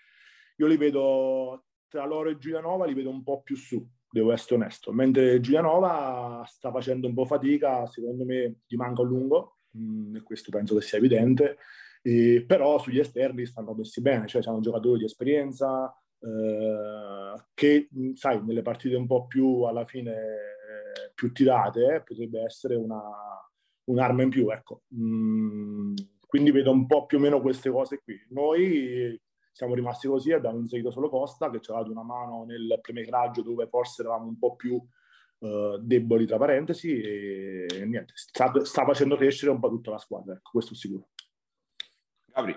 io 0.57 0.67
li 0.67 0.77
vedo 0.77 1.65
tra 1.89 2.05
loro 2.05 2.31
e 2.31 2.39
Giulianova, 2.39 2.87
li 2.87 2.95
vedo 2.95 3.11
un 3.11 3.23
po' 3.23 3.43
più 3.43 3.57
su, 3.57 3.85
devo 4.11 4.33
essere 4.33 4.57
onesto. 4.57 4.93
Mentre 4.93 5.41
Giulianova 5.41 6.45
sta 6.47 6.71
facendo 6.71 7.07
un 7.07 7.15
po' 7.15 7.25
fatica, 7.25 7.87
secondo 7.87 8.25
me 8.25 8.61
gli 8.67 8.77
manca 8.77 9.03
un 9.03 9.09
lungo, 9.09 9.57
mh, 9.71 9.83
mm, 9.83 10.17
e 10.17 10.23
questo 10.23 10.51
penso 10.51 10.75
che 10.77 10.83
sia 10.83 10.99
evidente, 10.99 11.57
e, 12.03 12.45
però 12.47 12.79
sugli 12.79 12.99
esterni 12.99 13.47
stanno 13.47 13.75
messi 13.75 14.01
bene, 14.01 14.27
cioè 14.27 14.43
hanno 14.45 14.61
giocatori 14.61 15.01
di 15.01 15.05
esperienza, 15.05 15.93
eh, 16.21 17.43
che, 17.55 17.89
sai, 18.15 18.45
nelle 18.45 18.63
partite 18.63 18.97
un 18.97 19.07
po' 19.07 19.27
più 19.27 19.63
alla 19.63 19.85
fine 19.87 20.13
eh, 20.13 21.13
più 21.15 21.33
tirate 21.33 21.95
eh, 21.95 22.03
potrebbe 22.03 22.43
essere 22.43 22.75
una, 22.77 23.01
un'arma 23.85 24.23
in 24.23 24.31
più, 24.31 24.51
ecco. 24.51 24.83
Mm, 24.95 25.95
quindi 26.27 26.51
vedo 26.51 26.71
un 26.71 26.87
po' 26.87 27.07
più 27.07 27.19
o 27.19 27.21
meno 27.21 27.41
queste 27.41 27.71
cose 27.71 28.01
qui. 28.03 28.19
Noi 28.31 29.21
siamo 29.53 29.75
rimasti 29.75 30.07
così, 30.07 30.33
abbiamo 30.33 30.59
inserito 30.59 30.91
solo 30.91 31.09
Costa 31.09 31.51
che 31.51 31.61
ci 31.61 31.71
ha 31.71 31.75
dato 31.75 31.91
una 31.91 32.03
mano 32.03 32.45
nel 32.45 32.79
playmaker 32.81 33.43
dove 33.43 33.67
forse 33.67 34.03
eravamo 34.03 34.27
un 34.27 34.39
po' 34.39 34.55
più 34.55 34.75
uh, 34.75 35.77
deboli 35.79 36.27
tra 36.27 36.39
parentesi 36.39 37.01
e 37.01 37.85
niente, 37.87 38.13
sta, 38.15 38.53
sta, 38.65 38.85
facendo 38.85 39.17
crescere 39.17 39.51
un 39.51 39.61
po' 39.61 39.69
tutta 39.69 39.91
la 39.91 39.99
squadra, 39.99 40.35
ecco, 40.35 40.51
questo 40.53 40.75
è 40.75 40.77
sicuro. 40.77 41.09
Gabri. 42.27 42.57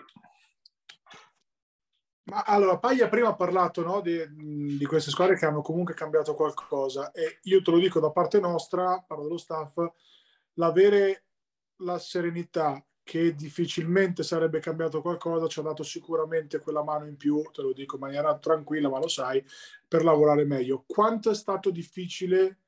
Ma 2.25 2.43
allora, 2.43 2.79
Paglia 2.79 3.09
prima 3.09 3.29
ha 3.29 3.35
parlato 3.35 3.83
no, 3.83 3.99
di, 3.99 4.77
di, 4.77 4.85
queste 4.85 5.11
squadre 5.11 5.35
che 5.35 5.45
hanno 5.45 5.61
comunque 5.61 5.93
cambiato 5.93 6.35
qualcosa 6.35 7.11
e 7.11 7.39
io 7.43 7.61
te 7.61 7.69
lo 7.69 7.79
dico 7.79 7.99
da 7.99 8.11
parte 8.11 8.39
nostra, 8.39 9.03
parlo 9.05 9.23
dello 9.25 9.37
staff, 9.37 9.73
l'avere 10.55 11.25
la 11.77 11.97
serenità 11.97 12.83
che 13.03 13.35
difficilmente 13.35 14.23
sarebbe 14.23 14.59
cambiato 14.59 15.01
qualcosa, 15.01 15.47
ci 15.47 15.59
ha 15.59 15.63
dato 15.63 15.83
sicuramente 15.83 16.59
quella 16.59 16.83
mano 16.83 17.05
in 17.05 17.17
più, 17.17 17.41
te 17.51 17.61
lo 17.61 17.73
dico 17.73 17.95
in 17.95 18.01
maniera 18.01 18.37
tranquilla, 18.37 18.89
ma 18.89 18.99
lo 18.99 19.09
sai, 19.09 19.43
per 19.87 20.03
lavorare 20.03 20.45
meglio. 20.45 20.85
Quanto 20.87 21.29
è 21.29 21.35
stato 21.35 21.69
difficile 21.69 22.59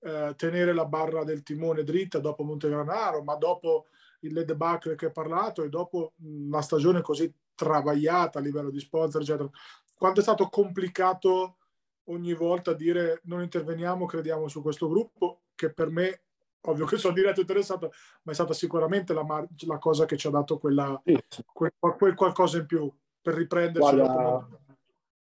eh, 0.00 0.34
tenere 0.36 0.72
la 0.74 0.86
barra 0.86 1.22
del 1.22 1.42
timone 1.42 1.84
dritta 1.84 2.18
dopo 2.18 2.42
Montegranaro, 2.42 3.22
ma 3.22 3.36
dopo 3.36 3.86
il 4.20 4.44
debacle 4.44 4.96
che 4.96 5.06
hai 5.06 5.12
parlato 5.12 5.62
e 5.62 5.68
dopo 5.68 6.14
una 6.22 6.62
stagione 6.62 7.00
così 7.00 7.32
travagliata 7.54 8.40
a 8.40 8.42
livello 8.42 8.70
di 8.70 8.80
sponsor, 8.80 9.22
eccetera. 9.22 9.48
Quanto 9.94 10.20
è 10.20 10.22
stato 10.22 10.48
complicato 10.48 11.58
ogni 12.04 12.34
volta 12.34 12.72
dire 12.72 13.20
non 13.24 13.42
interveniamo, 13.42 14.04
crediamo 14.04 14.48
su 14.48 14.62
questo 14.62 14.88
gruppo, 14.88 15.42
che 15.54 15.72
per 15.72 15.90
me 15.90 16.22
ovvio 16.66 16.86
che 16.86 16.96
sono 16.96 17.14
diretto 17.14 17.40
interessato, 17.40 17.90
ma 18.22 18.32
è 18.32 18.34
stata 18.34 18.52
sicuramente 18.52 19.12
la, 19.12 19.24
mar- 19.24 19.48
la 19.66 19.78
cosa 19.78 20.04
che 20.04 20.16
ci 20.16 20.26
ha 20.26 20.30
dato 20.30 20.58
quella, 20.58 21.00
sì. 21.04 21.44
quel, 21.52 21.72
quel, 21.78 22.14
qualcosa 22.14 22.58
in 22.58 22.66
più 22.66 22.92
per 23.20 23.34
riprendersi. 23.34 23.94
Guarda, 23.94 24.48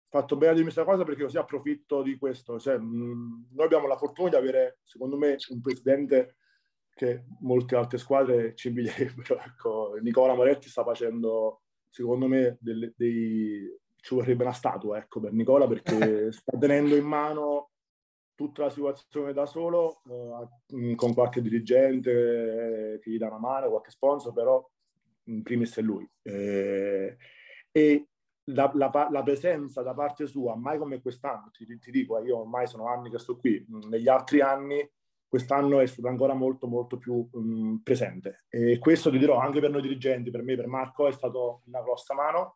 fatto 0.09 0.37
bene 0.37 0.55
di 0.55 0.61
questa 0.63 0.83
cosa 0.83 1.03
perché 1.03 1.23
così 1.23 1.37
approfitto 1.37 2.01
di 2.01 2.17
questo. 2.17 2.59
Cioè, 2.59 2.77
mh, 2.77 3.47
noi 3.51 3.65
abbiamo 3.65 3.87
la 3.87 3.97
fortuna 3.97 4.29
di 4.29 4.35
avere, 4.35 4.79
secondo 4.83 5.17
me, 5.17 5.37
un 5.49 5.61
presidente 5.61 6.35
che 6.93 7.23
molte 7.39 7.75
altre 7.75 7.97
squadre 7.97 8.55
ci 8.55 8.69
invidierebbero. 8.69 9.39
Ecco, 9.45 9.95
Nicola 10.01 10.33
Moretti 10.33 10.67
sta 10.67 10.83
facendo, 10.83 11.61
secondo 11.87 12.27
me, 12.27 12.57
delle, 12.59 12.93
dei... 12.97 13.73
ci 13.95 14.15
vorrebbe 14.15 14.43
una 14.43 14.53
statua 14.53 14.97
ecco, 14.97 15.19
per 15.19 15.31
Nicola 15.31 15.67
perché 15.67 16.31
sta 16.33 16.57
tenendo 16.57 16.95
in 16.95 17.05
mano 17.05 17.69
tutta 18.39 18.63
la 18.63 18.69
situazione 18.69 19.33
da 19.33 19.45
solo, 19.45 20.01
eh, 20.07 20.95
con 20.95 21.13
qualche 21.13 21.41
dirigente 21.41 22.93
eh, 22.93 22.99
che 22.99 23.11
gli 23.11 23.17
dà 23.17 23.27
una 23.27 23.37
mano, 23.37 23.67
qualche 23.67 23.91
sponsor, 23.91 24.31
però 24.31 24.65
in 25.25 25.43
primis 25.43 25.75
è 25.75 25.81
lui. 25.81 26.09
Eh, 26.21 27.17
e 27.69 28.07
la, 28.45 28.71
la, 28.75 29.09
la, 29.11 29.23
presenza 29.23 29.81
da 29.81 29.93
parte 29.93 30.25
sua, 30.25 30.55
mai 30.55 30.77
come 30.77 31.01
quest'anno, 31.01 31.51
ti, 31.51 31.65
ti, 31.79 31.91
dico, 31.91 32.17
io 32.23 32.37
ormai 32.37 32.65
sono 32.65 32.87
anni 32.87 33.09
che 33.09 33.19
sto 33.19 33.35
qui, 33.35 33.65
negli 33.89 34.07
altri 34.07 34.39
anni 34.39 34.89
quest'anno 35.27 35.81
è 35.81 35.85
stato 35.85 36.07
ancora 36.07 36.33
molto 36.33 36.65
molto 36.65 36.97
più 36.97 37.27
um, 37.33 37.81
presente 37.83 38.45
e 38.49 38.79
questo 38.79 39.11
ti 39.11 39.19
dirò 39.19 39.37
anche 39.37 39.59
per 39.59 39.69
noi 39.69 39.81
dirigenti, 39.81 40.31
per 40.31 40.43
me, 40.43 40.55
per 40.55 40.67
Marco 40.67 41.07
è 41.07 41.11
stato 41.11 41.61
una 41.65 41.81
grossa 41.81 42.13
mano 42.13 42.55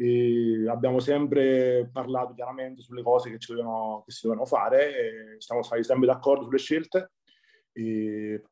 e 0.00 0.64
abbiamo 0.68 1.00
sempre 1.00 1.90
parlato 1.92 2.32
chiaramente 2.32 2.82
sulle 2.82 3.02
cose 3.02 3.30
che, 3.30 3.38
dovevano, 3.44 4.04
che 4.06 4.12
si 4.12 4.20
dovevano 4.22 4.46
fare, 4.46 5.34
siamo 5.38 5.64
stati 5.64 5.82
sempre 5.82 6.06
d'accordo 6.06 6.44
sulle 6.44 6.58
scelte, 6.58 7.14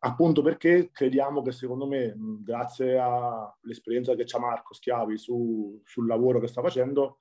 appunto 0.01 0.42
perché 0.42 0.90
crediamo 0.90 1.42
che 1.42 1.53
secondo 1.53 1.86
me, 1.86 2.16
grazie 2.42 2.99
all'esperienza 2.99 4.16
che 4.16 4.24
c'ha 4.26 4.40
Marco 4.40 4.74
Schiavi 4.74 5.16
su, 5.16 5.80
sul 5.84 6.09
lavoro 6.09 6.40
che 6.40 6.49
sta 6.49 6.62
facendo, 6.62 7.20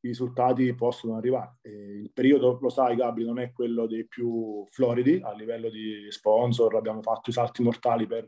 i 0.00 0.08
risultati 0.08 0.74
possono 0.74 1.16
arrivare. 1.16 1.58
E 1.60 1.70
il 1.70 2.12
periodo, 2.14 2.58
lo 2.58 2.70
sai 2.70 2.96
Gabri, 2.96 3.26
non 3.26 3.38
è 3.38 3.52
quello 3.52 3.86
dei 3.86 4.06
più 4.06 4.64
floridi 4.70 5.20
a 5.22 5.34
livello 5.34 5.68
di 5.68 6.06
sponsor, 6.08 6.76
abbiamo 6.76 7.02
fatto 7.02 7.28
i 7.28 7.34
salti 7.34 7.62
mortali 7.62 8.06
per 8.06 8.26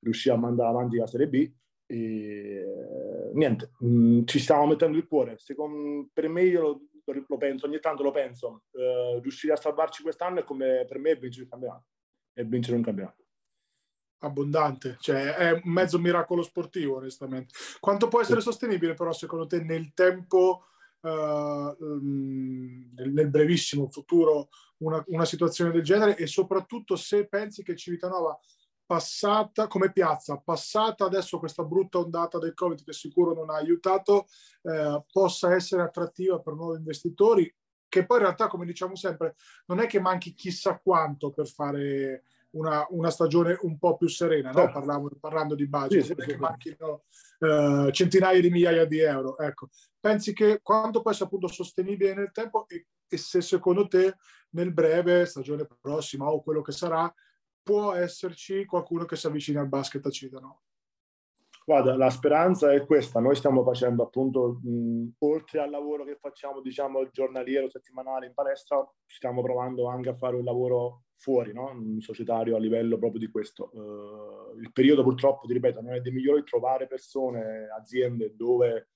riuscire 0.00 0.34
a 0.34 0.38
mandare 0.38 0.70
avanti 0.70 0.96
la 0.96 1.06
Serie 1.06 1.28
B, 1.28 1.50
e, 1.90 2.64
niente, 3.32 3.70
mh, 3.78 3.88
mm, 3.88 4.24
ci 4.26 4.38
stiamo 4.38 4.66
mettendo 4.66 4.98
il 4.98 5.06
cuore. 5.06 5.38
Secondo, 5.38 6.08
per 6.12 6.28
me, 6.28 6.42
io 6.42 6.60
lo, 6.60 6.80
lo, 7.26 7.36
penso, 7.38 7.66
ogni 7.66 7.80
tanto 7.80 8.02
lo 8.02 8.10
penso, 8.10 8.64
uh, 8.72 9.18
riuscire 9.20 9.54
a 9.54 9.56
salvarci 9.56 10.02
quest'anno 10.02 10.40
è 10.40 10.44
come 10.44 10.84
per 10.86 10.98
me 10.98 11.16
vincere 11.16 11.44
il 11.44 11.50
campionato 11.50 11.86
e 12.34 12.44
vincere 12.44 12.76
un 12.76 12.82
campionato. 12.82 13.24
Abbondante, 14.20 14.96
cioè 15.00 15.34
è 15.34 15.52
un 15.52 15.72
mezzo 15.72 15.98
miracolo 15.98 16.42
sportivo, 16.42 16.96
onestamente. 16.96 17.54
Quanto 17.80 18.08
può 18.08 18.20
essere 18.20 18.42
sostenibile, 18.42 18.92
però, 18.92 19.12
secondo 19.12 19.46
te, 19.46 19.62
nel 19.62 19.94
tempo, 19.94 20.66
uh, 21.00 21.76
nel, 21.80 23.12
nel, 23.12 23.30
brevissimo 23.30 23.88
futuro, 23.88 24.48
una, 24.78 25.02
una 25.06 25.24
situazione 25.24 25.70
del 25.70 25.82
genere? 25.82 26.16
E 26.18 26.26
soprattutto 26.26 26.96
se 26.96 27.26
pensi 27.28 27.62
che 27.62 27.76
Civitanova 27.76 28.38
passata 28.88 29.66
come 29.66 29.92
piazza, 29.92 30.40
passata 30.42 31.04
adesso 31.04 31.38
questa 31.38 31.62
brutta 31.62 31.98
ondata 31.98 32.38
del 32.38 32.54
Covid 32.54 32.82
che 32.82 32.94
sicuro 32.94 33.34
non 33.34 33.50
ha 33.50 33.56
aiutato, 33.56 34.28
eh, 34.62 35.04
possa 35.12 35.54
essere 35.54 35.82
attrattiva 35.82 36.40
per 36.40 36.54
nuovi 36.54 36.78
investitori, 36.78 37.54
che 37.86 38.06
poi 38.06 38.16
in 38.16 38.22
realtà, 38.22 38.46
come 38.46 38.64
diciamo 38.64 38.94
sempre, 38.94 39.34
non 39.66 39.80
è 39.80 39.86
che 39.86 40.00
manchi 40.00 40.32
chissà 40.32 40.80
quanto 40.82 41.32
per 41.32 41.46
fare 41.48 42.22
una, 42.52 42.86
una 42.88 43.10
stagione 43.10 43.58
un 43.60 43.78
po' 43.78 43.98
più 43.98 44.08
serena, 44.08 44.52
no? 44.52 44.60
Certo. 44.60 44.72
parlando, 44.72 45.10
parlando, 45.20 45.54
di 45.54 45.68
budget, 45.68 46.04
sì, 46.04 46.14
non 46.14 46.20
sì, 46.20 46.24
è 46.24 46.32
che 46.32 46.38
manchino 46.38 47.04
eh, 47.40 47.92
centinaia 47.92 48.40
di 48.40 48.48
migliaia 48.48 48.86
di 48.86 49.00
euro. 49.00 49.36
Ecco. 49.36 49.68
Pensi 50.00 50.32
che 50.32 50.60
quanto 50.62 51.02
può 51.02 51.10
essere 51.10 51.26
appunto 51.26 51.48
sostenibile 51.48 52.14
nel 52.14 52.32
tempo 52.32 52.66
e, 52.68 52.86
e 53.06 53.16
se 53.18 53.42
secondo 53.42 53.86
te 53.86 54.16
nel 54.52 54.72
breve, 54.72 55.26
stagione 55.26 55.66
prossima 55.78 56.24
o 56.30 56.42
quello 56.42 56.62
che 56.62 56.72
sarà, 56.72 57.12
può 57.68 57.92
esserci 57.92 58.64
qualcuno 58.64 59.04
che 59.04 59.14
si 59.14 59.26
avvicina 59.26 59.60
al 59.60 59.68
basket 59.68 60.06
a 60.06 60.08
Cidano? 60.08 60.62
Guarda, 61.66 61.98
la 61.98 62.08
speranza 62.08 62.72
è 62.72 62.86
questa. 62.86 63.20
Noi 63.20 63.36
stiamo 63.36 63.62
facendo 63.62 64.02
appunto, 64.02 64.58
mh, 64.62 65.16
oltre 65.18 65.60
al 65.60 65.68
lavoro 65.68 66.04
che 66.04 66.16
facciamo, 66.18 66.62
diciamo, 66.62 67.10
giornaliero, 67.10 67.68
settimanale 67.68 68.24
in 68.24 68.32
palestra, 68.32 68.82
stiamo 69.04 69.42
provando 69.42 69.86
anche 69.86 70.08
a 70.08 70.16
fare 70.16 70.36
un 70.36 70.44
lavoro 70.44 71.02
fuori, 71.16 71.52
no? 71.52 71.70
un 71.70 72.00
societario 72.00 72.56
a 72.56 72.58
livello 72.58 72.96
proprio 72.96 73.20
di 73.20 73.30
questo. 73.30 73.68
Uh, 73.74 74.58
il 74.58 74.72
periodo 74.72 75.02
purtroppo, 75.02 75.46
ti 75.46 75.52
ripeto, 75.52 75.82
non 75.82 75.92
è 75.92 76.00
dei 76.00 76.12
migliori 76.12 76.44
trovare 76.44 76.86
persone, 76.86 77.68
aziende 77.78 78.34
dove 78.34 78.92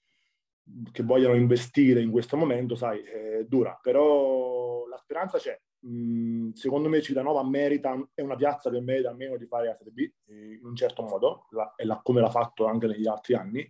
che 0.92 1.02
vogliono 1.02 1.34
investire 1.34 2.00
in 2.00 2.10
questo 2.10 2.38
momento, 2.38 2.74
sai, 2.74 3.02
è 3.02 3.44
dura, 3.44 3.78
però 3.82 4.86
la 4.86 4.96
speranza 4.96 5.36
c'è. 5.36 5.60
Mm, 5.86 6.52
secondo 6.52 6.88
me 6.88 7.02
Citanova 7.02 7.42
merita, 7.44 7.96
è 8.14 8.22
una 8.22 8.36
piazza 8.36 8.70
che 8.70 8.80
merita 8.80 9.10
almeno 9.10 9.36
di 9.36 9.46
fare 9.46 9.66
la 9.66 9.76
Serie 9.76 9.92
B 9.92 10.10
in 10.28 10.64
un 10.64 10.76
certo 10.76 11.02
modo, 11.02 11.46
la, 11.50 11.72
la, 11.78 12.00
come 12.02 12.20
l'ha 12.20 12.30
fatto 12.30 12.66
anche 12.66 12.86
negli 12.86 13.06
altri 13.06 13.34
anni. 13.34 13.60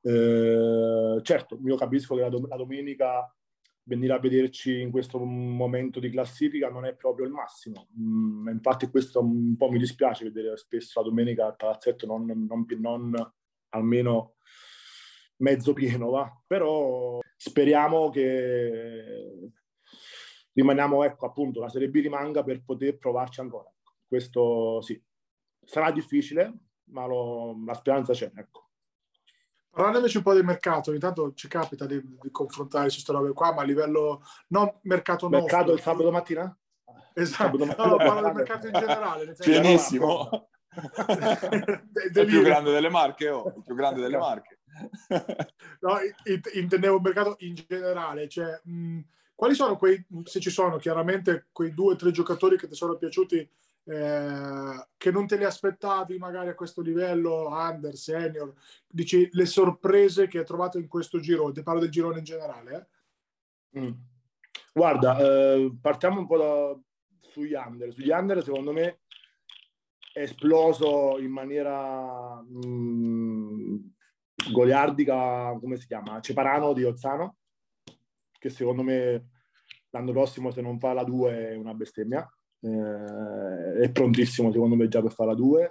Eh, 0.00 1.20
certo, 1.22 1.58
io 1.64 1.76
capisco 1.76 2.14
che 2.14 2.22
la, 2.22 2.28
la, 2.28 2.56
domenica 2.56 3.32
venire 3.82 4.12
a 4.12 4.18
vederci 4.18 4.80
in 4.80 4.90
questo 4.90 5.18
momento 5.18 5.98
di 5.98 6.10
classifica 6.10 6.68
non 6.70 6.84
è 6.84 6.94
proprio 6.94 7.26
il 7.26 7.32
massimo. 7.32 7.88
Mm, 8.00 8.48
infatti 8.48 8.88
questo 8.88 9.20
un 9.20 9.56
po' 9.56 9.70
mi 9.70 9.78
dispiace 9.78 10.24
vedere 10.24 10.56
spesso 10.56 11.00
la 11.00 11.08
domenica 11.08 11.46
al 11.46 11.56
palazzetto 11.56 12.06
non, 12.06 12.24
non, 12.26 12.66
non 12.78 13.32
almeno 13.70 14.34
mezzo 15.36 15.72
pieno, 15.72 16.10
va. 16.10 16.42
però 16.46 17.20
speriamo 17.36 18.10
che 18.10 19.52
rimaniamo, 20.58 21.04
ecco, 21.04 21.26
appunto, 21.26 21.60
la 21.60 21.68
Serie 21.68 21.88
B 21.88 22.00
rimanga 22.00 22.42
per 22.42 22.62
poter 22.64 22.98
provarci 22.98 23.40
ancora. 23.40 23.72
Questo 24.06 24.80
sì, 24.82 25.00
sarà 25.64 25.92
difficile, 25.92 26.52
ma 26.90 27.06
lo, 27.06 27.56
la 27.64 27.74
speranza 27.74 28.12
c'è, 28.12 28.30
ecco. 28.34 28.66
Parlando 29.70 29.98
invece 29.98 30.16
un 30.18 30.24
po' 30.24 30.32
del 30.32 30.44
mercato, 30.44 30.92
intanto 30.92 31.32
ci 31.34 31.46
capita 31.46 31.86
di, 31.86 32.00
di 32.20 32.30
confrontare 32.32 32.88
su 32.88 32.96
queste 32.96 33.12
robe 33.12 33.32
qua, 33.32 33.52
ma 33.52 33.62
a 33.62 33.64
livello 33.64 34.22
non 34.48 34.72
mercato 34.82 35.28
Mercato 35.28 35.70
nostro, 35.70 35.74
il 35.74 35.80
sabato 35.80 36.10
mattina? 36.10 36.58
Esatto, 37.14 37.64
no, 37.64 37.74
parlo 37.74 38.22
del 38.22 38.34
mercato 38.34 38.66
in 38.66 38.72
generale. 38.72 39.34
Pienissimo. 39.38 40.48
il 40.70 42.26
più 42.26 42.42
grande 42.42 42.72
delle 42.72 42.88
marche, 42.88 43.28
oh, 43.28 43.52
il 43.56 43.62
più 43.64 43.74
grande 43.76 44.00
delle 44.00 44.16
marche. 44.16 44.60
no, 45.80 45.98
intendevo 46.54 46.96
il 46.96 47.02
mercato 47.02 47.36
in 47.40 47.54
generale, 47.54 48.28
cioè 48.28 48.60
mh, 48.64 49.00
quali 49.38 49.54
sono 49.54 49.76
quei, 49.76 50.04
se 50.24 50.40
ci 50.40 50.50
sono 50.50 50.78
chiaramente, 50.78 51.46
quei 51.52 51.72
due 51.72 51.92
o 51.92 51.96
tre 51.96 52.10
giocatori 52.10 52.58
che 52.58 52.66
ti 52.66 52.74
sono 52.74 52.96
piaciuti 52.96 53.48
eh, 53.84 54.86
che 54.96 55.10
non 55.12 55.28
te 55.28 55.36
li 55.36 55.44
aspettavi 55.44 56.18
magari 56.18 56.48
a 56.48 56.56
questo 56.56 56.80
livello, 56.80 57.46
under, 57.46 57.94
senior, 57.94 58.52
dici 58.88 59.28
le 59.30 59.46
sorprese 59.46 60.26
che 60.26 60.38
hai 60.38 60.44
trovato 60.44 60.78
in 60.78 60.88
questo 60.88 61.20
giro, 61.20 61.52
ti 61.52 61.62
parlo 61.62 61.78
del 61.78 61.88
girone 61.88 62.18
in 62.18 62.24
generale, 62.24 62.88
eh? 63.72 63.78
Mm. 63.78 63.92
Guarda, 64.72 65.18
eh, 65.20 65.72
partiamo 65.80 66.18
un 66.18 66.26
po' 66.26 66.36
da, 66.36 66.76
sugli 67.30 67.54
under. 67.54 67.92
Sugli 67.92 68.10
under, 68.10 68.42
secondo 68.42 68.72
me, 68.72 69.02
è 70.12 70.22
esploso 70.22 71.16
in 71.20 71.30
maniera 71.30 72.42
mh, 72.42 72.66
mm, 72.66 73.76
goliardica, 74.50 75.56
come 75.60 75.76
si 75.76 75.86
chiama? 75.86 76.20
Ceparano 76.20 76.72
di 76.72 76.82
Ozzano, 76.82 77.36
che 78.38 78.50
secondo 78.50 78.82
me 78.82 79.30
l'anno 79.90 80.12
prossimo 80.12 80.50
se 80.50 80.60
non 80.60 80.78
fa 80.78 80.92
la 80.92 81.04
2 81.04 81.50
è 81.50 81.54
una 81.54 81.74
bestemmia. 81.74 82.26
Eh, 82.60 83.80
è 83.82 83.90
prontissimo 83.92 84.50
secondo 84.50 84.74
me 84.74 84.88
già 84.88 85.02
per 85.02 85.12
fare 85.12 85.30
la 85.30 85.36
2. 85.36 85.70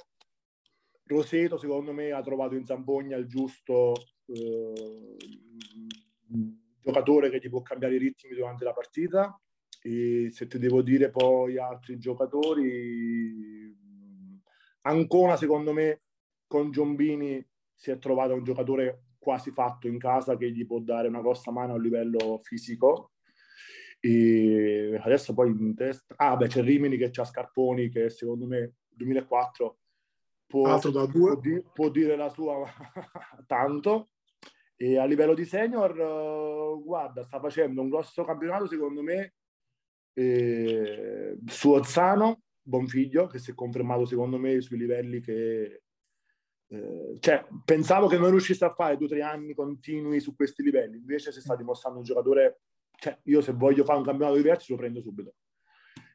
Roseto 1.05 1.57
secondo 1.57 1.93
me 1.93 2.11
ha 2.11 2.22
trovato 2.22 2.55
in 2.55 2.65
Zampogna 2.65 3.15
il 3.15 3.28
giusto 3.28 3.93
eh, 4.26 5.15
giocatore 6.82 7.30
che 7.30 7.39
ti 7.39 7.49
può 7.49 7.61
cambiare 7.61 7.95
i 7.95 7.99
ritmi 7.99 8.36
durante 8.36 8.63
la 8.63 8.74
partita 8.74 9.39
e 9.82 10.30
se 10.32 10.47
ti 10.47 10.59
devo 10.59 10.82
dire 10.82 11.09
poi 11.09 11.57
altri 11.57 11.97
giocatori 11.97 13.76
Ancona 14.82 15.36
secondo 15.36 15.74
me 15.74 16.01
con 16.47 16.72
Giombini 16.72 17.45
si 17.74 17.91
è 17.91 17.97
trovato 17.99 18.34
un 18.34 18.43
giocatore 18.43 19.07
quasi 19.28 19.51
fatto 19.51 19.89
in 19.89 19.99
casa 19.99 20.38
che 20.38 20.49
gli 20.53 20.65
può 20.65 20.80
dare 20.80 21.09
una 21.09 21.19
grossa 21.19 21.51
mano 21.51 21.73
a 21.73 21.78
livello 21.78 22.39
fisico. 22.43 23.11
E 23.99 24.97
adesso 25.03 25.34
poi 25.34 25.49
in 25.49 25.75
testa 25.75 26.13
ah 26.15 26.38
beh 26.38 26.47
c'è 26.47 26.61
Rimini 26.61 26.95
che 26.95 27.09
c'ha 27.09 27.25
Scarponi 27.25 27.89
che 27.89 28.09
secondo 28.09 28.45
me 28.45 28.75
2004 28.89 29.78
può, 30.45 30.80
può, 30.80 31.36
di, 31.36 31.61
può 31.73 31.89
dire 31.89 32.15
la 32.15 32.30
sua 32.30 32.63
tanto. 33.45 34.11
E 34.78 34.97
a 34.97 35.03
livello 35.03 35.34
di 35.34 35.43
senior 35.43 35.97
uh, 35.97 36.82
guarda 36.82 37.23
sta 37.23 37.41
facendo 37.41 37.82
un 37.82 37.89
grosso 37.89 38.23
campionato 38.23 38.67
secondo 38.67 39.01
me 39.01 39.34
eh, 40.13 41.38
su 41.47 41.71
Ozzano 41.71 42.43
Bonfiglio 42.61 43.28
che 43.28 43.39
si 43.39 43.51
è 43.51 43.55
confermato 43.55 44.05
secondo 44.05 44.38
me 44.38 44.61
sui 44.61 44.78
livelli 44.78 45.19
che 45.19 45.82
eh, 46.70 47.18
cioè, 47.20 47.45
pensavo 47.63 48.07
che 48.07 48.18
non 48.18 48.30
riuscisse 48.30 48.65
a 48.65 48.74
fare 48.74 48.97
due 48.97 49.05
o 49.05 49.09
tre 49.09 49.22
anni 49.22 49.53
continui 49.53 50.20
su 50.20 50.36
questi 50.36 50.63
livelli, 50.63 50.97
invece 50.97 51.32
si 51.32 51.39
sta 51.39 51.55
dimostrando 51.55 51.99
un 51.99 52.05
giocatore, 52.05 52.61
cioè, 52.97 53.18
io 53.24 53.41
se 53.41 53.53
voglio 53.53 53.84
fare 53.86 53.99
un 53.99 54.03
campionato 54.03 54.38
diverso 54.38 54.74
lo 54.74 54.78
prendo 54.78 55.01
subito. 55.01 55.36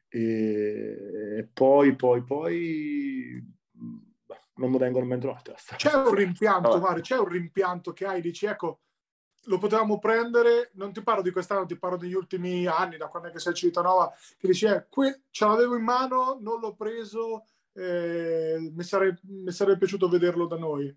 E 0.09 1.49
poi, 1.51 1.95
poi, 1.95 2.23
poi 2.23 3.43
non 4.55 4.69
mi 4.69 4.77
vengono 4.77 5.05
mente 5.05 5.27
altre. 5.27 5.55
C'è 5.75 5.93
un 5.93 6.13
rimpianto, 6.13 6.79
Mario, 6.79 7.01
c'è 7.01 7.17
un 7.17 7.27
rimpianto 7.27 7.93
che 7.93 8.05
hai, 8.05 8.21
dici, 8.21 8.45
ecco, 8.45 8.81
lo 9.45 9.57
potevamo 9.57 9.97
prendere, 9.97 10.69
non 10.75 10.93
ti 10.93 11.01
parlo 11.01 11.23
di 11.23 11.31
quest'anno, 11.31 11.65
ti 11.65 11.77
parlo 11.77 11.97
degli 11.97 12.13
ultimi 12.13 12.67
anni, 12.67 12.97
da 12.97 13.07
quando 13.07 13.29
è 13.29 13.31
che 13.31 13.39
sei 13.39 13.53
a 13.53 13.55
Civitanova, 13.55 14.13
che 14.37 14.47
dici, 14.47 14.67
eh, 14.67 14.85
que- 14.87 15.23
ce 15.31 15.45
l'avevo 15.45 15.75
in 15.75 15.83
mano, 15.83 16.37
non 16.39 16.59
l'ho 16.59 16.75
preso, 16.75 17.45
eh, 17.73 18.71
mi, 18.73 18.83
sare- 18.83 19.19
mi, 19.23 19.51
sarebbe 19.51 19.79
piaciuto 19.79 20.07
vederlo 20.07 20.47
da 20.47 20.57
noi. 20.57 20.95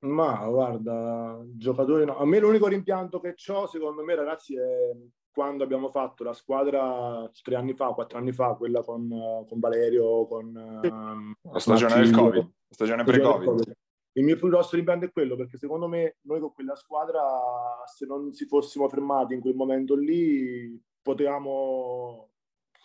Ma 0.00 0.44
guarda, 0.48 1.40
giocatori 1.54 2.04
no. 2.04 2.18
A 2.18 2.26
me 2.26 2.38
l'unico 2.38 2.66
rimpianto 2.66 3.20
che 3.20 3.34
ho, 3.48 3.66
secondo 3.66 4.02
me, 4.02 4.14
ragazzi, 4.14 4.56
è 4.56 4.96
quando 5.32 5.64
abbiamo 5.64 5.88
fatto 5.90 6.24
la 6.24 6.34
squadra 6.34 7.28
tre 7.42 7.54
anni 7.54 7.74
fa, 7.74 7.92
quattro 7.92 8.18
anni 8.18 8.32
fa, 8.32 8.54
quella 8.54 8.82
con, 8.82 9.08
con 9.48 9.58
Valerio, 9.58 10.26
con... 10.26 10.52
la 10.52 11.58
stagione 11.58 11.94
Martiglio, 11.94 12.10
del 12.10 12.30
Covid, 12.30 12.42
la 12.42 12.74
stagione 12.74 13.04
pre-Covid. 13.04 13.76
Il 14.14 14.24
mio 14.24 14.36
più 14.36 14.48
grosso 14.48 14.76
rimpianto 14.76 15.06
è 15.06 15.12
quello 15.12 15.36
perché 15.36 15.56
secondo 15.56 15.88
me 15.88 16.18
noi 16.22 16.38
con 16.40 16.52
quella 16.52 16.74
squadra 16.74 17.22
se 17.86 18.04
non 18.04 18.30
si 18.32 18.44
fossimo 18.44 18.86
fermati 18.86 19.32
in 19.32 19.40
quel 19.40 19.54
momento 19.54 19.96
lì 19.96 20.78
potevamo 21.00 22.31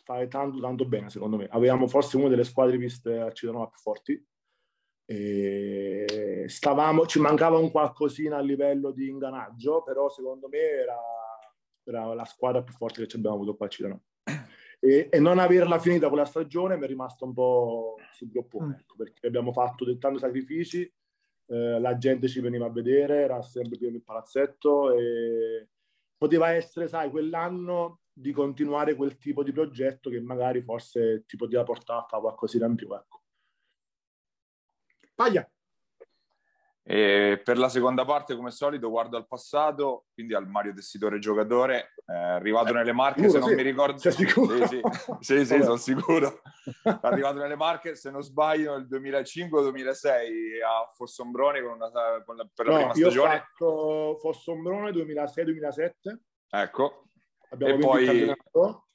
fare 0.08 0.30
tanto 0.30 0.62
tanto 0.62 0.86
bene 0.86 1.10
secondo 1.10 1.36
me. 1.36 1.48
Avevamo 1.52 1.88
forse 1.88 2.16
una 2.16 2.30
delle 2.30 2.46
squadre 2.46 2.78
viste 2.78 3.20
a 3.20 3.32
Cittadella 3.32 3.68
più 3.68 3.78
forti. 3.78 4.26
E 5.10 6.46
stavamo, 6.48 7.06
ci 7.06 7.20
mancava 7.20 7.58
un 7.58 7.72
qualcosina 7.72 8.38
a 8.38 8.42
livello 8.42 8.92
di 8.92 9.08
inganaggio 9.08 9.82
però 9.82 10.10
secondo 10.10 10.50
me 10.50 10.58
era, 10.58 11.00
era 11.86 12.14
la 12.14 12.26
squadra 12.26 12.62
più 12.62 12.74
forte 12.74 13.02
che 13.02 13.08
ci 13.08 13.16
abbiamo 13.16 13.38
avuto 13.38 13.56
qua 13.56 13.68
a 13.68 13.70
Cittadella 13.70 14.02
e, 14.82 15.08
e, 15.10 15.20
non 15.20 15.40
averla 15.40 15.80
finita 15.80 16.10
quella 16.10 16.26
stagione 16.26 16.76
mi 16.76 16.84
è 16.84 16.88
rimasto 16.88 17.24
un 17.24 17.34
po' 17.34 17.96
sul 18.12 18.28
groppone 18.28 18.80
ecco, 18.82 18.96
perché 18.98 19.28
abbiamo 19.28 19.54
fatto 19.54 19.98
tanti 19.98 20.20
sacrifici 20.20 20.94
eh, 21.48 21.80
la 21.80 21.98
gente 21.98 22.28
ci 22.28 22.42
veniva 22.42 22.66
a 22.66 22.72
vedere, 22.72 23.22
era 23.22 23.42
sempre 23.42 23.78
pieno 23.78 23.96
il 23.96 24.04
palazzetto 24.04 24.94
e 24.94 25.70
poteva 26.18 26.52
essere, 26.52 26.88
sai, 26.88 27.10
quell'anno 27.10 28.02
di 28.20 28.32
continuare 28.32 28.96
quel 28.96 29.18
tipo 29.18 29.44
di 29.44 29.52
progetto 29.52 30.10
che 30.10 30.20
magari 30.20 30.64
forse 30.64 31.24
ti 31.28 31.38
poteva 31.38 31.64
portare 31.64 32.00
a 32.00 32.06
fare 32.08 32.22
qualcosina 32.24 32.66
in 32.66 32.76
più. 32.76 32.92
Ecco. 32.92 33.22
Paglia. 35.14 35.48
E 36.90 37.42
per 37.44 37.58
la 37.58 37.70
seconda 37.70 38.06
parte, 38.06 38.36
come 38.36 38.50
solito, 38.50 38.90
guardo 38.90 39.18
al 39.18 39.28
passato, 39.28 40.06
quindi 40.14 40.34
al 40.34 40.48
Mario 40.48 40.74
Tessitore 40.74 41.20
giocatore, 41.20 41.94
eh, 42.06 42.14
arrivato 42.14 42.74
nelle 42.74 42.94
Marche, 42.94 43.30
sicuro, 43.30 43.34
se 43.34 43.40
non 43.40 43.50
sì. 43.50 43.56
mi 43.56 43.62
ricordo... 43.62 43.98
Sei 44.00 44.12
sicuro? 44.14 44.66
Sì, 44.66 44.82
sì, 45.20 45.38
sì, 45.38 45.46
sì 45.46 45.64
sono 45.64 45.76
sicuro. 45.76 46.42
arrivato 47.02 47.38
nelle 47.40 47.58
Marche, 47.58 47.96
se 47.96 48.10
non 48.10 48.24
sbaglio, 48.24 48.78
nel 48.78 48.88
2005-2006 48.90 50.64
a 50.66 50.90
Fossombrone 50.96 51.62
con 51.62 51.74
una, 51.74 51.92
con 52.24 52.36
la, 52.36 52.50
per 52.52 52.66
la 52.66 52.72
no, 52.72 52.78
prima 52.78 52.94
stagione. 52.94 53.30
Io 53.30 53.36
ho 53.36 53.38
fatto 53.38 54.18
Fossombrone 54.22 54.92
2006-2007. 54.92 55.92
Ecco. 56.50 57.07
Abbiamo 57.50 57.76
e 57.76 57.80
poi... 57.80 58.02
il 58.02 58.08
campionato 58.08 58.88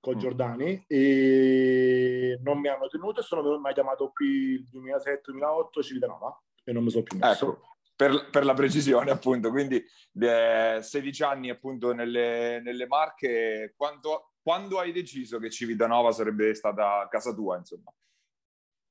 con 0.00 0.16
mm. 0.16 0.18
Giordani 0.18 0.84
e 0.86 2.38
non 2.42 2.58
mi 2.58 2.68
hanno 2.68 2.88
tenuto 2.88 3.20
e 3.20 3.22
sono 3.22 3.58
mai 3.58 3.74
chiamato 3.74 4.10
qui 4.12 4.26
il 4.26 4.68
2007-2008 4.72 5.82
Civitanova 5.82 6.42
e 6.64 6.72
non 6.72 6.84
mi 6.84 6.90
so 6.90 7.02
più 7.02 7.18
messo. 7.18 7.52
Ecco, 7.52 7.68
per, 7.94 8.30
per, 8.30 8.44
la 8.44 8.54
precisione 8.54 9.10
appunto, 9.10 9.50
quindi 9.50 9.76
eh, 10.18 10.78
16 10.80 11.22
anni 11.22 11.50
appunto 11.50 11.92
nelle, 11.92 12.60
nelle 12.62 12.86
Marche, 12.86 13.74
quando, 13.76 14.32
quando, 14.42 14.78
hai 14.78 14.92
deciso 14.92 15.38
che 15.38 15.50
Civitanova 15.50 16.10
sarebbe 16.12 16.54
stata 16.54 17.06
casa 17.10 17.34
tua 17.34 17.58
insomma? 17.58 17.92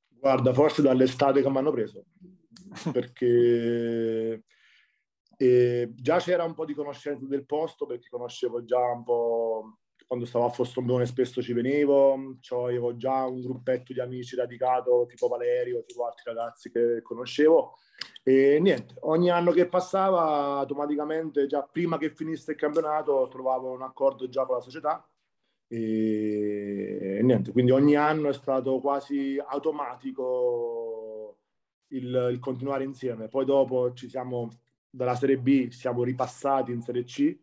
Guarda, 0.09 0.53
forse 0.53 0.81
dall'estate 0.81 1.41
che 1.41 1.49
mi 1.49 1.57
hanno 1.57 1.71
preso, 1.71 2.03
perché 2.91 4.43
eh, 5.41 5.93
già 5.95 6.17
c'era 6.17 6.43
un 6.43 6.53
po' 6.53 6.65
di 6.65 6.73
conoscenza 6.73 7.25
del 7.25 7.45
posto, 7.45 7.85
perché 7.85 8.09
conoscevo 8.09 8.65
già 8.65 8.91
un 8.91 9.03
po' 9.03 9.77
quando 10.05 10.25
stavo 10.25 10.45
a 10.45 10.49
Fossombrone 10.49 11.05
spesso 11.05 11.41
ci 11.41 11.53
venivo, 11.53 12.37
avevo 12.49 12.97
già 12.97 13.25
un 13.25 13.41
gruppetto 13.41 13.93
di 13.93 14.01
amici 14.01 14.35
radicato 14.35 15.05
tipo 15.07 15.27
Valerio, 15.27 15.83
tipo 15.85 16.05
altri 16.05 16.23
ragazzi 16.25 16.71
che 16.71 17.01
conoscevo 17.01 17.75
e 18.23 18.59
niente, 18.59 18.95
ogni 19.01 19.29
anno 19.29 19.51
che 19.51 19.67
passava 19.67 20.57
automaticamente 20.57 21.45
già 21.45 21.61
prima 21.61 21.97
che 21.97 22.09
finisse 22.09 22.51
il 22.51 22.57
campionato 22.57 23.27
trovavo 23.29 23.71
un 23.71 23.83
accordo 23.83 24.27
già 24.27 24.45
con 24.45 24.55
la 24.55 24.61
società 24.61 25.07
e, 25.67 27.19
niente, 27.21 27.51
quindi 27.51 27.71
ogni 27.71 27.95
anno 27.95 28.29
è 28.29 28.33
stato 28.33 28.79
quasi 28.79 29.39
automatico 29.39 31.37
il, 31.89 32.29
il 32.31 32.39
continuare 32.39 32.83
insieme. 32.83 33.27
Poi 33.27 33.45
dopo 33.45 33.93
ci 33.93 34.09
siamo 34.09 34.49
dalla 34.89 35.15
Serie 35.15 35.37
B, 35.37 35.69
siamo 35.69 36.03
ripassati 36.03 36.71
in 36.71 36.81
Serie 36.81 37.03
C 37.03 37.37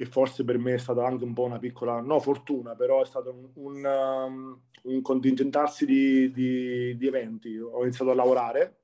e 0.00 0.04
forse 0.06 0.44
per 0.44 0.58
me 0.58 0.74
è 0.74 0.78
stata 0.78 1.04
anche 1.04 1.24
un 1.24 1.34
po' 1.34 1.44
una 1.44 1.58
piccola, 1.58 2.00
no 2.00 2.20
fortuna, 2.20 2.76
però 2.76 3.02
è 3.02 3.06
stato 3.06 3.30
un, 3.32 3.50
un, 3.54 3.84
um, 3.84 4.62
un 4.84 5.02
contingentarsi 5.02 5.84
di, 5.86 6.30
di, 6.30 6.96
di, 6.96 7.06
eventi. 7.06 7.58
Ho 7.58 7.82
iniziato 7.82 8.12
a 8.12 8.14
lavorare 8.14 8.82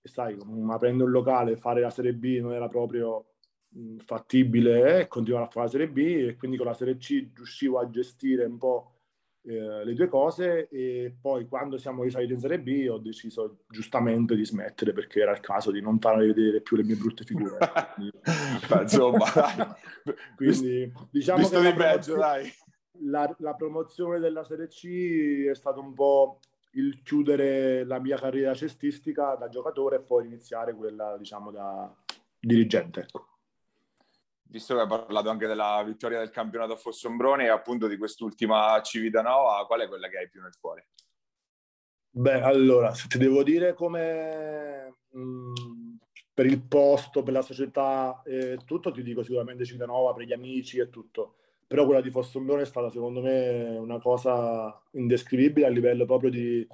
e 0.00 0.08
sai, 0.08 0.36
aprendo 0.70 1.04
un 1.04 1.10
locale, 1.10 1.56
fare 1.56 1.80
la 1.80 1.90
Serie 1.90 2.14
B 2.14 2.38
non 2.40 2.52
era 2.52 2.68
proprio 2.68 3.26
fattibile 4.04 5.02
eh, 5.02 5.06
continuare 5.06 5.46
a 5.46 5.50
fare 5.50 5.66
la 5.66 5.70
Serie 5.70 5.88
B 5.88 5.98
e 5.98 6.36
quindi 6.36 6.56
con 6.56 6.66
la 6.66 6.74
Serie 6.74 6.96
C 6.96 7.30
riuscivo 7.32 7.78
a 7.78 7.88
gestire 7.88 8.44
un 8.44 8.58
po' 8.58 8.99
eh, 9.42 9.84
le 9.84 9.94
due 9.94 10.08
cose 10.08 10.68
e 10.68 11.14
poi 11.18 11.46
quando 11.48 11.78
siamo 11.78 12.02
risaliti 12.02 12.32
in 12.32 12.40
Serie 12.40 12.60
B 12.60 12.86
ho 12.90 12.98
deciso 12.98 13.60
giustamente 13.68 14.34
di 14.34 14.44
smettere 14.44 14.92
perché 14.92 15.20
era 15.20 15.32
il 15.32 15.40
caso 15.40 15.70
di 15.70 15.80
non 15.80 15.98
fare 15.98 16.26
vedere 16.26 16.60
più 16.60 16.76
le 16.76 16.84
mie 16.84 16.96
brutte 16.96 17.24
figure. 17.24 17.56
Beh, 18.68 18.82
insomma, 18.82 19.24
quindi 20.36 20.92
diciamo 21.10 21.38
Visto 21.38 21.60
che 21.60 21.70
di 21.70 21.76
peggio, 21.76 22.16
dai. 22.16 22.52
La, 23.04 23.34
la 23.38 23.54
promozione 23.54 24.18
della 24.18 24.44
Serie 24.44 24.68
C 24.68 25.46
è 25.48 25.54
stato 25.54 25.80
un 25.80 25.94
po' 25.94 26.40
il 26.72 27.02
chiudere 27.02 27.84
la 27.84 27.98
mia 27.98 28.18
carriera 28.18 28.52
cestistica 28.52 29.36
da 29.36 29.48
giocatore 29.48 29.96
e 29.96 30.00
poi 30.00 30.26
iniziare 30.26 30.74
quella, 30.74 31.16
diciamo, 31.16 31.50
da 31.50 31.90
dirigente. 32.38 33.00
Ecco 33.00 33.29
visto 34.50 34.74
che 34.74 34.80
hai 34.80 34.88
parlato 34.88 35.30
anche 35.30 35.46
della 35.46 35.82
vittoria 35.84 36.18
del 36.18 36.30
campionato 36.30 36.76
Fossombrone 36.76 37.44
e 37.44 37.48
appunto 37.48 37.86
di 37.86 37.96
quest'ultima 37.96 38.80
Civitanova, 38.82 39.64
qual 39.66 39.80
è 39.80 39.88
quella 39.88 40.08
che 40.08 40.18
hai 40.18 40.28
più 40.28 40.42
nel 40.42 40.58
cuore? 40.60 40.88
Beh, 42.10 42.42
allora, 42.42 42.92
se 42.92 43.06
ti 43.08 43.18
devo 43.18 43.42
dire 43.42 43.74
come... 43.74 44.96
Mm, 45.16 45.54
per 46.32 46.46
il 46.46 46.62
posto, 46.62 47.22
per 47.22 47.34
la 47.34 47.42
società 47.42 48.22
e 48.24 48.58
tutto, 48.64 48.90
ti 48.90 49.02
dico 49.02 49.22
sicuramente 49.22 49.64
Civitanova 49.64 50.14
per 50.14 50.24
gli 50.24 50.32
amici 50.32 50.78
e 50.78 50.88
tutto. 50.88 51.36
Però 51.66 51.84
quella 51.84 52.00
di 52.00 52.10
Fossombrone 52.10 52.62
è 52.62 52.66
stata 52.66 52.88
secondo 52.88 53.20
me 53.20 53.76
una 53.76 53.98
cosa 53.98 54.82
indescrivibile 54.92 55.66
a 55.66 55.70
livello 55.70 56.06
proprio 56.06 56.30
di, 56.30 56.66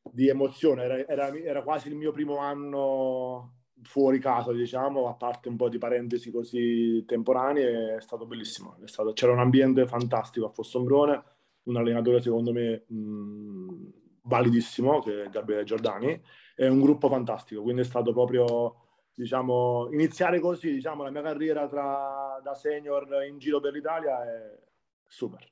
di 0.00 0.28
emozione. 0.28 0.84
Era, 0.84 1.06
era, 1.08 1.36
era 1.36 1.62
quasi 1.62 1.88
il 1.88 1.96
mio 1.96 2.12
primo 2.12 2.36
anno 2.36 3.63
fuori 3.84 4.18
casa, 4.18 4.52
diciamo, 4.52 5.08
a 5.08 5.14
parte 5.14 5.48
un 5.48 5.56
po' 5.56 5.68
di 5.68 5.78
parentesi 5.78 6.30
così 6.30 7.04
temporanee, 7.06 7.96
è 7.96 8.00
stato 8.00 8.26
bellissimo. 8.26 8.76
È 8.82 8.88
stato, 8.88 9.12
c'era 9.12 9.32
un 9.32 9.38
ambiente 9.38 9.86
fantastico 9.86 10.46
a 10.46 10.50
Fossombrone, 10.50 11.22
un 11.64 11.76
allenatore 11.76 12.20
secondo 12.20 12.52
me 12.52 12.84
mh, 12.86 13.92
validissimo, 14.22 15.00
che 15.00 15.24
è 15.24 15.28
Gabriele 15.28 15.64
Giordani, 15.64 16.20
è 16.54 16.66
un 16.66 16.80
gruppo 16.80 17.08
fantastico, 17.08 17.62
quindi 17.62 17.82
è 17.82 17.84
stato 17.84 18.12
proprio 18.12 18.76
diciamo, 19.14 19.88
iniziare 19.92 20.40
così 20.40 20.72
diciamo, 20.72 21.02
la 21.02 21.10
mia 21.10 21.22
carriera 21.22 21.68
tra, 21.68 22.40
da 22.42 22.54
senior 22.54 23.06
in 23.28 23.38
giro 23.38 23.60
per 23.60 23.72
l'Italia 23.72 24.24
è 24.24 24.58
super, 25.06 25.48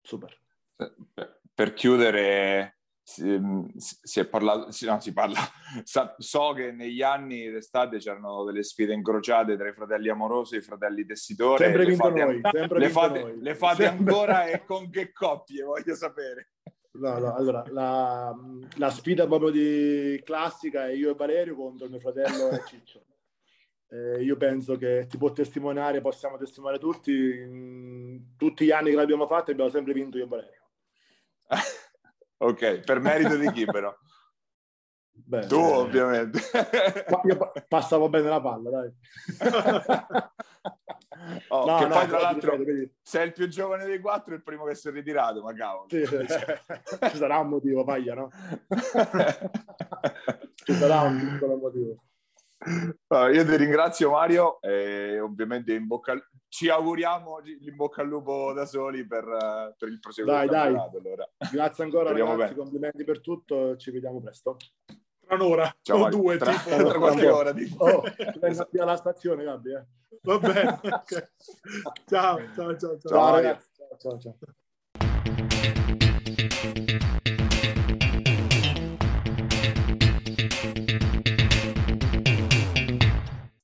super. 0.00 0.36
Per 1.54 1.72
chiudere, 1.72 2.77
si, 3.08 3.40
si, 4.02 4.20
è 4.20 4.26
parlato, 4.26 4.70
si, 4.70 4.84
no, 4.84 5.00
si 5.00 5.14
parla, 5.14 5.40
so 6.18 6.52
che 6.52 6.72
negli 6.72 7.00
anni 7.00 7.50
d'estate 7.50 7.96
c'erano 7.96 8.44
delle 8.44 8.62
sfide 8.62 8.92
incrociate 8.92 9.56
tra 9.56 9.66
i 9.66 9.72
fratelli 9.72 10.10
Amorosi 10.10 10.56
e 10.56 10.58
i 10.58 10.62
fratelli 10.62 11.06
Tessitori. 11.06 11.64
Sempre 11.64 11.86
vinto 11.86 12.10
le 12.10 12.24
noi, 12.24 12.40
sempre 12.52 12.78
le 12.78 12.88
fate, 12.90 13.20
noi. 13.22 13.40
Le 13.40 13.54
fate 13.54 13.86
ancora 13.86 14.44
e 14.44 14.62
con 14.66 14.90
che 14.90 15.10
coppie, 15.10 15.64
voglio 15.64 15.94
sapere. 15.94 16.50
No, 16.98 17.18
no, 17.18 17.34
allora, 17.34 17.64
la, 17.68 18.36
la, 18.76 18.90
sfida 18.90 19.26
proprio 19.26 19.50
di 19.50 20.20
classica 20.22 20.86
è 20.86 20.90
io 20.90 21.10
e 21.10 21.14
Valerio 21.14 21.54
contro 21.54 21.88
mio 21.88 22.00
fratello 22.00 22.50
e 22.50 22.62
Ciccio. 22.66 23.04
Eh, 23.90 24.22
io 24.22 24.36
penso 24.36 24.76
che 24.76 25.06
ti 25.08 25.16
può 25.16 25.32
testimoniare, 25.32 26.02
possiamo 26.02 26.36
testimoniare 26.36 26.78
tutti, 26.78 27.10
in 27.10 28.34
tutti 28.36 28.66
gli 28.66 28.70
anni 28.70 28.90
che 28.90 28.96
l'abbiamo 28.96 29.26
fatta 29.26 29.50
abbiamo 29.50 29.70
sempre 29.70 29.94
vinto 29.94 30.18
io 30.18 30.24
e 30.24 30.28
Valerio. 30.28 30.68
ok, 32.38 32.80
per 32.80 33.00
merito 33.00 33.36
di 33.36 33.50
chi 33.52 33.64
però? 33.64 33.94
Beh, 35.12 35.46
tu 35.46 35.56
eh, 35.56 35.72
ovviamente. 35.72 36.40
io 37.24 37.52
passavo 37.66 38.08
bene 38.08 38.28
la 38.28 38.40
palla, 38.40 38.70
dai. 38.70 38.92
Oh, 41.48 41.66
no, 41.66 41.78
che 41.78 41.86
no, 41.86 41.94
poi 41.94 42.06
tra 42.06 42.20
l'altro 42.20 42.56
ripeto, 42.56 42.92
sei 43.02 43.26
il 43.26 43.32
più 43.32 43.48
giovane 43.48 43.84
dei 43.84 43.98
quattro 44.00 44.34
il 44.34 44.42
primo 44.42 44.64
che 44.64 44.74
si 44.74 44.88
è 44.88 44.92
ritirato 44.92 45.42
ma 45.42 45.52
cavolo 45.52 45.86
sì, 45.88 46.06
ci 46.06 47.16
sarà 47.16 47.38
un 47.38 47.48
motivo 47.48 47.84
paglia 47.84 48.14
no? 48.14 48.30
ci 50.54 50.72
sarà 50.74 51.00
un 51.00 51.18
piccolo 51.18 51.56
motivo 51.56 51.96
allora, 53.06 53.32
io 53.32 53.44
ti 53.44 53.56
ringrazio 53.56 54.10
Mario 54.10 54.60
e 54.60 55.20
ovviamente 55.20 55.72
in 55.74 55.86
bocca, 55.86 56.14
ci 56.48 56.68
auguriamo 56.68 57.38
in 57.60 57.76
bocca 57.76 58.02
al 58.02 58.08
lupo 58.08 58.52
da 58.52 58.66
soli 58.66 59.06
per, 59.06 59.74
per 59.76 59.88
il 59.88 60.00
proseguo 60.00 60.32
dai 60.32 60.48
dai 60.48 60.74
allora. 60.74 61.28
grazie 61.52 61.84
ancora 61.84 62.08
Speriamo 62.08 62.32
ragazzi 62.32 62.54
bene. 62.54 62.62
complimenti 62.62 63.04
per 63.04 63.20
tutto 63.20 63.76
ci 63.76 63.92
vediamo 63.92 64.20
presto 64.20 64.56
tra 65.24 65.36
un'ora 65.36 65.72
Ciao, 65.82 66.06
o 66.06 66.08
due 66.08 66.36
tra, 66.36 66.52
tipo. 66.52 66.76
tra 66.88 66.98
qualche 66.98 67.28
ora 67.28 67.52
tipo. 67.52 67.84
oh, 67.84 68.02
esatto. 68.40 68.82
alla 68.82 68.96
stazione 68.96 69.44
Gabri 69.44 69.74
eh. 69.74 69.86
va 70.22 70.38
bene 70.38 70.80
okay. 70.82 71.28
ciao 72.06 72.38
ciao 72.54 72.76
ciao 72.76 72.98
ciao, 72.98 72.98
ciao 72.98 73.34
ragazzi 73.34 73.68
ciao 73.98 74.18
ciao, 74.18 74.36
ciao. 76.98 77.06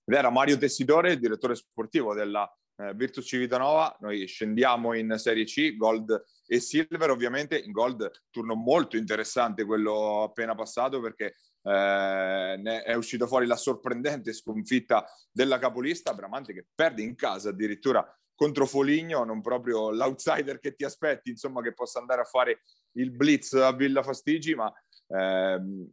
Ed 0.05 0.14
era 0.14 0.30
Mario 0.30 0.59
Tessitore, 0.59 1.18
direttore 1.18 1.55
sportivo 1.55 2.14
della 2.14 2.50
eh, 2.76 2.92
Virtus 2.94 3.26
Civitanova. 3.26 3.96
Noi 4.00 4.26
scendiamo 4.26 4.94
in 4.94 5.14
Serie 5.16 5.44
C, 5.44 5.76
Gold 5.76 6.22
e 6.46 6.61
Silver. 6.61 7.11
Ovviamente 7.11 7.59
in 7.59 7.72
Gold 7.72 8.11
turno 8.30 8.55
molto 8.55 8.96
interessante 8.96 9.64
quello 9.64 10.24
appena 10.24 10.55
passato 10.55 11.00
perché 11.00 11.36
eh, 11.62 12.82
è 12.84 12.94
uscito 12.94 13.26
fuori 13.26 13.46
la 13.46 13.57
sorprendente 13.57 14.32
sconfitta 14.32 15.07
della 15.30 15.59
capolista 15.59 16.12
Bramante 16.12 16.52
che 16.52 16.66
perde 16.74 17.02
in 17.02 17.14
casa 17.14 17.48
addirittura 17.48 18.07
contro 18.34 18.66
Foligno, 18.66 19.24
non 19.24 19.40
proprio 19.40 19.90
l'outsider 19.90 20.59
che 20.59 20.74
ti 20.74 20.84
aspetti, 20.84 21.30
insomma, 21.30 21.62
che 21.62 21.72
possa 21.72 22.00
andare 22.00 22.22
a 22.22 22.24
fare 22.24 22.62
il 22.96 23.12
blitz 23.12 23.52
a 23.52 23.72
Villa 23.72 24.02
Fastigi, 24.02 24.55
ma 24.55 24.72
ehm, 25.07 25.88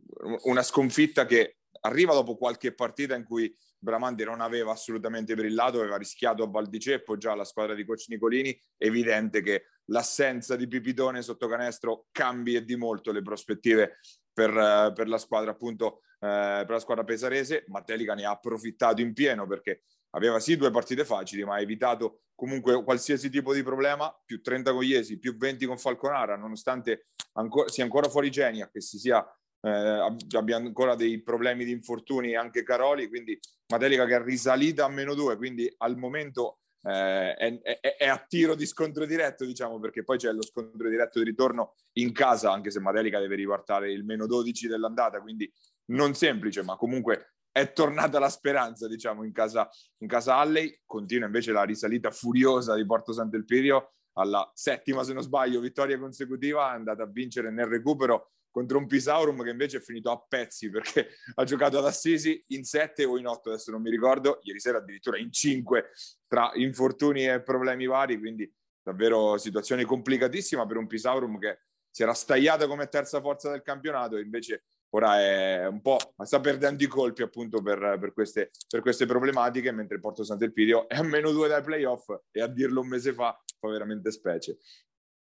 una 0.45 0.63
sconfitta 0.63 1.25
che 1.25 1.57
arriva 1.81 2.13
dopo 2.13 2.35
qualche 2.35 2.73
partita 2.73 3.15
in 3.15 3.23
cui 3.23 3.55
Bramante 3.77 4.23
non 4.23 4.41
aveva 4.41 4.71
assolutamente 4.71 5.33
brillato, 5.35 5.79
aveva 5.79 5.97
rischiato 5.97 6.43
a 6.43 6.49
Valdiceppo 6.49 7.17
già 7.17 7.33
la 7.33 7.43
squadra 7.43 7.73
di 7.73 7.85
coach 7.85 8.05
Nicolini, 8.07 8.59
evidente 8.77 9.41
che 9.41 9.65
l'assenza 9.85 10.55
di 10.55 10.67
Pipitone 10.67 11.21
sotto 11.21 11.47
canestro 11.47 12.05
cambi 12.11 12.55
e 12.55 12.63
di 12.63 12.75
molto 12.75 13.11
le 13.11 13.21
prospettive 13.21 13.97
per, 14.31 14.93
per 14.93 15.07
la 15.07 15.17
squadra 15.17 15.51
appunto 15.51 16.01
eh, 16.23 16.63
per 16.65 16.69
la 16.69 16.79
squadra 16.79 17.03
pesarese, 17.03 17.65
Mattelica 17.67 18.13
ne 18.13 18.25
ha 18.25 18.31
approfittato 18.31 19.01
in 19.01 19.13
pieno 19.13 19.47
perché 19.47 19.81
aveva 20.11 20.39
sì 20.39 20.55
due 20.55 20.69
partite 20.69 21.03
facili, 21.03 21.43
ma 21.43 21.55
ha 21.55 21.61
evitato 21.61 22.21
comunque 22.35 22.83
qualsiasi 22.83 23.29
tipo 23.29 23.53
di 23.53 23.63
problema, 23.63 24.15
più 24.23 24.41
30 24.41 24.71
con 24.71 24.83
Iesi, 24.83 25.17
più 25.17 25.35
20 25.35 25.65
con 25.65 25.77
Falconara, 25.77 26.35
nonostante 26.35 27.07
ancora, 27.33 27.69
sia 27.69 27.83
ancora 27.83 28.07
fuori 28.09 28.29
Genia, 28.29 28.69
che 28.69 28.81
si 28.81 28.99
sia 28.99 29.25
eh, 29.61 30.15
abbia 30.35 30.55
ancora 30.55 30.95
dei 30.95 31.21
problemi 31.21 31.65
di 31.65 31.71
infortuni 31.71 32.35
anche 32.35 32.63
Caroli, 32.63 33.07
quindi 33.07 33.39
Matelica 33.67 34.05
che 34.05 34.15
è 34.15 34.23
risalita 34.23 34.85
a 34.85 34.89
meno 34.89 35.13
due, 35.13 35.37
quindi 35.37 35.71
al 35.77 35.97
momento 35.97 36.59
eh, 36.83 37.33
è, 37.35 37.61
è, 37.61 37.95
è, 37.97 38.07
a 38.07 38.23
tiro 38.27 38.55
di 38.55 38.65
scontro 38.65 39.05
diretto, 39.05 39.45
diciamo, 39.45 39.79
perché 39.79 40.03
poi 40.03 40.17
c'è 40.17 40.31
lo 40.31 40.43
scontro 40.43 40.89
diretto 40.89 41.19
di 41.19 41.25
ritorno 41.25 41.75
in 41.93 42.11
casa, 42.11 42.51
anche 42.51 42.71
se 42.71 42.79
Matelica 42.79 43.19
deve 43.19 43.35
riportare 43.35 43.91
il 43.91 44.03
meno 44.03 44.25
12 44.25 44.67
dell'andata, 44.67 45.21
quindi 45.21 45.51
non 45.91 46.13
semplice, 46.15 46.63
ma 46.63 46.75
comunque 46.75 47.33
è 47.51 47.73
tornata 47.73 48.17
la 48.17 48.29
speranza, 48.29 48.87
diciamo, 48.87 49.23
in 49.23 49.33
casa, 49.33 49.69
in 49.99 50.07
casa 50.07 50.37
Alley. 50.37 50.81
Continua 50.85 51.25
invece 51.27 51.51
la 51.51 51.63
risalita 51.63 52.09
furiosa 52.09 52.75
di 52.75 52.85
Porto 52.85 53.11
Sant'Elpidio 53.11 53.93
alla 54.13 54.49
settima, 54.53 55.03
se 55.03 55.13
non 55.13 55.21
sbaglio, 55.23 55.59
vittoria 55.59 55.99
consecutiva, 55.99 56.71
è 56.71 56.75
andata 56.75 57.03
a 57.03 57.07
vincere 57.07 57.51
nel 57.51 57.67
recupero 57.67 58.31
contro 58.51 58.77
un 58.77 58.85
Pisaurum 58.85 59.43
che 59.43 59.49
invece 59.49 59.77
è 59.77 59.81
finito 59.81 60.11
a 60.11 60.23
pezzi 60.27 60.69
perché 60.69 61.09
ha 61.35 61.43
giocato 61.43 61.77
ad 61.77 61.85
Assisi 61.85 62.43
in 62.47 62.63
7 62.63 63.05
o 63.05 63.17
in 63.17 63.25
8, 63.25 63.49
adesso 63.49 63.71
non 63.71 63.81
mi 63.81 63.89
ricordo, 63.89 64.39
ieri 64.43 64.59
sera 64.59 64.77
addirittura 64.77 65.17
in 65.17 65.31
5 65.31 65.91
tra 66.27 66.51
infortuni 66.55 67.27
e 67.27 67.41
problemi 67.41 67.87
vari, 67.87 68.19
quindi 68.19 68.51
davvero 68.83 69.37
situazione 69.37 69.85
complicatissima 69.85 70.65
per 70.65 70.77
un 70.77 70.87
Pisaurum 70.87 71.39
che 71.39 71.59
si 71.89 72.03
era 72.03 72.13
stagliata 72.13 72.67
come 72.67 72.87
terza 72.87 73.19
forza 73.19 73.51
del 73.51 73.61
campionato 73.61 74.15
e 74.15 74.21
invece 74.21 74.63
ora 74.93 75.19
è 75.19 75.67
un 75.67 75.81
po' 75.81 75.97
sta 76.23 76.39
perdendo 76.39 76.83
i 76.83 76.87
colpi 76.87 77.21
appunto 77.21 77.61
per, 77.61 77.97
per, 77.99 78.13
queste, 78.13 78.51
per 78.67 78.81
queste 78.81 79.05
problematiche 79.05 79.71
mentre 79.71 79.99
Porto 79.99 80.23
Sant'Elpidio 80.23 80.87
è 80.87 80.95
a 80.95 81.03
meno 81.03 81.31
due 81.31 81.47
dai 81.47 81.61
playoff 81.61 82.09
e 82.31 82.41
a 82.41 82.47
dirlo 82.47 82.81
un 82.81 82.87
mese 82.87 83.13
fa 83.13 83.37
fa 83.59 83.67
veramente 83.67 84.11
specie 84.11 84.57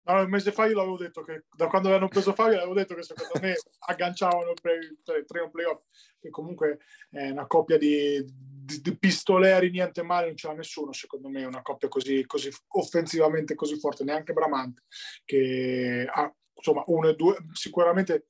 No, 0.04 0.22
un 0.22 0.30
mese 0.30 0.52
fa 0.52 0.66
io 0.66 0.76
l'avevo 0.76 0.98
detto 0.98 1.22
che 1.24 1.46
da 1.56 1.68
quando 1.68 1.90
avevano 1.90 2.10
preso 2.10 2.34
Fabio 2.34 2.56
l'avevo 2.56 2.74
detto 2.74 2.96
che 2.96 3.04
secondo 3.04 3.34
me 3.42 3.56
agganciavano 3.88 4.52
il 4.52 4.58
play, 4.60 4.98
tre 5.04 5.50
playoff 5.50 5.84
che 6.20 6.30
comunque 6.30 6.80
è 7.10 7.30
una 7.30 7.46
coppia 7.46 7.78
di, 7.78 8.24
di, 8.26 8.82
di, 8.82 8.98
pistoleri 8.98 9.70
niente 9.70 10.02
male 10.02 10.28
non 10.28 10.36
ce 10.36 10.48
l'ha 10.48 10.54
nessuno 10.54 10.94
secondo 10.94 11.30
me 11.30 11.46
una 11.46 11.62
coppia 11.62 11.90
così, 11.90 12.26
così 12.26 12.50
offensivamente 12.70 13.56
così 13.56 13.78
forte 13.78 14.04
neanche 14.04 14.34
Bramante 14.34 14.84
che 15.26 16.08
ha 16.10 16.34
insomma 16.56 16.84
uno 16.88 17.10
e 17.10 17.16
due 17.16 17.38
sicuramente 17.54 18.28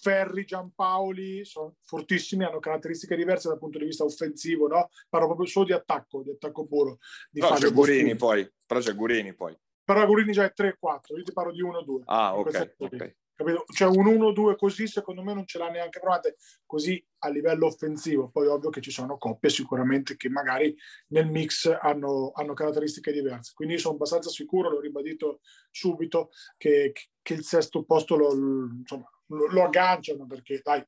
Ferri, 0.00 0.44
Giampaoli 0.44 1.44
sono 1.44 1.76
fortissimi, 1.82 2.44
hanno 2.44 2.60
caratteristiche 2.60 3.16
diverse 3.16 3.48
dal 3.48 3.58
punto 3.58 3.78
di 3.78 3.86
vista 3.86 4.04
offensivo, 4.04 4.68
no? 4.68 4.88
Parlo 5.08 5.26
proprio 5.26 5.46
solo 5.46 5.64
di 5.64 5.72
attacco, 5.72 6.22
di 6.22 6.30
attacco 6.30 6.64
puro. 6.64 6.98
Di 7.28 7.40
però, 7.40 7.56
c'è 7.56 7.72
Gurini 7.72 8.14
poi, 8.14 8.48
però 8.66 8.78
c'è 8.78 8.94
Gurini 8.94 9.34
poi 9.34 9.58
però 9.92 10.06
Gurini 10.06 10.30
già 10.30 10.44
è 10.44 10.52
3-4, 10.56 11.16
io 11.16 11.24
ti 11.24 11.32
parlo 11.32 11.50
di 11.50 11.64
1-2. 11.64 12.02
Ah, 12.04 12.38
ok. 12.38 12.74
okay. 12.76 13.16
Capito? 13.34 13.64
Cioè 13.74 13.88
un 13.88 14.06
1-2 14.06 14.54
così 14.54 14.86
secondo 14.86 15.24
me 15.24 15.34
non 15.34 15.46
ce 15.46 15.58
l'ha 15.58 15.68
neanche 15.68 15.98
provate 15.98 16.36
così 16.64 17.04
a 17.24 17.28
livello 17.28 17.66
offensivo. 17.66 18.28
Poi 18.28 18.46
ovvio 18.46 18.70
che 18.70 18.80
ci 18.80 18.92
sono 18.92 19.18
coppie 19.18 19.50
sicuramente 19.50 20.16
che 20.16 20.28
magari 20.28 20.76
nel 21.08 21.26
mix 21.26 21.76
hanno, 21.80 22.30
hanno 22.34 22.54
caratteristiche 22.54 23.10
diverse. 23.10 23.50
Quindi 23.52 23.78
sono 23.78 23.94
abbastanza 23.94 24.30
sicuro, 24.30 24.70
l'ho 24.70 24.78
ribadito 24.78 25.40
subito, 25.72 26.30
che, 26.56 26.92
che 27.20 27.34
il 27.34 27.42
sesto 27.42 27.82
posto 27.82 28.14
lo, 28.14 28.32
insomma, 28.32 29.10
lo, 29.26 29.46
lo 29.48 29.64
agganciano 29.64 30.24
perché 30.24 30.60
dai, 30.62 30.86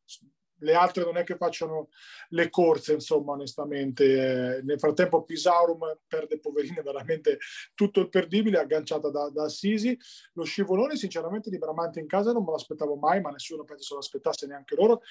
le 0.62 0.74
altre 0.74 1.04
non 1.04 1.16
è 1.16 1.24
che 1.24 1.36
facciano 1.36 1.88
le 2.30 2.48
corse, 2.50 2.94
insomma, 2.94 3.32
onestamente. 3.32 4.60
nel 4.64 4.78
frattempo 4.78 5.22
Pisaurum 5.22 5.98
perde 6.06 6.38
poverine 6.38 6.82
veramente 6.82 7.38
tutto 7.74 8.00
il 8.00 8.08
perdibile, 8.08 8.58
agganciata 8.58 9.10
da, 9.10 9.28
da 9.30 9.48
Sisi. 9.48 9.98
Lo 10.34 10.44
scivolone, 10.44 10.96
sinceramente, 10.96 11.50
di 11.50 11.58
Bramante 11.58 12.00
in 12.00 12.06
casa 12.06 12.32
non 12.32 12.44
me 12.44 12.52
l'aspettavo 12.52 12.96
mai, 12.96 13.20
ma 13.20 13.30
nessuno 13.30 13.64
penso 13.64 13.84
se 13.84 13.94
lo 13.94 14.00
aspettasse 14.00 14.46
neanche 14.46 14.74
loro, 14.74 15.02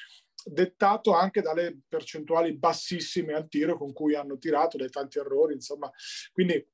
dettato 0.44 1.14
anche 1.14 1.42
dalle 1.42 1.80
percentuali 1.88 2.54
bassissime 2.54 3.34
al 3.34 3.48
tiro 3.48 3.78
con 3.78 3.94
cui 3.94 4.16
hanno 4.16 4.38
tirato, 4.38 4.78
dai 4.78 4.90
tanti 4.90 5.20
errori, 5.20 5.54
insomma. 5.54 5.92
Quindi, 6.32 6.66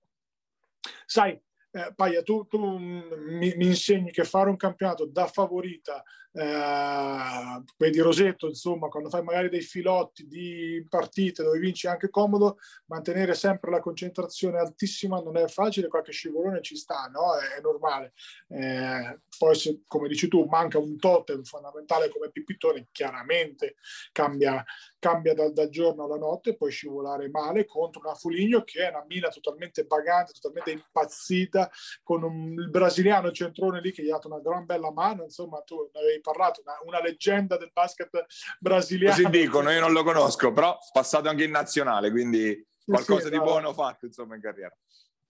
sai, 1.06 1.40
eh, 1.72 1.94
Paia, 1.96 2.24
tu, 2.24 2.48
tu 2.48 2.78
mi, 2.78 3.54
mi, 3.56 3.66
insegni 3.66 4.12
che 4.12 4.24
fare 4.24 4.50
un 4.50 4.56
campionato 4.56 5.06
da 5.06 5.28
favorita 5.28 6.04
eh, 6.40 7.64
vedi 7.78 8.00
Rosetto, 8.00 8.48
insomma, 8.48 8.90
quando 8.90 9.10
fai 9.10 9.24
magari 9.24 9.50
dei 9.50 9.62
filotti 9.62 10.28
di 10.28 10.86
partite 10.88 11.42
dove 11.42 11.58
vinci 11.58 11.88
anche 11.88 12.12
comodo, 12.12 12.60
mantenere 12.86 13.34
sempre 13.34 13.72
la 13.72 13.80
concentrazione 13.80 14.60
altissima 14.60 15.20
non 15.20 15.36
è 15.38 15.48
facile, 15.48 15.88
qualche 15.88 16.12
scivolone 16.12 16.62
ci 16.62 16.76
sta, 16.76 17.10
no? 17.12 17.36
È, 17.36 17.58
è 17.58 17.62
normale. 17.62 18.14
Eh, 18.50 19.20
poi, 19.36 19.56
se, 19.56 19.82
come 19.88 20.08
dici 20.08 20.28
tu, 20.28 20.46
manca 20.46 20.78
un 20.78 20.98
totem 20.98 21.42
fondamentale 21.44 22.10
come 22.10 22.30
Pipitone, 22.30 22.88
chiaramente 22.92 23.78
cambia, 24.12 24.64
cambia 25.00 25.34
dal, 25.34 25.54
dal, 25.54 25.70
giorno 25.70 26.04
alla 26.04 26.18
notte, 26.18 26.56
puoi 26.56 26.70
scivolare 26.70 27.30
male 27.30 27.66
contro 27.66 28.02
una 28.04 28.14
Fuligno 28.14 28.64
che 28.64 28.86
è 28.86 28.90
una 28.90 29.04
mina 29.08 29.30
totalmente 29.30 29.88
pagante, 29.88 30.34
totalmente 30.34 30.70
impazzita, 30.72 31.72
con 32.04 32.22
un, 32.22 32.54
il 32.54 32.70
brasiliano 32.70 33.32
centrone 33.32 33.82
lì 33.82 33.92
che 33.92 34.04
gli 34.04 34.10
ha 34.10 34.14
dato 34.14 34.28
una 34.28 34.40
gran 34.40 34.66
bella 34.66 34.92
mano, 34.92 35.24
insomma, 35.24 35.62
tu 35.62 35.90
ne 35.94 36.00
avevi 36.00 36.22
parlato, 36.32 36.62
una, 36.64 36.78
una, 36.86 37.02
leggenda 37.02 37.58
del 37.58 37.72
basket 37.72 38.26
brasiliano. 38.60 39.16
Così 39.16 39.30
dicono, 39.30 39.72
io 39.72 39.80
non 39.80 39.94
lo 39.94 40.04
conosco, 40.04 40.52
però 40.52 40.78
passato 40.92 41.30
anche 41.30 41.46
in 41.46 41.52
nazionale, 41.52 42.12
quindi 42.12 42.66
qualcosa 42.84 43.26
sì, 43.26 43.30
di 43.30 43.38
buono 43.40 43.74
fatto 43.74 44.06
insomma 44.06 44.36
in 44.36 44.42
carriera. 44.42 44.76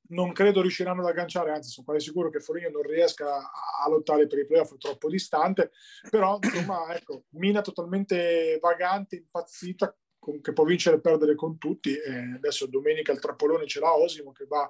Non 0.10 0.32
credo 0.32 0.62
riusciranno 0.62 1.02
ad 1.02 1.10
agganciare, 1.10 1.52
anzi 1.52 1.70
sono 1.70 1.86
quasi 1.86 2.06
sicuro 2.06 2.30
che 2.30 2.40
Foligno 2.40 2.70
non 2.70 2.82
riesca 2.82 3.38
a 3.38 3.90
lottare 3.90 4.26
per 4.26 4.40
i 4.40 4.46
playoff, 4.46 4.78
troppo 4.78 5.10
distante, 5.10 5.72
però 6.10 6.40
insomma 6.42 6.96
ecco, 6.96 7.26
mina 7.32 7.62
totalmente 7.62 8.58
vagante, 8.62 9.18
impazzita, 9.18 9.94
che 10.42 10.54
può 10.54 10.64
vincere 10.64 10.98
e 10.98 11.02
perdere 11.02 11.36
con 11.36 11.58
tutti. 11.58 11.94
E 11.94 12.34
adesso 12.36 12.68
domenica 12.68 13.12
il 13.12 13.20
trappolone 13.20 13.66
ce 13.66 13.80
l'ha 13.80 13.96
Osimo 13.96 14.32
che 14.32 14.46
va, 14.46 14.70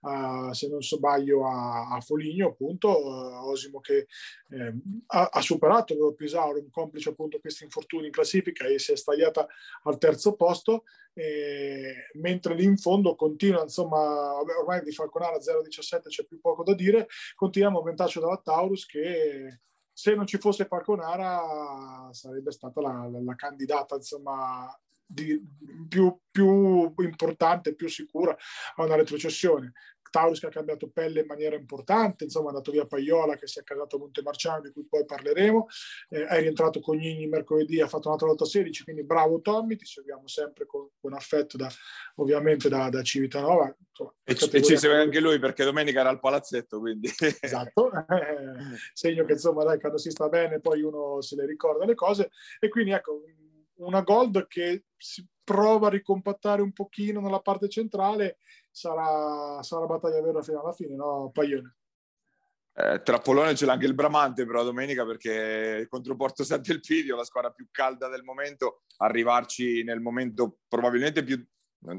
uh, 0.00 0.52
se 0.52 0.68
non 0.68 0.82
sbaglio, 0.82 1.46
a, 1.46 1.88
a 1.90 2.00
Foligno, 2.00 2.48
appunto. 2.48 2.88
Uh, 2.88 3.48
Osimo 3.48 3.80
che 3.80 4.06
eh, 4.50 4.74
ha, 5.06 5.28
ha, 5.32 5.40
superato 5.40 5.92
il 5.94 6.14
Pisauro, 6.14 6.58
un 6.58 6.70
complice 6.70 7.10
appunto 7.10 7.38
questi 7.40 7.64
infortuni 7.64 8.06
in 8.06 8.12
classifica 8.12 8.66
e 8.66 8.78
si 8.78 8.92
è 8.92 8.96
stagliata 8.96 9.46
al 9.84 9.98
terzo 9.98 10.34
posto. 10.34 10.84
E, 11.14 12.08
mentre 12.14 12.54
lì 12.54 12.64
in 12.64 12.76
fondo 12.76 13.16
continua, 13.16 13.62
insomma, 13.62 14.36
ormai 14.36 14.82
di 14.82 14.92
Falconara 14.92 15.38
0-17 15.38 16.02
c'è 16.08 16.24
più 16.24 16.40
poco 16.40 16.62
da 16.62 16.74
dire, 16.74 17.08
continua 17.34 17.68
a 17.68 17.72
momentaggio 17.72 18.20
dalla 18.20 18.40
Taurus 18.42 18.86
che 18.86 19.60
se 19.98 20.14
non 20.14 20.28
ci 20.28 20.38
fosse 20.38 20.66
Falconara 20.66 22.08
sarebbe 22.12 22.52
stata 22.52 22.80
la, 22.80 23.08
la, 23.10 23.20
la 23.20 23.34
candidata 23.34 23.96
insomma 23.96 24.72
di, 25.10 25.42
più, 25.88 26.18
più 26.30 26.92
importante, 26.98 27.74
più 27.74 27.88
sicura 27.88 28.36
a 28.76 28.84
una 28.84 28.96
retrocessione. 28.96 29.72
Taurus 30.10 30.40
che 30.40 30.46
ha 30.46 30.50
cambiato 30.50 30.88
pelle 30.88 31.20
in 31.20 31.26
maniera 31.26 31.56
importante, 31.56 32.24
insomma 32.24 32.46
è 32.46 32.48
andato 32.48 32.70
via 32.70 32.86
Paiola 32.86 33.36
che 33.36 33.46
si 33.46 33.58
è 33.58 33.62
casato 33.62 33.96
a 33.96 33.98
Montemarciano 33.98 34.62
di 34.62 34.72
cui 34.72 34.86
poi 34.86 35.04
parleremo, 35.04 35.66
eh, 36.08 36.24
è 36.24 36.40
rientrato 36.40 36.80
Cognini 36.80 37.26
mercoledì, 37.26 37.80
ha 37.80 37.88
fatto 37.88 38.08
un'altra 38.08 38.28
lotta 38.28 38.44
16, 38.44 38.84
quindi 38.84 39.04
bravo 39.04 39.40
Tommy, 39.40 39.76
ti 39.76 39.84
seguiamo 39.84 40.26
sempre 40.26 40.66
con, 40.66 40.88
con 40.98 41.12
affetto 41.12 41.56
da, 41.56 41.68
ovviamente 42.16 42.68
da, 42.68 42.88
da 42.88 43.02
Civitanova. 43.02 43.74
Insomma, 43.90 44.14
e, 44.24 44.34
ci, 44.34 44.48
e 44.50 44.62
ci 44.62 44.76
segue 44.76 44.96
anche 44.96 45.20
lui 45.20 45.38
perché 45.38 45.64
domenica 45.64 46.00
era 46.00 46.08
al 46.08 46.20
palazzetto, 46.20 46.78
quindi... 46.78 47.10
Esatto, 47.40 47.90
eh, 47.92 48.76
segno 48.94 49.24
che 49.24 49.32
insomma 49.32 49.64
dai, 49.64 49.78
quando 49.78 49.98
si 49.98 50.10
sta 50.10 50.28
bene 50.28 50.60
poi 50.60 50.82
uno 50.82 51.20
se 51.20 51.36
le 51.36 51.46
ricorda 51.46 51.84
le 51.84 51.94
cose 51.94 52.30
e 52.58 52.68
quindi 52.68 52.92
ecco 52.92 53.22
una 53.78 54.02
Gold 54.02 54.46
che 54.46 54.84
si 54.96 55.26
prova 55.42 55.86
a 55.86 55.90
ricompattare 55.90 56.62
un 56.62 56.72
pochino 56.72 57.20
nella 57.20 57.40
parte 57.40 57.68
centrale 57.68 58.38
sarà, 58.70 59.62
sarà 59.62 59.86
battaglia 59.86 60.20
vera 60.20 60.42
fino 60.42 60.60
alla 60.60 60.72
fine, 60.72 60.94
no? 60.94 61.30
Paglione. 61.32 61.76
Eh, 62.74 63.02
Trappolone 63.02 63.56
ce 63.56 63.66
l'ha 63.66 63.72
anche 63.72 63.86
il 63.86 63.94
Bramante 63.94 64.46
però 64.46 64.62
domenica 64.62 65.04
perché 65.04 65.86
contro 65.88 66.14
Porto 66.14 66.44
Sant'Elpidio, 66.44 67.16
la 67.16 67.24
squadra 67.24 67.50
più 67.50 67.66
calda 67.72 68.08
del 68.08 68.22
momento, 68.22 68.82
arrivarci 68.98 69.82
nel 69.82 70.00
momento 70.00 70.58
probabilmente 70.68 71.24
più 71.24 71.44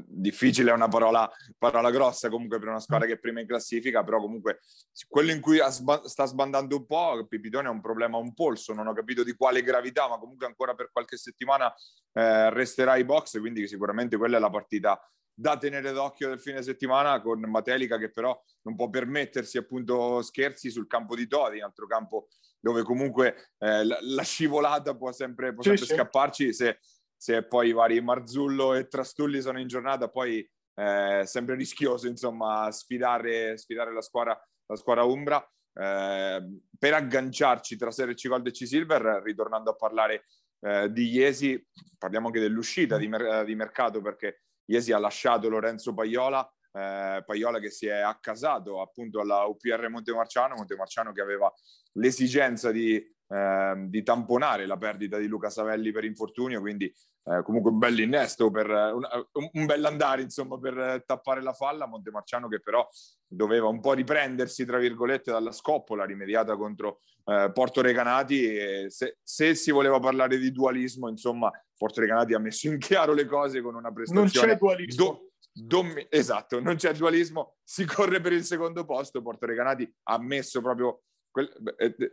difficile 0.06 0.70
è 0.70 0.74
una 0.74 0.88
parola, 0.88 1.30
parola, 1.56 1.90
grossa 1.90 2.28
comunque 2.28 2.58
per 2.58 2.68
una 2.68 2.80
squadra 2.80 3.06
che 3.06 3.14
è 3.14 3.18
prima 3.18 3.40
in 3.40 3.46
classifica, 3.46 4.04
però 4.04 4.20
comunque 4.20 4.60
quello 5.08 5.30
in 5.30 5.40
cui 5.40 5.58
sba- 5.68 6.06
sta 6.06 6.26
sbandando 6.26 6.76
un 6.76 6.86
po', 6.86 7.26
Pipitone 7.26 7.68
ha 7.68 7.70
un 7.70 7.80
problema 7.80 8.16
a 8.16 8.20
un 8.20 8.34
polso, 8.34 8.74
non 8.74 8.86
ho 8.86 8.92
capito 8.92 9.24
di 9.24 9.34
quale 9.34 9.62
gravità, 9.62 10.08
ma 10.08 10.18
comunque 10.18 10.46
ancora 10.46 10.74
per 10.74 10.90
qualche 10.92 11.16
settimana 11.16 11.72
eh, 12.12 12.50
resterà 12.50 12.92
ai 12.92 13.04
box, 13.04 13.38
quindi 13.40 13.66
sicuramente 13.66 14.16
quella 14.16 14.36
è 14.36 14.40
la 14.40 14.50
partita 14.50 15.00
da 15.32 15.56
tenere 15.56 15.92
d'occhio 15.92 16.28
del 16.28 16.40
fine 16.40 16.62
settimana 16.62 17.20
con 17.22 17.40
Matelica 17.40 17.96
che 17.96 18.10
però 18.10 18.38
non 18.62 18.76
può 18.76 18.90
permettersi 18.90 19.56
appunto 19.56 20.20
scherzi 20.20 20.70
sul 20.70 20.86
campo 20.86 21.16
di 21.16 21.26
Todi, 21.26 21.58
un 21.58 21.64
altro 21.64 21.86
campo 21.86 22.28
dove 22.60 22.82
comunque 22.82 23.54
eh, 23.58 23.84
la, 23.84 23.98
la, 24.02 24.22
scivolata 24.22 24.94
può 24.94 25.10
sempre, 25.12 25.54
può 25.54 25.62
sempre 25.62 25.86
sì, 25.86 25.94
scapparci 25.94 26.52
se 26.52 26.78
se 27.20 27.42
poi 27.42 27.72
vari 27.72 28.00
Marzullo 28.00 28.72
e 28.72 28.88
Trastulli 28.88 29.42
sono 29.42 29.60
in 29.60 29.66
giornata, 29.66 30.08
poi 30.08 30.48
è 30.72 31.20
sempre 31.26 31.54
rischioso 31.54 32.08
insomma 32.08 32.70
sfidare, 32.70 33.58
sfidare 33.58 33.92
la, 33.92 34.00
squadra, 34.00 34.42
la 34.64 34.76
squadra 34.76 35.04
Umbra. 35.04 35.38
Eh, 35.74 36.60
per 36.78 36.94
agganciarci 36.94 37.76
tra 37.76 37.90
Serie 37.90 38.14
C 38.14 38.26
Gold 38.26 38.46
e 38.46 38.52
C 38.52 38.66
Silver, 38.66 39.20
ritornando 39.22 39.68
a 39.68 39.76
parlare 39.76 40.24
eh, 40.60 40.90
di 40.90 41.10
Iesi, 41.10 41.62
parliamo 41.98 42.28
anche 42.28 42.40
dell'uscita 42.40 42.96
di, 42.96 43.06
mer- 43.06 43.44
di, 43.44 43.54
mercato 43.54 44.00
perché 44.00 44.44
Iesi 44.64 44.92
ha 44.92 44.98
lasciato 44.98 45.50
Lorenzo 45.50 45.92
Paiola, 45.92 46.42
eh, 46.72 47.22
Paiola 47.26 47.58
che 47.58 47.68
si 47.68 47.86
è 47.86 48.00
accasato 48.00 48.80
appunto 48.80 49.20
alla 49.20 49.44
UPR 49.44 49.90
Montemarciano, 49.90 50.54
Montemarciano 50.54 51.12
che 51.12 51.20
aveva 51.20 51.52
l'esigenza 51.98 52.70
di, 52.70 52.98
eh, 53.32 53.74
di 53.86 54.02
tamponare 54.02 54.66
la 54.66 54.76
perdita 54.76 55.16
di 55.16 55.28
Luca 55.28 55.50
Savelli 55.50 55.92
per 55.92 56.04
infortunio, 56.04 56.60
quindi 56.60 56.86
eh, 56.86 57.42
comunque 57.44 57.70
un 57.70 57.78
bel 57.78 58.00
innesto 58.00 58.50
per 58.50 58.68
un, 58.68 59.06
un 59.52 59.66
bel 59.66 59.84
andare 59.84 60.22
insomma 60.22 60.58
per 60.58 61.04
tappare 61.06 61.40
la 61.40 61.52
falla. 61.52 61.86
Montemarciano 61.86 62.48
che 62.48 62.60
però 62.60 62.84
doveva 63.26 63.68
un 63.68 63.80
po' 63.80 63.92
riprendersi 63.92 64.64
tra 64.64 64.78
virgolette 64.78 65.30
dalla 65.30 65.52
scoppola 65.52 66.04
rimediata 66.04 66.56
contro 66.56 67.02
eh, 67.26 67.50
Porto 67.54 67.80
Recanati. 67.82 68.90
Se, 68.90 69.18
se, 69.22 69.54
si 69.54 69.70
voleva 69.70 70.00
parlare 70.00 70.36
di 70.36 70.50
dualismo 70.50 71.08
insomma 71.08 71.52
Porto 71.76 72.00
Recanati 72.00 72.34
ha 72.34 72.38
messo 72.40 72.66
in 72.66 72.78
chiaro 72.78 73.12
le 73.12 73.26
cose 73.26 73.60
con 73.60 73.76
una 73.76 73.92
prestazione 73.92 74.28
non 74.32 74.48
c'è 74.48 74.58
dualismo. 74.58 75.04
do, 75.04 75.30
dom, 75.52 76.06
esatto 76.08 76.58
non 76.58 76.74
c'è 76.74 76.92
dualismo 76.94 77.58
si 77.62 77.84
corre 77.84 78.20
per 78.20 78.32
il 78.32 78.42
secondo 78.42 78.84
posto. 78.84 79.22
Porto 79.22 79.46
Recanati 79.46 79.88
ha 80.04 80.18
messo 80.18 80.60
proprio 80.60 80.88
eh, 80.90 81.00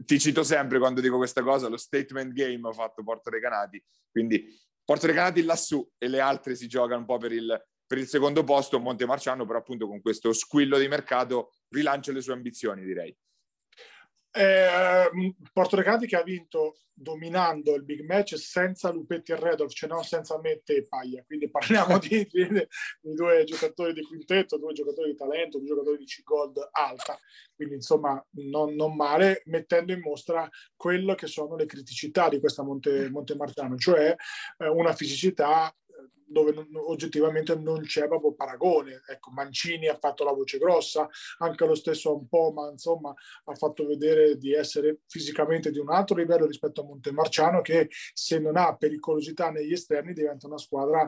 ti 0.06 0.20
cito 0.20 0.44
sempre 0.44 0.78
quando 0.78 1.02
dico 1.02 1.18
questa 1.18 1.42
cosa 1.42 1.68
lo 1.68 1.78
statement 1.78 2.34
game 2.34 2.68
ha 2.68 2.72
fatto 2.72 3.04
Porto 3.04 3.32
Recanati 3.32 3.84
quindi 4.12 4.56
Porto 4.88 5.06
Recanati 5.06 5.44
lassù 5.44 5.86
e 5.98 6.08
le 6.08 6.22
altre 6.22 6.56
si 6.56 6.66
giocano 6.66 7.02
un 7.02 7.06
po' 7.06 7.18
per 7.18 7.34
il, 7.34 7.62
per 7.86 7.98
il 7.98 8.08
secondo 8.08 8.46
posto. 8.46 8.80
Monte 8.80 9.06
Marciano, 9.06 9.46
però, 9.46 9.60
appunto, 9.60 9.86
con 9.86 10.00
questo 10.00 10.32
squillo 10.32 10.78
di 10.78 10.88
mercato 10.88 11.52
rilancia 11.68 12.14
le 12.14 12.22
sue 12.22 12.32
ambizioni, 12.32 12.86
direi. 12.86 13.14
Eh, 14.38 15.34
Porto 15.52 15.76
Recanati 15.76 16.06
che 16.06 16.16
ha 16.16 16.24
vinto 16.24 16.76
dominando 16.94 17.76
il 17.76 17.84
big 17.84 18.02
match 18.02 18.38
senza 18.38 18.92
Lupetti 18.92 19.32
e 19.32 19.36
Redolf, 19.36 19.72
cioè 19.72 19.90
non 19.90 20.04
senza 20.04 20.40
Mette 20.40 20.78
e 20.78 20.88
Paglia. 20.88 21.24
Quindi 21.26 21.50
parliamo 21.50 21.98
di, 22.00 22.28
di, 22.30 22.48
di, 22.48 22.68
due 23.14 23.44
giocatori 23.44 23.94
di 23.94 24.02
quintetto, 24.02 24.58
due 24.58 24.74
giocatori 24.74 25.12
di 25.12 25.18
talento, 25.18 25.60
due 25.60 25.68
giocatori 25.68 25.98
di 25.98 26.06
C-Gold 26.06 26.70
alta. 26.72 27.18
Quindi 27.56 27.76
insomma 27.76 28.24
non, 28.50 28.74
non, 28.74 28.96
male, 28.96 29.44
mettendo 29.46 29.94
in 29.94 30.02
mostra 30.02 30.50
quello 30.76 31.14
che 31.14 31.28
sono 31.28 31.56
le 31.56 31.66
criticità 31.66 32.30
di 32.30 32.40
questa 32.40 32.64
Monte, 32.64 33.10
Monte 33.10 33.36
Marciano, 33.36 33.78
cioè 33.78 34.16
eh, 34.58 34.68
una 34.68 34.94
fisicità 34.94 35.74
dove 36.28 36.52
non, 36.52 36.68
oggettivamente 36.74 37.56
non 37.56 37.82
c'è 37.82 38.08
proprio 38.08 38.34
paragone. 38.34 39.02
Ecco, 39.08 39.32
Mancini 39.32 39.88
ha 39.88 39.98
fatto 39.98 40.24
la 40.24 40.34
voce 40.34 40.58
grossa, 40.58 41.08
anche 41.40 41.66
lo 41.66 41.76
stesso 41.76 42.16
un 42.16 42.28
po', 42.28 42.52
ma 42.52 42.70
insomma 42.70 43.14
ha 43.46 43.56
fatto 43.56 43.86
vedere 43.86 44.38
di 44.38 44.54
essere 44.54 45.00
fisicamente 45.08 45.72
di 45.72 45.80
un 45.80 45.90
altro 45.90 46.18
livello 46.18 46.46
rispetto 46.46 46.82
a 46.82 46.84
Montemarciano 46.84 47.62
che 47.62 47.90
se 48.14 48.40
non 48.40 48.58
ha 48.58 48.76
pericolosità 48.76 49.50
negli 49.50 49.72
esterni 49.72 50.14
diventa 50.14 50.48
una 50.48 50.58
squadra 50.58 51.08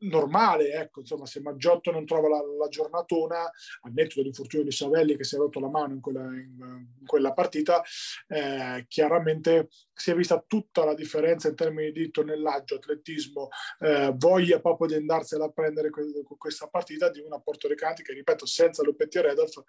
normale, 0.00 0.72
ecco, 0.72 1.00
insomma, 1.00 1.26
se 1.26 1.40
Maggiotto 1.40 1.90
non 1.90 2.06
trova 2.06 2.28
la, 2.28 2.42
la 2.58 2.68
giornatona, 2.68 3.50
al 3.82 3.92
netto 3.92 4.14
dell'infortunio 4.16 4.64
di 4.64 4.72
Savelli 4.72 5.16
che 5.16 5.24
si 5.24 5.34
è 5.34 5.38
rotto 5.38 5.60
la 5.60 5.68
mano 5.68 5.94
in 5.94 6.00
quella, 6.00 6.22
in, 6.22 6.86
in 7.00 7.06
quella 7.06 7.32
partita, 7.32 7.82
eh, 8.28 8.84
chiaramente 8.88 9.68
si 9.92 10.10
è 10.10 10.14
vista 10.14 10.42
tutta 10.46 10.84
la 10.84 10.94
differenza 10.94 11.48
in 11.48 11.54
termini 11.54 11.92
di 11.92 12.10
tonnellaggio, 12.10 12.76
atletismo, 12.76 13.48
eh, 13.80 14.12
voglia 14.16 14.60
proprio 14.60 14.88
di 14.88 14.94
andarsela 14.94 15.46
a 15.46 15.50
prendere 15.50 15.90
con 15.90 16.04
questa 16.38 16.68
partita 16.68 17.10
di 17.10 17.20
una 17.20 17.40
Porto 17.40 17.68
Recanti 17.68 18.02
che, 18.02 18.12
ripeto, 18.12 18.46
senza 18.46 18.82
Lopetti 18.82 19.18
e 19.18 19.22
Redolf, 19.22 19.62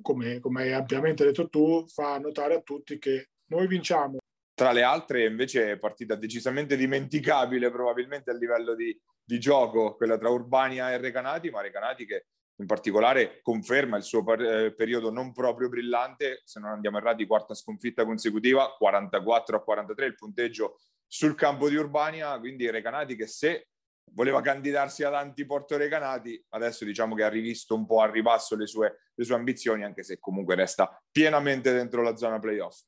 come, 0.00 0.40
come 0.40 0.62
hai 0.62 0.72
ampiamente 0.72 1.24
detto 1.24 1.48
tu, 1.48 1.86
fa 1.88 2.18
notare 2.18 2.54
a 2.54 2.60
tutti 2.60 2.98
che 2.98 3.30
noi 3.48 3.66
vinciamo 3.66 4.18
tra 4.58 4.72
le 4.72 4.82
altre, 4.82 5.24
invece, 5.24 5.78
partita 5.78 6.16
decisamente 6.16 6.76
dimenticabile, 6.76 7.70
probabilmente 7.70 8.32
a 8.32 8.34
livello 8.34 8.74
di, 8.74 9.00
di 9.22 9.38
gioco, 9.38 9.94
quella 9.94 10.18
tra 10.18 10.30
Urbania 10.30 10.90
e 10.90 10.96
Recanati, 10.98 11.48
ma 11.48 11.60
Recanati 11.60 12.04
che 12.04 12.26
in 12.56 12.66
particolare 12.66 13.38
conferma 13.40 13.96
il 13.96 14.02
suo 14.02 14.24
per, 14.24 14.42
eh, 14.42 14.74
periodo 14.74 15.12
non 15.12 15.32
proprio 15.32 15.68
brillante, 15.68 16.40
se 16.42 16.58
non 16.58 16.70
andiamo 16.70 16.98
errati, 16.98 17.24
quarta 17.24 17.54
sconfitta 17.54 18.04
consecutiva, 18.04 18.74
44 18.76 19.58
a 19.58 19.62
43 19.62 20.06
il 20.06 20.16
punteggio 20.16 20.80
sul 21.06 21.36
campo 21.36 21.68
di 21.68 21.76
Urbania, 21.76 22.36
quindi 22.40 22.68
Recanati 22.68 23.14
che 23.14 23.28
se 23.28 23.68
voleva 24.10 24.40
candidarsi 24.40 25.04
ad 25.04 25.14
anti-Porto 25.14 25.76
Recanati, 25.76 26.44
adesso 26.48 26.84
diciamo 26.84 27.14
che 27.14 27.22
ha 27.22 27.28
rivisto 27.28 27.76
un 27.76 27.86
po' 27.86 28.00
a 28.00 28.10
ribasso 28.10 28.56
le 28.56 28.66
sue, 28.66 29.02
le 29.14 29.24
sue 29.24 29.36
ambizioni, 29.36 29.84
anche 29.84 30.02
se 30.02 30.18
comunque 30.18 30.56
resta 30.56 31.00
pienamente 31.12 31.72
dentro 31.72 32.02
la 32.02 32.16
zona 32.16 32.40
playoff. 32.40 32.80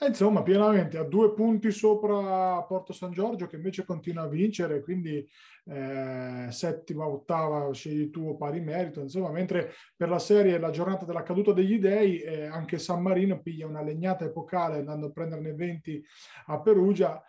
Insomma, 0.00 0.44
pienamente 0.44 0.96
a 0.96 1.02
due 1.02 1.34
punti 1.34 1.72
sopra 1.72 2.62
Porto 2.62 2.92
San 2.92 3.10
Giorgio 3.10 3.48
che 3.48 3.56
invece 3.56 3.84
continua 3.84 4.22
a 4.22 4.28
vincere, 4.28 4.80
quindi 4.80 5.28
eh, 5.64 6.46
settima, 6.50 7.04
ottava, 7.04 7.72
scegli 7.72 8.08
tu 8.08 8.36
pari 8.36 8.60
merito, 8.60 9.00
insomma, 9.00 9.30
mentre 9.30 9.72
per 9.96 10.08
la 10.08 10.20
serie 10.20 10.56
la 10.60 10.70
giornata 10.70 11.04
della 11.04 11.24
caduta 11.24 11.52
degli 11.52 11.80
dei, 11.80 12.20
eh, 12.20 12.46
anche 12.46 12.78
San 12.78 13.02
Marino 13.02 13.40
piglia 13.40 13.66
una 13.66 13.82
legnata 13.82 14.24
epocale 14.24 14.78
andando 14.78 15.06
a 15.06 15.10
prenderne 15.10 15.52
20 15.52 16.04
a 16.46 16.60
Perugia 16.60 17.20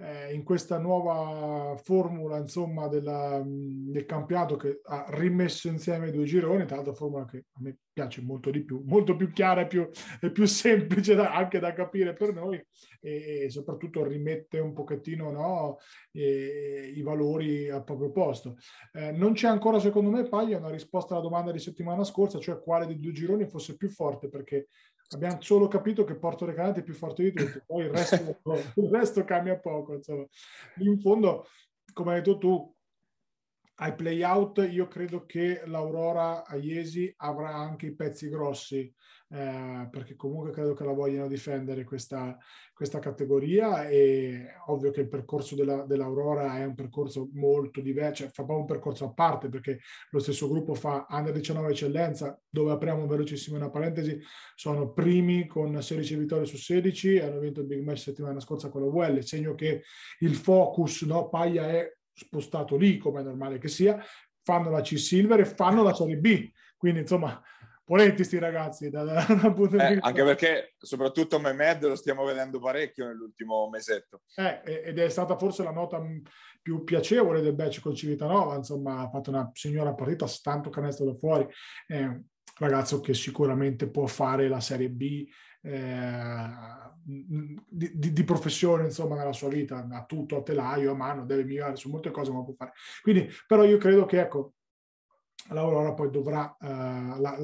eh, 0.00 0.32
in 0.32 0.44
questa 0.44 0.78
nuova 0.78 1.76
formula 1.82 2.38
insomma, 2.38 2.86
della, 2.86 3.42
del 3.44 4.04
campionato 4.06 4.56
che 4.56 4.80
ha 4.84 5.06
rimesso 5.10 5.68
insieme 5.68 6.08
i 6.08 6.12
due 6.12 6.24
gironi, 6.24 6.66
tra 6.66 6.76
l'altro 6.76 6.94
formula 6.94 7.24
che 7.24 7.46
a 7.52 7.60
me 7.60 7.78
piace 7.92 8.22
molto 8.22 8.50
di 8.50 8.62
più, 8.62 8.82
molto 8.86 9.16
più 9.16 9.32
chiara 9.32 9.62
e 9.62 9.66
più, 9.66 9.88
e 10.20 10.30
più 10.30 10.46
semplice 10.46 11.14
da, 11.14 11.34
anche 11.34 11.58
da 11.58 11.72
capire 11.72 12.14
per 12.14 12.32
noi 12.32 12.64
e, 13.00 13.42
e 13.44 13.50
soprattutto 13.50 14.04
rimette 14.04 14.60
un 14.60 14.72
pochettino 14.72 15.32
no, 15.32 15.78
e, 16.12 16.92
i 16.94 17.02
valori 17.02 17.68
al 17.68 17.82
proprio 17.82 18.12
posto. 18.12 18.56
Eh, 18.92 19.10
non 19.10 19.32
c'è 19.32 19.48
ancora 19.48 19.80
secondo 19.80 20.10
me 20.10 20.28
Paglia 20.28 20.58
una 20.58 20.70
risposta 20.70 21.14
alla 21.14 21.22
domanda 21.22 21.50
di 21.50 21.58
settimana 21.58 22.04
scorsa, 22.04 22.38
cioè 22.38 22.60
quale 22.60 22.86
dei 22.86 23.00
due 23.00 23.12
gironi 23.12 23.48
fosse 23.48 23.76
più 23.76 23.88
forte 23.88 24.28
perché 24.28 24.68
abbiamo 25.10 25.40
solo 25.40 25.68
capito 25.68 26.04
che 26.04 26.16
Porto 26.16 26.44
Recanati 26.44 26.80
è 26.80 26.82
più 26.82 26.94
forte 26.94 27.22
di 27.22 27.32
tutti, 27.32 27.62
poi 27.64 27.84
il 27.84 27.90
resto, 27.90 28.40
il 28.76 28.90
resto 28.90 29.24
cambia 29.24 29.58
poco. 29.58 29.94
Insomma. 29.94 30.26
In 30.78 31.00
fondo, 31.00 31.46
come 31.92 32.14
hai 32.14 32.22
detto 32.22 32.38
tu, 32.38 32.74
ai 33.80 33.94
play-out 33.94 34.66
io 34.70 34.88
credo 34.88 35.24
che 35.24 35.62
l'Aurora 35.66 36.44
a 36.44 36.56
Iesi 36.56 37.12
avrà 37.18 37.54
anche 37.54 37.86
i 37.86 37.94
pezzi 37.94 38.28
grossi 38.28 38.92
eh, 39.30 39.86
perché 39.90 40.16
comunque 40.16 40.52
credo 40.52 40.72
che 40.72 40.84
la 40.84 40.92
vogliano 40.92 41.28
difendere 41.28 41.84
questa, 41.84 42.36
questa 42.72 42.98
categoria 42.98 43.86
e 43.86 44.46
ovvio 44.68 44.90
che 44.90 45.02
il 45.02 45.08
percorso 45.08 45.54
della, 45.54 45.84
dell'Aurora 45.84 46.56
è 46.56 46.64
un 46.64 46.74
percorso 46.74 47.28
molto 47.34 47.80
diverso, 47.80 48.22
cioè 48.22 48.32
fa 48.32 48.44
proprio 48.44 48.60
un 48.60 48.66
percorso 48.66 49.04
a 49.04 49.12
parte 49.12 49.48
perché 49.48 49.80
lo 50.10 50.18
stesso 50.18 50.48
gruppo 50.48 50.74
fa 50.74 51.06
Under 51.10 51.34
19 51.34 51.70
Eccellenza 51.70 52.40
dove 52.48 52.72
apriamo 52.72 53.06
velocissimo 53.06 53.56
una 53.56 53.70
parentesi, 53.70 54.18
sono 54.54 54.92
primi 54.92 55.46
con 55.46 55.80
16 55.80 56.16
vittorie 56.16 56.46
su 56.46 56.56
16 56.56 57.18
hanno 57.18 57.38
vinto 57.38 57.60
il 57.60 57.66
Big 57.66 57.84
Match 57.84 57.98
settimana 57.98 58.40
scorsa 58.40 58.70
con 58.70 58.80
la 58.80 58.88
UL, 58.88 59.22
segno 59.22 59.54
che 59.54 59.82
il 60.20 60.34
focus, 60.34 61.02
no, 61.02 61.28
Paglia 61.28 61.68
è 61.68 61.97
spostato 62.18 62.76
lì 62.76 62.98
come 62.98 63.20
è 63.20 63.24
normale 63.24 63.58
che 63.58 63.68
sia, 63.68 64.02
fanno 64.42 64.70
la 64.70 64.80
C-Silver 64.80 65.40
e 65.40 65.44
fanno 65.44 65.82
la 65.82 65.94
Serie 65.94 66.16
B, 66.16 66.50
quindi 66.76 67.00
insomma 67.00 67.42
Poletti 67.88 68.22
sti 68.22 68.38
ragazzi 68.38 68.90
da, 68.90 69.02
da, 69.02 69.24
da 69.26 69.88
eh, 69.88 69.98
anche 70.02 70.22
perché 70.22 70.74
soprattutto 70.76 71.40
Mehmed 71.40 71.86
lo 71.86 71.96
stiamo 71.96 72.22
vedendo 72.24 72.58
parecchio 72.58 73.06
nell'ultimo 73.06 73.66
mesetto. 73.70 74.24
Eh, 74.34 74.60
ed 74.84 74.98
è 74.98 75.08
stata 75.08 75.38
forse 75.38 75.62
la 75.62 75.70
nota 75.70 75.98
più 76.60 76.84
piacevole 76.84 77.40
del 77.40 77.54
match 77.56 77.80
con 77.80 77.94
Civitanova. 77.94 78.56
Insomma 78.56 79.00
ha 79.00 79.08
fatto 79.08 79.30
una 79.30 79.50
signora 79.54 79.94
partita 79.94 80.26
tanto 80.42 80.68
canestro 80.68 81.06
da 81.06 81.14
fuori. 81.14 81.48
Eh, 81.86 82.24
ragazzo 82.58 83.00
che 83.00 83.14
sicuramente 83.14 83.88
può 83.88 84.06
fare 84.06 84.48
la 84.48 84.60
Serie 84.60 84.90
B 84.90 85.26
eh, 85.62 86.48
di, 87.02 87.92
di, 87.94 88.12
di, 88.12 88.24
professione 88.24 88.84
insomma 88.84 89.16
nella 89.16 89.32
sua 89.32 89.48
vita 89.48 89.86
ha 89.90 90.04
tutto 90.04 90.36
a 90.36 90.42
telaio 90.42 90.92
a 90.92 90.94
mano 90.94 91.24
deve 91.24 91.44
migliorare 91.44 91.76
su 91.76 91.90
molte 91.90 92.10
cose 92.10 92.32
ma 92.32 92.44
può 92.44 92.54
fare. 92.54 92.72
Quindi 93.02 93.28
però 93.46 93.64
io 93.64 93.78
credo 93.78 94.04
che 94.04 94.20
ecco 94.20 94.54
l'Aurora 95.50 95.94
poi 95.94 96.10
dovrà, 96.10 96.56
eh, 96.60 96.66
la, 96.66 97.36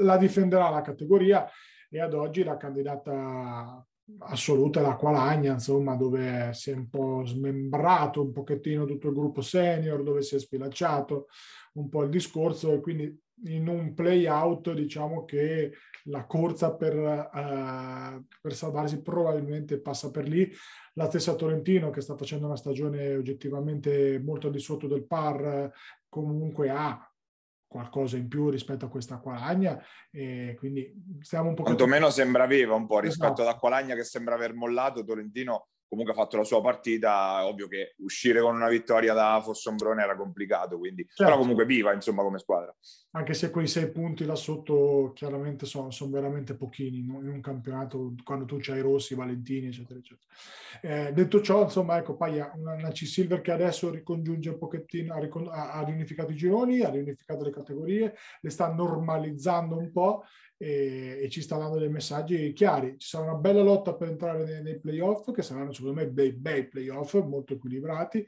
la, 0.00 0.16
difenderà 0.16 0.68
la 0.68 0.82
categoria 0.82 1.48
e 1.90 2.00
ad 2.00 2.14
oggi 2.14 2.44
la 2.44 2.56
candidata 2.56 3.84
assoluta 4.18 4.80
la 4.80 4.96
Qualagna, 4.96 5.52
insomma, 5.52 5.94
dove 5.96 6.50
si 6.52 6.70
è 6.70 6.74
un 6.74 6.88
po' 6.90 7.24
smembrato 7.24 8.22
un 8.22 8.32
pochettino 8.32 8.84
tutto 8.84 9.08
il 9.08 9.14
gruppo 9.14 9.40
senior, 9.40 10.02
dove 10.02 10.22
si 10.22 10.34
è 10.34 10.38
spilacciato 10.38 11.26
un 11.74 11.88
po' 11.88 12.02
il 12.02 12.10
discorso 12.10 12.72
e 12.72 12.80
quindi 12.80 13.22
in 13.46 13.66
un 13.66 13.94
play 13.94 14.26
out 14.26 14.72
diciamo 14.72 15.24
che 15.24 15.72
la 16.08 16.26
corsa 16.26 16.74
per, 16.74 16.94
uh, 16.96 18.24
per 18.40 18.54
salvarsi 18.54 19.02
probabilmente 19.02 19.80
passa 19.80 20.10
per 20.10 20.28
lì. 20.28 20.50
La 20.94 21.06
stessa 21.06 21.34
Torrentino 21.34 21.90
che 21.90 22.00
sta 22.00 22.16
facendo 22.16 22.46
una 22.46 22.56
stagione 22.56 23.14
oggettivamente 23.14 24.20
molto 24.20 24.48
al 24.48 24.52
di 24.52 24.60
sotto 24.60 24.86
del 24.86 25.06
par 25.06 25.72
comunque 26.08 26.70
ha 26.70 27.08
qualcosa 27.66 28.16
in 28.16 28.28
più 28.28 28.50
rispetto 28.50 28.84
a 28.84 28.88
questa 28.88 29.18
Qualagna 29.18 29.82
e 30.12 30.54
quindi 30.56 30.94
stiamo 31.20 31.48
un 31.48 31.54
po'... 31.54 31.64
Quantomeno 31.64 32.08
sembra 32.08 32.46
viva 32.46 32.74
un 32.74 32.86
po' 32.86 33.00
rispetto 33.00 33.32
esatto. 33.32 33.42
ad 33.42 33.48
Acqualagna 33.48 33.96
che 33.96 34.04
sembra 34.04 34.36
aver 34.36 34.54
mollato, 34.54 35.02
Tolentino 35.02 35.70
comunque 35.94 36.12
ha 36.12 36.16
fatto 36.16 36.36
la 36.36 36.44
sua 36.44 36.60
partita, 36.60 37.46
ovvio 37.46 37.68
che 37.68 37.94
uscire 37.98 38.40
con 38.40 38.54
una 38.54 38.68
vittoria 38.68 39.14
da 39.14 39.40
Fossombrone 39.42 40.02
era 40.02 40.16
complicato, 40.16 40.76
quindi 40.76 41.04
certo. 41.06 41.24
però 41.24 41.38
comunque 41.38 41.64
viva 41.64 41.92
insomma 41.92 42.22
come 42.22 42.38
squadra. 42.38 42.74
Anche 43.12 43.32
se 43.32 43.50
quei 43.50 43.68
sei 43.68 43.90
punti 43.90 44.24
là 44.24 44.34
sotto 44.34 45.12
chiaramente 45.14 45.66
sono, 45.66 45.90
sono 45.90 46.10
veramente 46.10 46.54
pochini 46.54 46.98
in 46.98 47.10
un 47.10 47.40
campionato 47.40 48.14
quando 48.24 48.44
tu 48.44 48.58
c'hai 48.60 48.80
Rossi, 48.80 49.14
Valentini 49.14 49.68
eccetera 49.68 49.98
eccetera. 49.98 50.26
Eh, 50.82 51.12
detto 51.12 51.40
ciò 51.40 51.62
insomma 51.62 51.96
ecco 51.96 52.16
Paia, 52.16 52.52
una, 52.56 52.74
una 52.74 52.90
C-Silver 52.90 53.40
che 53.40 53.52
adesso 53.52 53.90
ricongiunge 53.90 54.50
un 54.50 54.58
pochettino, 54.58 55.14
ha, 55.14 55.18
ricon- 55.18 55.48
ha 55.50 55.82
riunificato 55.84 56.32
i 56.32 56.36
gironi, 56.36 56.80
ha 56.80 56.90
riunificato 56.90 57.44
le 57.44 57.50
categorie, 57.50 58.14
le 58.40 58.50
sta 58.50 58.72
normalizzando 58.72 59.76
un 59.76 59.92
po' 59.92 60.24
e, 60.56 61.20
e, 61.22 61.28
ci 61.28 61.42
sta 61.42 61.56
dando 61.56 61.78
dei 61.78 61.88
messaggi 61.88 62.52
chiari. 62.52 62.96
Ci 62.98 63.08
sarà 63.08 63.24
una 63.24 63.38
bella 63.38 63.62
lotta 63.62 63.94
per 63.94 64.08
entrare 64.08 64.44
nei, 64.44 64.62
nei 64.62 64.80
playoff, 64.80 65.32
che 65.32 65.42
saranno 65.42 65.72
secondo 65.84 65.92
me 65.92 66.06
bei, 66.08 66.32
bei 66.32 66.66
playoff 66.66 67.14
molto 67.24 67.54
equilibrati, 67.54 68.26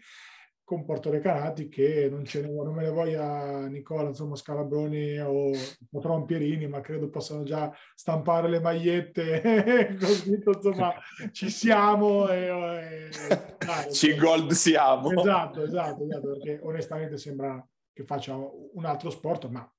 con 0.63 0.85
Porto 0.85 1.11
Recanati 1.11 1.69
che 1.69 2.09
non, 2.11 2.25
ce 2.25 2.41
ne, 2.43 2.49
non 2.49 2.75
me 2.75 2.83
ne 2.83 2.91
voglia 2.91 3.67
Nicola, 3.69 4.09
insomma 4.09 4.35
Scalabroni 4.35 5.17
o 5.21 5.53
Patron 5.89 6.27
Pierini, 6.27 6.67
ma 6.67 6.81
credo 6.81 7.09
possano 7.09 7.45
già 7.45 7.73
stampare 7.95 8.49
le 8.49 8.61
magliette, 8.61 9.95
così 10.01 10.43
insomma 10.45 10.93
ci 11.31 11.51
siamo. 11.51 12.29
E, 12.29 12.47
e, 12.49 13.57
dai, 13.65 13.93
ci 13.93 14.17
gold 14.17 14.51
siamo. 14.53 15.13
Esatto, 15.13 15.63
esatto, 15.63 16.05
esatto, 16.05 16.33
perché 16.33 16.59
onestamente 16.63 17.17
sembra 17.17 17.65
che 17.93 18.05
faccia 18.05 18.37
un 18.37 18.85
altro 18.85 19.11
sport, 19.11 19.49
ma 19.49 19.73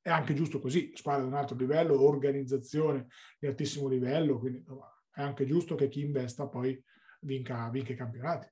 è 0.00 0.08
anche 0.08 0.32
giusto 0.32 0.58
così, 0.58 0.92
squadra 0.94 1.22
di 1.22 1.28
un 1.28 1.34
alto 1.34 1.54
livello, 1.54 2.02
organizzazione 2.02 3.08
di 3.38 3.46
altissimo 3.46 3.88
livello, 3.88 4.38
quindi 4.38 4.64
è 5.12 5.20
anche 5.20 5.44
giusto 5.44 5.74
che 5.74 5.88
chi 5.88 6.00
investa 6.00 6.46
poi 6.46 6.82
vinca, 7.20 7.68
vinca 7.70 7.92
i 7.92 7.96
campionati. 7.96 8.48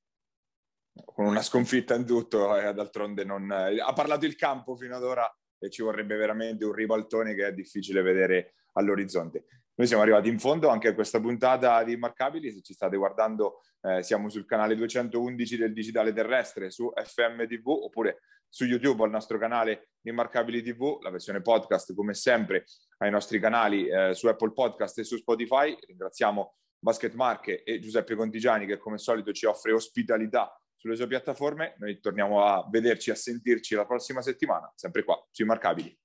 Con 1.04 1.26
una 1.26 1.42
sconfitta 1.42 1.94
in 1.94 2.04
tutto, 2.04 2.56
eh, 2.56 2.72
d'altronde 2.72 3.24
non... 3.24 3.50
Eh, 3.50 3.80
ha 3.80 3.92
parlato 3.92 4.26
il 4.26 4.34
campo 4.34 4.76
fino 4.76 4.96
ad 4.96 5.04
ora 5.04 5.32
e 5.58 5.70
ci 5.70 5.82
vorrebbe 5.82 6.16
veramente 6.16 6.64
un 6.64 6.72
ribaltone 6.72 7.34
che 7.34 7.46
è 7.46 7.52
difficile 7.52 8.02
vedere 8.02 8.54
all'orizzonte. 8.72 9.44
Noi 9.74 9.86
siamo 9.86 10.02
arrivati 10.02 10.28
in 10.28 10.38
fondo 10.38 10.68
anche 10.68 10.88
a 10.88 10.94
questa 10.94 11.20
puntata 11.20 11.82
di 11.84 11.92
Immarcabili, 11.92 12.52
se 12.52 12.62
ci 12.62 12.74
state 12.74 12.96
guardando 12.96 13.60
eh, 13.82 14.02
siamo 14.02 14.28
sul 14.28 14.44
canale 14.44 14.74
211 14.74 15.56
del 15.56 15.72
Digitale 15.72 16.12
Terrestre 16.12 16.70
su 16.70 16.90
FM 16.92 17.46
TV 17.46 17.68
oppure 17.68 18.22
su 18.48 18.64
YouTube 18.64 19.04
al 19.04 19.10
nostro 19.10 19.38
canale 19.38 19.90
Immarcabili 20.02 20.62
TV, 20.62 21.00
la 21.02 21.10
versione 21.10 21.42
podcast 21.42 21.94
come 21.94 22.14
sempre 22.14 22.64
ai 22.98 23.10
nostri 23.10 23.38
canali 23.38 23.88
eh, 23.88 24.14
su 24.14 24.26
Apple 24.26 24.52
Podcast 24.52 24.98
e 24.98 25.04
su 25.04 25.16
Spotify. 25.16 25.76
Ringraziamo 25.86 26.56
Basket 26.78 27.14
Marche 27.14 27.62
e 27.62 27.78
Giuseppe 27.80 28.14
Contigiani 28.14 28.66
che 28.66 28.78
come 28.78 28.98
solito 28.98 29.32
ci 29.32 29.46
offre 29.46 29.72
ospitalità 29.72 30.60
sulle 30.76 30.96
sue 30.96 31.06
piattaforme. 31.06 31.74
Noi 31.78 31.98
torniamo 32.00 32.44
a 32.44 32.66
vederci, 32.70 33.10
a 33.10 33.14
sentirci 33.14 33.74
la 33.74 33.84
prossima 33.86 34.22
settimana, 34.22 34.72
sempre 34.74 35.02
qua, 35.02 35.20
sui 35.30 35.44
Marcabili. 35.44 35.98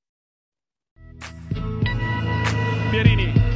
Pierini 2.89 3.52